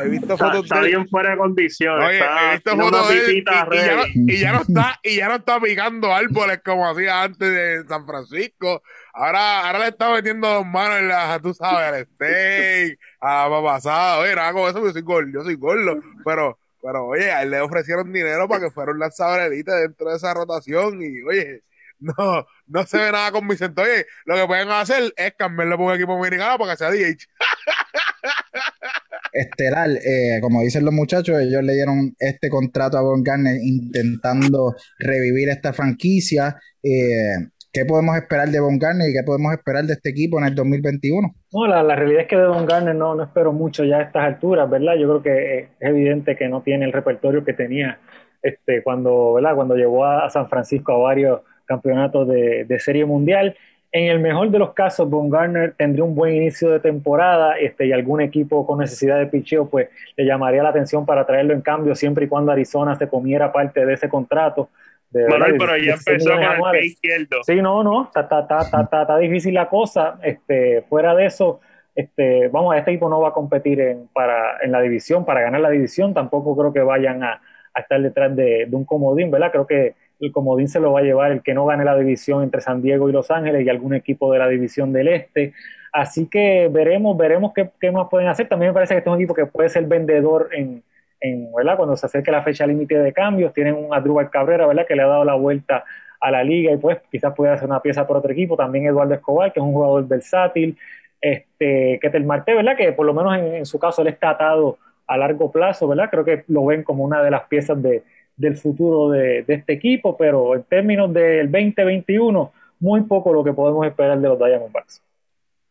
[0.01, 2.01] he visto fotos está bien fuera de condición.
[2.01, 5.27] Oye, he visto fotos de él y, ya no, y, ya no, está, y ya
[5.27, 8.81] no está picando árboles como hacía antes de San Francisco.
[9.13, 13.63] Ahora, ahora le está metiendo dos manos en la, tú sabes, al steak, a la
[13.63, 14.19] pasada.
[14.19, 17.51] Oye, nada con eso, yo soy gordo, yo soy gordo, pero, pero oye, a él
[17.51, 21.61] le ofrecieron dinero para que fuera un lanzador elite dentro de esa rotación y oye,
[22.17, 23.81] no, no se ve nada con Vicente.
[23.81, 27.25] Oye, lo que pueden hacer es cambiarlo por un equipo americano para que sea DH.
[29.33, 29.89] estelar.
[29.89, 35.49] Eh, como dicen los muchachos, ellos le dieron este contrato a Von Garner intentando revivir
[35.49, 36.55] esta franquicia.
[36.83, 40.45] Eh, ¿Qué podemos esperar de Von Garner y qué podemos esperar de este equipo en
[40.45, 41.35] el 2021?
[41.51, 44.23] No, la, realidad es que de Von Garner no, no espero mucho ya a estas
[44.23, 44.95] alturas, ¿verdad?
[44.95, 47.99] Yo creo que es evidente que no tiene el repertorio que tenía
[48.41, 49.55] este, cuando, ¿verdad?
[49.55, 53.55] cuando llegó a, San Francisco a varios campeonatos de, de Serie Mundial.
[53.91, 57.87] En el mejor de los casos, Von Garner tendría un buen inicio de temporada este,
[57.87, 61.61] y algún equipo con necesidad de picheo pues, le llamaría la atención para traerlo en
[61.61, 64.69] cambio siempre y cuando Arizona se comiera parte de ese contrato.
[65.09, 66.29] De, Manuel, pero ya empezó
[66.59, 67.43] con el izquierdo.
[67.43, 70.19] Sí, no, no, está, difícil la cosa.
[70.21, 71.59] Este, fuera de eso,
[71.95, 75.61] este, vamos, este equipo no va a competir en, para, en la división, para ganar
[75.61, 77.41] la división, tampoco creo que vayan a,
[77.75, 79.51] estar detrás de, de un comodín, ¿verdad?
[79.51, 82.43] Creo que el comodín se lo va a llevar el que no gane la división
[82.43, 85.53] entre San Diego y Los Ángeles y algún equipo de la división del Este.
[85.91, 88.47] Así que veremos, veremos qué, más pueden hacer.
[88.47, 90.83] También me parece que este es un equipo que puede ser vendedor en,
[91.19, 91.77] en ¿verdad?
[91.77, 93.53] cuando se acerque la fecha límite de cambios.
[93.53, 94.85] Tienen un Adrúbal Cabrera, ¿verdad?
[94.87, 95.83] que le ha dado la vuelta
[96.19, 98.57] a la liga y pues quizás pueda hacer una pieza por otro equipo.
[98.57, 100.77] También Eduardo Escobar, que es un jugador versátil.
[101.21, 102.77] Este, Ketel Marte, ¿verdad?
[102.77, 106.09] que por lo menos en, en su caso él está atado a largo plazo, ¿verdad?
[106.09, 108.03] Creo que lo ven como una de las piezas de,
[108.39, 113.85] del futuro de, este equipo, pero en términos del 2021, muy poco lo que podemos
[113.85, 115.01] esperar de los Diamondbacks.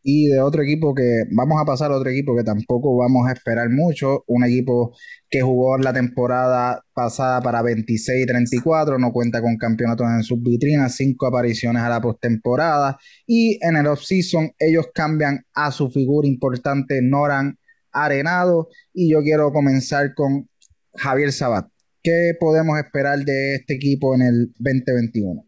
[0.01, 3.33] Y de otro equipo que vamos a pasar a otro equipo que tampoco vamos a
[3.33, 4.95] esperar mucho, un equipo
[5.29, 10.41] que jugó la temporada pasada para 26 y 34, no cuenta con campeonatos en sus
[10.41, 16.27] vitrinas, cinco apariciones a la postemporada y en el offseason ellos cambian a su figura
[16.27, 17.57] importante Noran
[17.91, 20.47] Arenado y yo quiero comenzar con
[20.93, 21.67] Javier Sabat.
[22.01, 25.43] ¿Qué podemos esperar de este equipo en el 2021?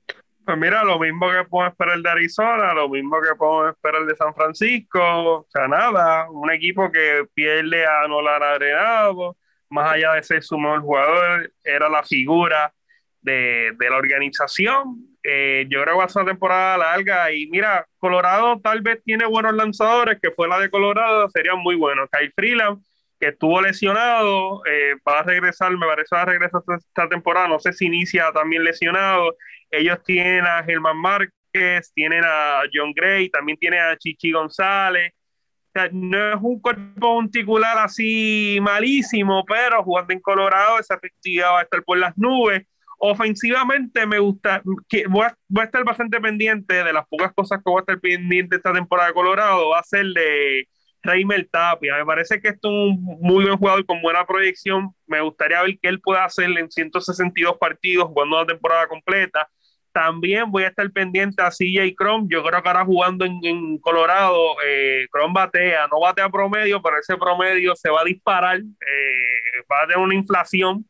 [0.45, 4.15] Pues mira, lo mismo que podemos esperar de Arizona, lo mismo que podemos esperar de
[4.15, 9.37] San Francisco, o sea, nada, un equipo que pierde a Nolan Arenado,
[9.69, 12.73] más allá de ser su mejor jugador, era la figura
[13.21, 15.17] de, la organización.
[15.23, 19.01] Eh, yo creo que va a ser una temporada larga y mira, Colorado tal vez
[19.03, 22.09] tiene buenos lanzadores, que fue la de Colorado, serían muy buenos.
[22.11, 22.83] Kyle Freeland
[23.21, 27.59] que estuvo lesionado, eh, va a regresar, me parece va a regresar esta temporada, no
[27.59, 29.35] sé si inicia también lesionado.
[29.69, 35.13] Ellos tienen a Germán Márquez, tienen a John Gray, también tienen a Chichi González.
[35.13, 41.51] O sea, no es un cuerpo particular así malísimo, pero jugando en Colorado esa efectividad
[41.51, 42.65] va a estar por las nubes.
[42.97, 47.59] Ofensivamente me gusta, que voy, a, voy a estar bastante pendiente de las pocas cosas
[47.59, 50.67] que voy a estar pendiente esta temporada de Colorado, va a ser de
[51.03, 51.97] Reimer Tapia.
[51.97, 54.93] Me parece que es un muy buen jugador con buena proyección.
[55.07, 59.49] Me gustaría ver qué él puede hacer en 162 partidos jugando una temporada completa.
[59.91, 62.27] También voy a estar pendiente a CJ Crom.
[62.29, 67.17] Yo creo que ahora jugando en, Colorado, eh, Crom batea, no batea promedio, pero ese
[67.17, 70.85] promedio se va a disparar, eh, va a tener una inflación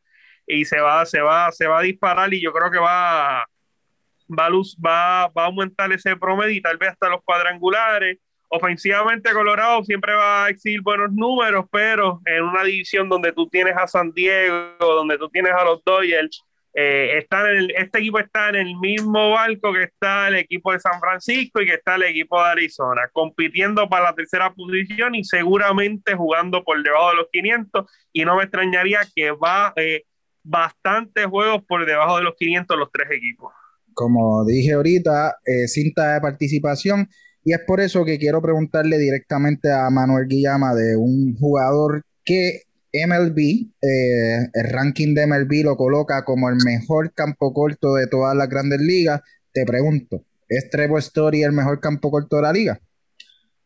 [0.45, 3.47] y se va, se va, se va a disparar y yo creo que va,
[4.29, 4.49] va,
[4.85, 8.19] va, va a aumentar ese promedio y tal vez hasta los cuadrangulares
[8.51, 13.75] ofensivamente Colorado siempre va a exhibir buenos números, pero en una división donde tú tienes
[13.77, 18.55] a San Diego, donde tú tienes a los Dodgers, eh, en este equipo está en
[18.55, 22.41] el mismo barco que está el equipo de San Francisco y que está el equipo
[22.41, 27.85] de Arizona, compitiendo para la tercera posición y seguramente jugando por debajo de los 500
[28.13, 30.03] y no me extrañaría que va eh,
[30.43, 33.53] bastantes juegos por debajo de los 500 los tres equipos.
[33.93, 37.09] Como dije ahorita, eh, cinta de participación
[37.43, 42.61] y es por eso que quiero preguntarle directamente a Manuel Guillama de un jugador que
[42.93, 43.39] MLB,
[43.81, 48.49] eh, el ranking de MLB lo coloca como el mejor campo corto de todas las
[48.49, 49.21] grandes ligas.
[49.53, 52.79] Te pregunto, ¿es Trevor Story el mejor campo corto de la liga?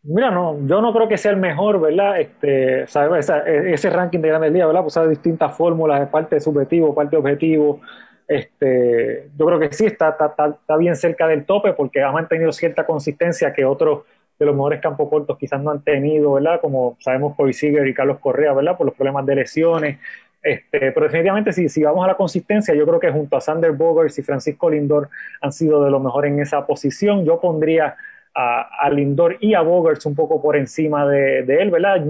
[0.04, 2.22] Mira, no, yo no creo que sea el mejor, ¿verdad?
[2.22, 4.84] Este, ese ranking de grandes ligas, ¿verdad?
[4.84, 7.82] Pues hay distintas fórmulas, parte subjetivo, parte objetivo.
[8.28, 12.86] Este, yo creo que sí está, está, bien cerca del tope porque ha mantenido cierta
[12.86, 14.04] consistencia que otros
[14.40, 16.60] de los mejores campos cortos quizás no han tenido, ¿verdad?
[16.60, 18.78] Como sabemos por Seager y Carlos Correa, ¿verdad?
[18.78, 20.00] Por los problemas de lesiones.
[20.42, 24.18] Este, pero definitivamente si, vamos a la consistencia, yo creo que junto a Sander Bogers
[24.20, 25.10] y Francisco Lindor
[25.42, 27.26] han sido de los mejores en esa posición.
[27.26, 27.96] Yo pondría
[28.34, 32.04] a, Lindor y a Bogers un poco por encima de él, ¿verdad?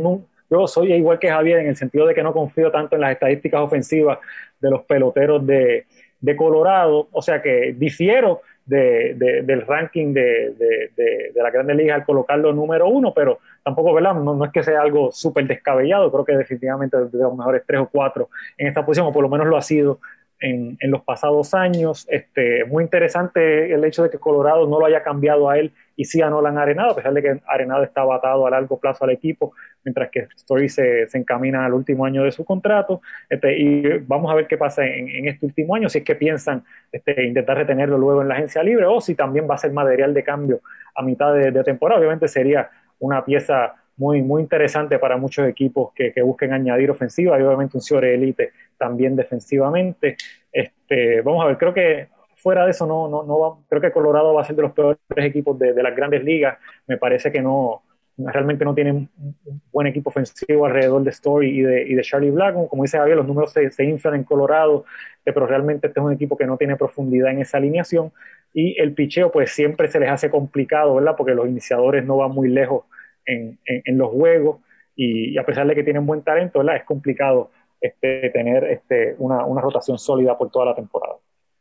[0.50, 3.12] yo soy igual que Javier en el sentido de que no confío tanto en las
[3.12, 4.20] estadísticas ofensivas
[4.60, 5.86] de los peloteros de,
[6.20, 12.88] de Colorado, o sea que difiero del ranking de, la Grande Liga al colocarlo número
[12.88, 14.16] uno, pero tampoco, ¿verdad?
[14.16, 17.90] No, es que sea algo súper descabellado, creo que definitivamente de los mejores tres o
[17.92, 20.00] cuatro en esta posición, o por lo menos lo ha sido
[20.40, 22.08] en, los pasados años.
[22.10, 26.06] Este, muy interesante el hecho de que Colorado no lo haya cambiado a él y
[26.06, 29.12] sí a Nolan Arenado, a pesar de que Arenado estaba atado a largo plazo al
[29.12, 29.54] equipo,
[29.84, 33.02] mientras que Story se, se encamina al último año de su contrato.
[33.30, 36.64] Este, y vamos a ver qué pasa en, este último año, si es que piensan
[36.92, 40.14] este, intentar retenerlo luego en la agencia libre o si también va a ser material
[40.14, 40.62] de cambio
[40.96, 42.00] a mitad de, temporada.
[42.00, 42.70] Obviamente sería
[43.00, 47.82] una pieza muy, muy interesante para muchos equipos que, busquen añadir ofensiva y obviamente un
[47.82, 50.18] Ciore Elite también defensivamente.
[50.52, 52.15] Este, vamos a ver, creo que
[52.46, 54.72] fuera de eso no, no, no va, creo que Colorado va a ser de los
[54.72, 56.60] peores equipos de, las grandes ligas.
[56.86, 57.82] Me parece que no,
[58.20, 62.30] realmente no tienen un buen equipo ofensivo alrededor de Story y de, y de Charlie
[62.30, 62.68] Blackmon.
[62.68, 64.86] Como dice Javier, los números se, se, inflan en Colorado,
[65.26, 68.12] eh, pero realmente este es un equipo que no tiene profundidad en esa alineación.
[68.54, 71.16] Y el picheo, pues siempre se les hace complicado, ¿verdad?
[71.18, 72.84] Porque los iniciadores no van muy lejos
[73.26, 73.58] en,
[73.98, 74.60] los juegos
[74.96, 76.76] y, a pesar de que tienen buen talento, ¿verdad?
[76.76, 77.50] Es complicado
[77.82, 81.16] este, tener este, una rotación sólida por toda la temporada.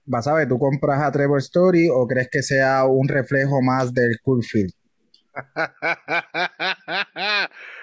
[0.06, 3.92] Vas a ver, ¿tú compras a Trevor Story o crees que sea un reflejo más
[3.94, 4.72] del Coolfield?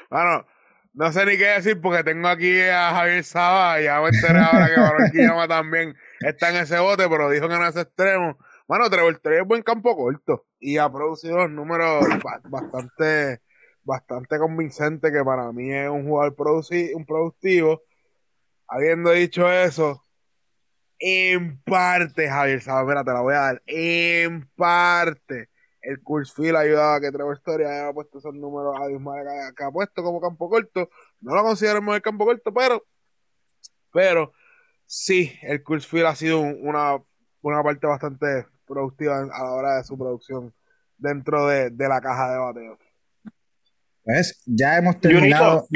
[0.09, 0.45] bueno,
[0.93, 4.39] no sé ni qué decir porque tengo aquí a Javier Saba y ya me enteré
[4.39, 8.37] ahora que Barranquilla también está en ese bote, pero dijo que no es extremo.
[8.67, 12.05] Bueno, Trevor es buen campo corto y ha producido números
[12.49, 13.41] bastante,
[13.83, 16.35] bastante convincentes que para mí es un jugador
[16.95, 17.81] un productivo.
[18.67, 20.05] Habiendo dicho eso,
[21.01, 23.63] en parte, Javier Saba, mira, te la voy a dar.
[23.65, 25.49] En parte
[25.81, 29.71] el Field ayudaba a que Trevor Story haya puesto esos números a que, que ha
[29.71, 30.89] puesto como campo corto.
[31.19, 32.85] No lo consideramos el campo corto, pero,
[33.91, 34.31] pero
[34.85, 37.01] sí, el Field ha sido una,
[37.41, 40.53] una parte bastante productiva a la hora de su producción
[40.97, 42.77] dentro de, la caja de bateo.
[44.03, 45.67] Pues ya hemos terminado.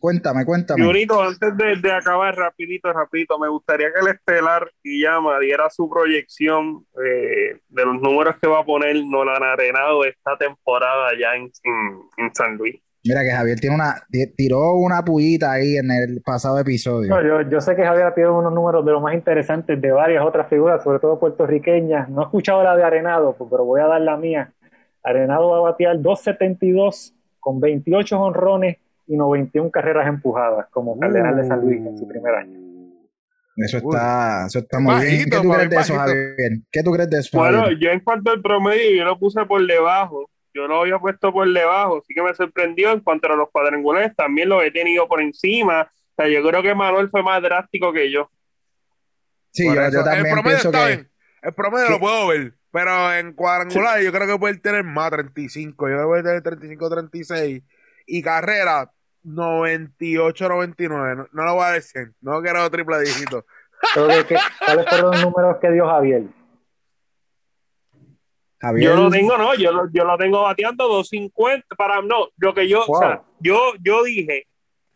[0.00, 0.84] Cuéntame, cuéntame.
[0.84, 6.86] Junito, antes de, acabar rapidito, rapidito, me gustaría que el Estelar llama diera su proyección
[6.96, 12.56] eh, de los números que va a poner Nolan Arenado esta temporada ya en, San
[12.56, 12.80] Luis.
[13.04, 13.94] Mira que Javier tiene una,
[14.36, 17.10] tiró una pullita ahí en el pasado episodio.
[17.22, 20.24] yo, yo, sé que Javier ha tirado unos números de los más interesantes de varias
[20.24, 22.08] otras figuras, sobre todo puertorriqueñas.
[22.08, 24.52] No he escuchado la de Arenado, pues, pero voy a dar la mía.
[25.02, 28.78] Arenado va a batear 2.72 con 28 honrones
[29.10, 32.58] y 91 carreras empujadas como Cardenal de San Luis en su primer año.
[33.56, 35.28] Eso está, eso está muy bien.
[35.28, 36.26] ¿Qué tú crees de eso, Javier?
[36.70, 37.36] ¿Qué tú crees de eso?
[37.36, 40.30] Bueno, yo en cuanto al promedio, yo lo puse por debajo.
[40.54, 42.92] Yo lo había puesto por debajo, así que me sorprendió.
[42.92, 45.82] En cuanto a los cuadrangulares, también lo he tenido por encima.
[45.82, 48.30] O sea, yo creo que Manuel fue más drástico que yo.
[49.50, 50.86] Sí, yo, también el promedio está que...
[50.86, 51.10] Bien.
[51.42, 55.88] El promedio lo puedo ver, pero en cuadrangular yo creo que puede tener más 35.
[55.88, 57.62] Yo voy a tener 35, 36.
[58.06, 58.92] Y carrera,
[59.24, 61.28] 98-99.
[61.32, 62.12] No, lo voy a decir.
[62.20, 63.46] No quiero triple dígito.
[63.94, 64.26] ¿Cuáles
[64.88, 66.24] fueron los números que dio Javier?
[68.78, 72.68] Yo lo tengo, no, yo lo, yo lo tengo bateando 250 para no, lo que
[72.68, 74.46] yo, o sea, yo, yo dije,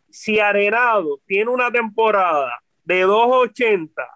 [0.07, 4.07] si Arenado tiene una temporada de 280,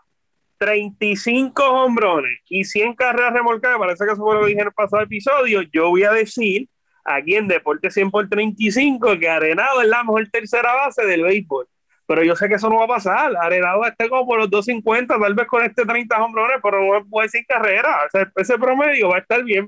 [0.60, 4.74] 35 hombrones y 100 carreras remolcadas, parece que eso fue lo que dije en el
[4.74, 6.70] pasado episodio, yo voy a decir
[7.04, 11.68] aquí en Deporte 100 por 35 que Arenado es la mejor tercera base del béisbol.
[12.06, 13.32] Pero yo sé que eso no va a pasar.
[13.40, 17.28] Arenado esté como por los 250, tal vez con este 30 hombrones, pero no puede
[17.28, 17.98] decir carrera.
[18.36, 19.68] ese promedio va a estar bien,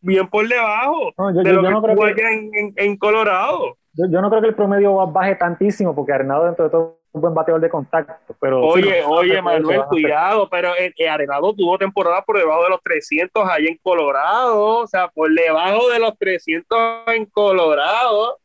[0.00, 3.76] bien por debajo de lo que no en, en, Colorado.
[3.92, 7.34] Yo, no creo que el promedio baje tantísimo, porque Arenado dentro de todo un buen
[7.34, 8.34] bateador de contacto.
[8.40, 12.82] Pero oye, oye, Manuel, cuidado, pero eh, eh, Arenado tuvo temporada por debajo de los
[12.82, 16.78] 300 ahí en Colorado, o sea, por debajo de los 300
[17.08, 18.38] en Colorado.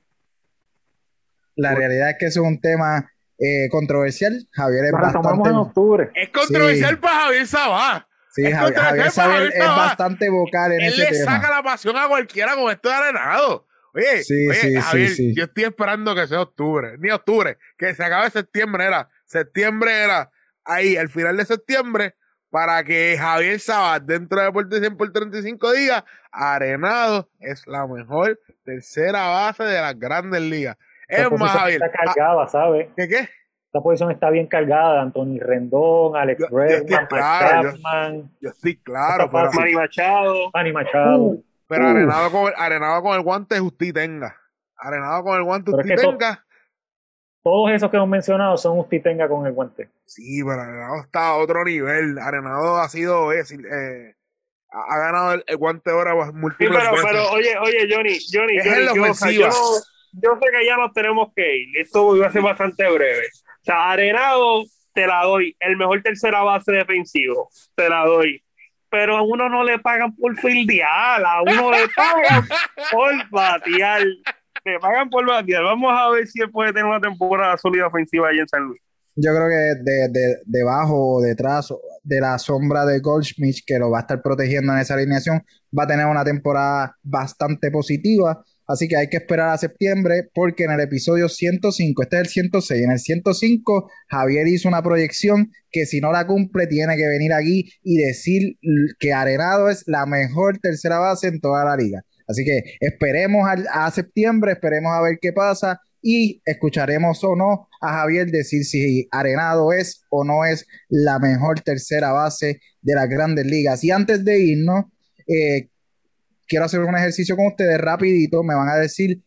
[1.56, 4.34] La realidad es que eso es un tema eh, controversial.
[4.52, 5.49] Javier es bastante.
[5.49, 6.11] En octubre.
[6.14, 8.07] Es controversial para Javier Sabá.
[8.31, 11.07] Sí, Javier, Javier, es bastante vocal en ese tema.
[11.07, 13.65] Él le saca la pasión a cualquiera con esto de Arenado.
[13.97, 18.29] Oye, sí, sí, sí, yo estoy esperando que sea octubre, ni octubre, que se acabe
[18.29, 20.29] septiembre, era, septiembre era
[20.63, 22.13] ahí, el final de septiembre,
[22.51, 28.39] para que Javier Sabat, dentro de Deporte 100 por 35 días, Arenado es la mejor
[28.63, 30.77] tercera base de las grandes ligas.
[31.07, 31.81] Es más, Javier.
[31.83, 32.89] Está cargada, ah, ¿sabes?
[32.95, 33.29] ¿Qué qué?
[33.67, 35.01] Esta posición está bien cargada.
[35.01, 37.73] Anthony Rendón, Alex Bregman, claro,
[38.39, 39.29] yo, estoy claro.
[39.31, 40.51] Manny Machado.
[40.53, 41.23] Manny Machado.
[41.23, 44.35] Uh, pero arenado con, el, arenado con el guante, usted tenga.
[44.77, 46.45] Arenado con el guante, usted tenga.
[47.44, 49.89] todos esos que hemos mencionado son usted tenga con el guante.
[50.06, 52.18] Sí, pero Arenado está a otro nivel.
[52.19, 54.15] Arenado ha sido, eh, eh
[54.69, 59.49] ha ganado el, guante ahora múltiples sí, pero, pero, oye, oye, Johnny, Johnny, Johnny yo,
[60.14, 61.77] yo, sé que ya nos tenemos que ir.
[61.80, 63.27] Esto va a ser bastante breve.
[63.61, 64.64] O sea, Arenado,
[64.94, 65.56] te la doy.
[65.60, 68.44] El mejor tercera base defensivo, te la doy
[68.89, 72.47] pero a uno no le pagan por fildear, a uno le pagan
[72.91, 74.03] por batear.
[74.65, 75.64] Le pagan por batear.
[75.64, 78.81] Vamos a ver si él puede tener una temporada sólida ofensiva ahí en San Luis.
[79.15, 81.73] Yo creo que de, de, debajo o detrás
[82.03, 85.43] de la sombra de Goldschmidt, que lo va a estar protegiendo en esa alineación,
[85.77, 88.43] va a tener una temporada bastante positiva.
[88.68, 92.27] Así que hay que esperar a septiembre porque en el episodio 105, este es el
[92.27, 97.07] 106, en el 105 Javier hizo una proyección que si no la cumple tiene que
[97.07, 98.57] venir aquí y decir
[98.99, 102.03] que Arenado es la mejor tercera base en toda la liga.
[102.27, 107.94] Así que esperemos a, septiembre, esperemos a ver qué pasa y escucharemos o no a
[107.99, 113.45] Javier decir si Arenado es o no es la mejor tercera base de las grandes
[113.45, 113.81] ligas.
[113.85, 114.85] Y antes de irnos,
[115.26, 115.69] eh,
[116.47, 118.43] quiero hacer un ejercicio con ustedes rapidito.
[118.43, 119.21] Me van a decir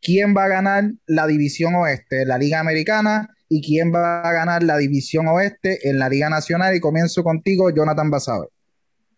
[0.00, 4.62] quién va a ganar la división oeste, la Liga Americana, y quién va a ganar
[4.62, 6.74] la división oeste en la Liga Nacional.
[6.74, 8.46] Y comienzo contigo, Jonathan Basabe.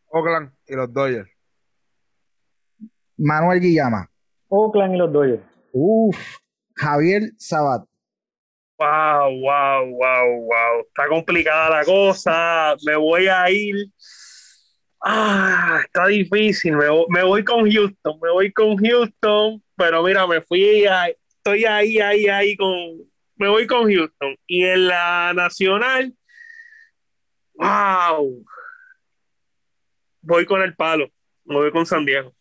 [0.08, 1.30] Oakland y los Dodgers.
[3.16, 4.10] Manuel Guillama.
[4.48, 5.42] Oakland y los Dodgers.
[5.72, 6.16] Uf.
[6.74, 7.84] Javier Sabat.
[8.78, 10.80] Wow, wow, wow, wow.
[10.88, 12.74] Está complicada la cosa.
[12.84, 13.76] Me voy a ir
[15.04, 16.76] Ah, está difícil.
[16.76, 22.28] Me, voy con Houston, me voy con Houston, pero mira, me fui, estoy ahí, ahí,
[22.28, 22.70] ahí con,
[23.34, 24.36] me voy con Houston.
[24.46, 26.14] Y en la nacional,
[27.54, 28.44] wow,
[30.20, 31.08] voy con el palo,
[31.46, 32.32] me voy con San Diego.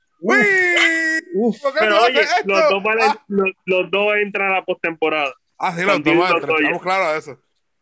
[1.79, 3.25] pero oye, los dos, ah.
[3.65, 5.33] los, dos entran a la postemporada.
[5.57, 7.41] Ah, sí, los dos estamos claros de eso.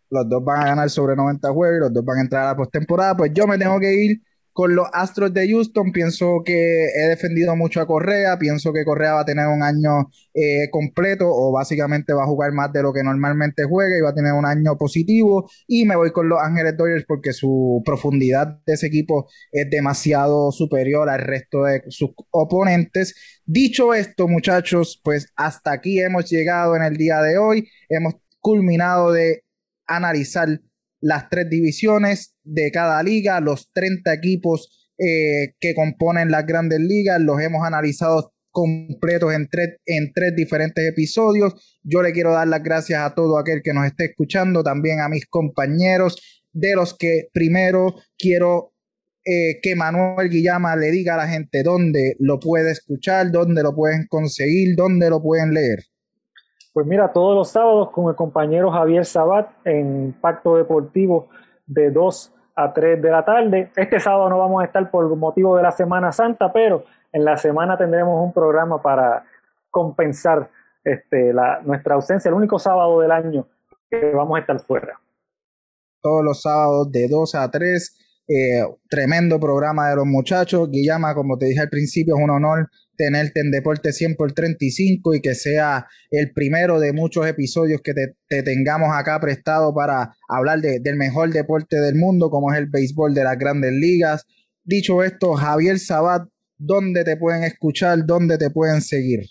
[0.09, 2.47] Los dos van a ganar sobre 90 juegos y los dos van a entrar a
[2.47, 3.15] la postemporada.
[3.17, 4.21] Pues yo me tengo que ir
[4.59, 9.13] con los Astros de Houston, pienso que he defendido mucho a Correa, pienso que Correa
[9.13, 12.91] va a tener un año eh, completo o básicamente va a jugar más de lo
[12.91, 16.41] que normalmente juega y va a tener un año positivo y me voy con los
[16.41, 22.09] Ángeles Dodgers porque su profundidad de ese equipo es demasiado superior al resto de sus
[22.29, 23.15] oponentes.
[23.45, 29.13] Dicho esto, muchachos, pues hasta aquí hemos llegado en el día de hoy, hemos culminado
[29.13, 29.45] de
[29.87, 30.49] analizar
[30.99, 37.21] las tres divisiones de cada liga, los 30 equipos eh, que componen las grandes ligas,
[37.21, 41.79] los hemos analizado completos en tres, en tres diferentes episodios.
[41.83, 45.09] Yo le quiero dar las gracias a todo aquel que nos esté escuchando, también a
[45.09, 48.73] mis compañeros, de los que primero quiero
[49.23, 53.75] eh, que Manuel Guillama le diga a la gente dónde lo puede escuchar, dónde lo
[53.75, 55.79] pueden conseguir, dónde lo pueden leer.
[56.73, 61.29] Pues mira, todos los sábados con el compañero Javier Sabat en Pacto Deportivo
[61.65, 63.71] de 2 a 3 de la tarde.
[63.75, 67.37] Este sábado no vamos a estar por motivo de la Semana Santa, pero en la
[67.37, 69.23] semana tendremos un programa para
[69.69, 70.49] compensar
[70.83, 73.47] este, la, nuestra ausencia, el único sábado del año
[73.89, 74.99] que vamos a estar fuera.
[76.01, 78.05] Todos los sábados de 2 a 3.
[78.31, 80.69] Eh, tremendo programa de los muchachos.
[80.69, 82.69] Guillama, como te dije al principio, es un honor
[82.99, 87.93] tenerte en Deporte 100 por 35 y que sea el primero de muchos episodios que
[87.93, 93.13] te, tengamos acá prestado para hablar del mejor deporte del mundo, como es el béisbol
[93.13, 94.25] de las grandes ligas.
[94.65, 96.27] Dicho esto, Javier Sabat,
[96.57, 98.05] ¿dónde te pueden escuchar?
[98.05, 99.21] ¿Dónde te pueden seguir?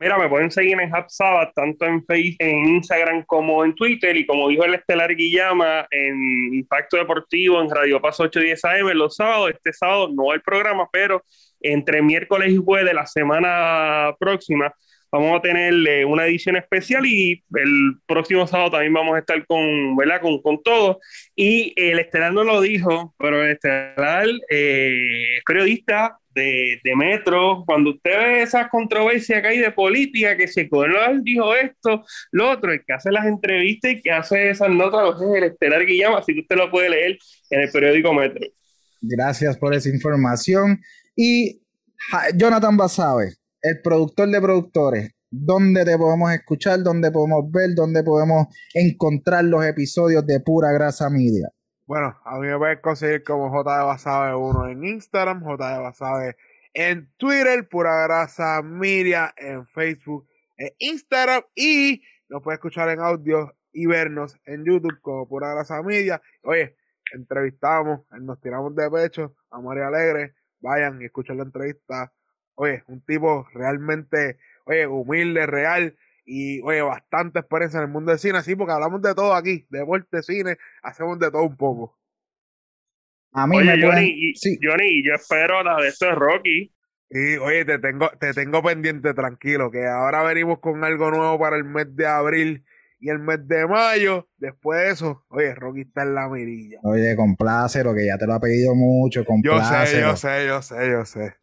[0.00, 4.26] Mira, me pueden seguir en Sabat, tanto en Facebook, en Instagram como en Twitter, y
[4.26, 9.50] como dijo el Estelar Guillama, en Impacto Deportivo, en Radio Paso 810 AM, los sábados,
[9.50, 11.22] este sábado no hay programa, pero
[11.60, 14.74] entre miércoles y jueves de la semana próxima
[15.10, 19.96] vamos a tener una edición especial y el próximo sábado también vamos a estar con,
[19.96, 20.20] ¿verdad?
[20.20, 20.98] Con, con todo.
[21.36, 27.64] Y el Estelar no lo dijo, pero el Estelar eh, es periodista de, de, Metro.
[27.66, 32.50] Cuando usted ve esas controversias que hay de política, que se Coronel dijo esto, lo
[32.50, 36.18] otro, el que hace las entrevistas y que hace esas notas, es el Estelar Guillama,
[36.18, 37.18] así que usted lo puede leer
[37.50, 38.46] en el periódico Metro.
[39.00, 40.80] Gracias por esa información.
[41.16, 41.60] Y
[42.34, 46.82] Jonathan Basabe, el productor de productores, ¿dónde te podemos escuchar?
[46.82, 47.74] ¿Dónde podemos ver?
[47.74, 51.48] ¿Dónde podemos encontrar los episodios de Pura Grasa Media?
[51.86, 56.36] Bueno, a mí me puedes conseguir como J Basabe 1 en Instagram, J Basabe
[56.72, 63.54] en Twitter, Pura Grasa Media en Facebook e Instagram y nos puedes escuchar en audio
[63.72, 66.22] y vernos en YouTube como Pura Grasa Media.
[66.42, 66.76] Oye,
[67.12, 70.34] entrevistamos, nos tiramos de pecho a María Alegre
[70.64, 72.12] vayan y escuchen la entrevista.
[72.54, 78.18] Oye, un tipo realmente, oye, humilde, real y, oye, bastante experiencia en el mundo del
[78.18, 81.98] cine, así porque hablamos de todo aquí, deporte, cine, hacemos de todo un poco.
[83.32, 84.32] A mí oye, Johnny,
[84.62, 86.72] Johnny, yo espero la de esto de Rocky.
[87.10, 91.56] Y oye, te tengo, te tengo pendiente, tranquilo, que ahora venimos con algo nuevo para
[91.56, 92.64] el mes de abril
[92.98, 94.28] y el mes de mayo.
[94.38, 96.78] Después de eso, oye, Rocky está en la mirilla.
[96.82, 100.90] Oye, lo que ya te lo ha pedido mucho, Yo sé, yo sé, yo sé,
[100.90, 101.34] yo sé.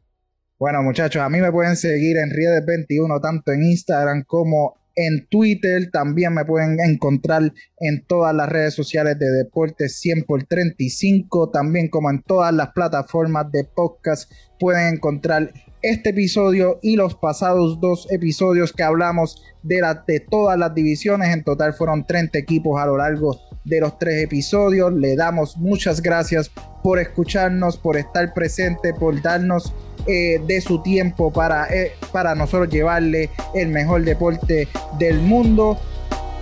[0.62, 5.90] Bueno, muchachos, a mí me pueden seguir en Riedes21, tanto en Instagram como en Twitter.
[5.92, 11.90] También me pueden encontrar en todas las redes sociales de Deportes 100 por 35, también
[11.90, 14.32] como en todas las plataformas de podcast.
[14.60, 15.52] Pueden encontrar
[15.82, 21.34] este episodio y los pasados dos episodios que hablamos de, la, de todas las divisiones.
[21.34, 24.94] En total fueron 30 equipos a lo largo de los tres episodios.
[24.94, 26.52] Le damos muchas gracias
[26.84, 29.74] por escucharnos, por estar presente, por darnos
[30.08, 34.68] eh, de su tiempo para, eh, para nosotros llevarle el mejor deporte
[34.98, 35.78] del mundo.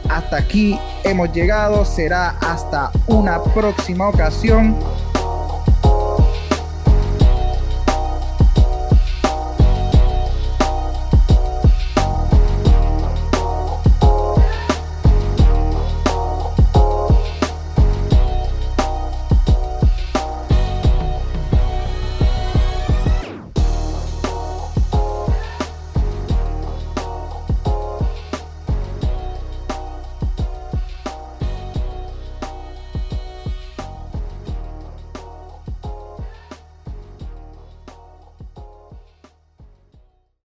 [0.10, 1.86] Hasta aquí hemos llegado.
[1.86, 4.78] Será hasta una próxima ocasión.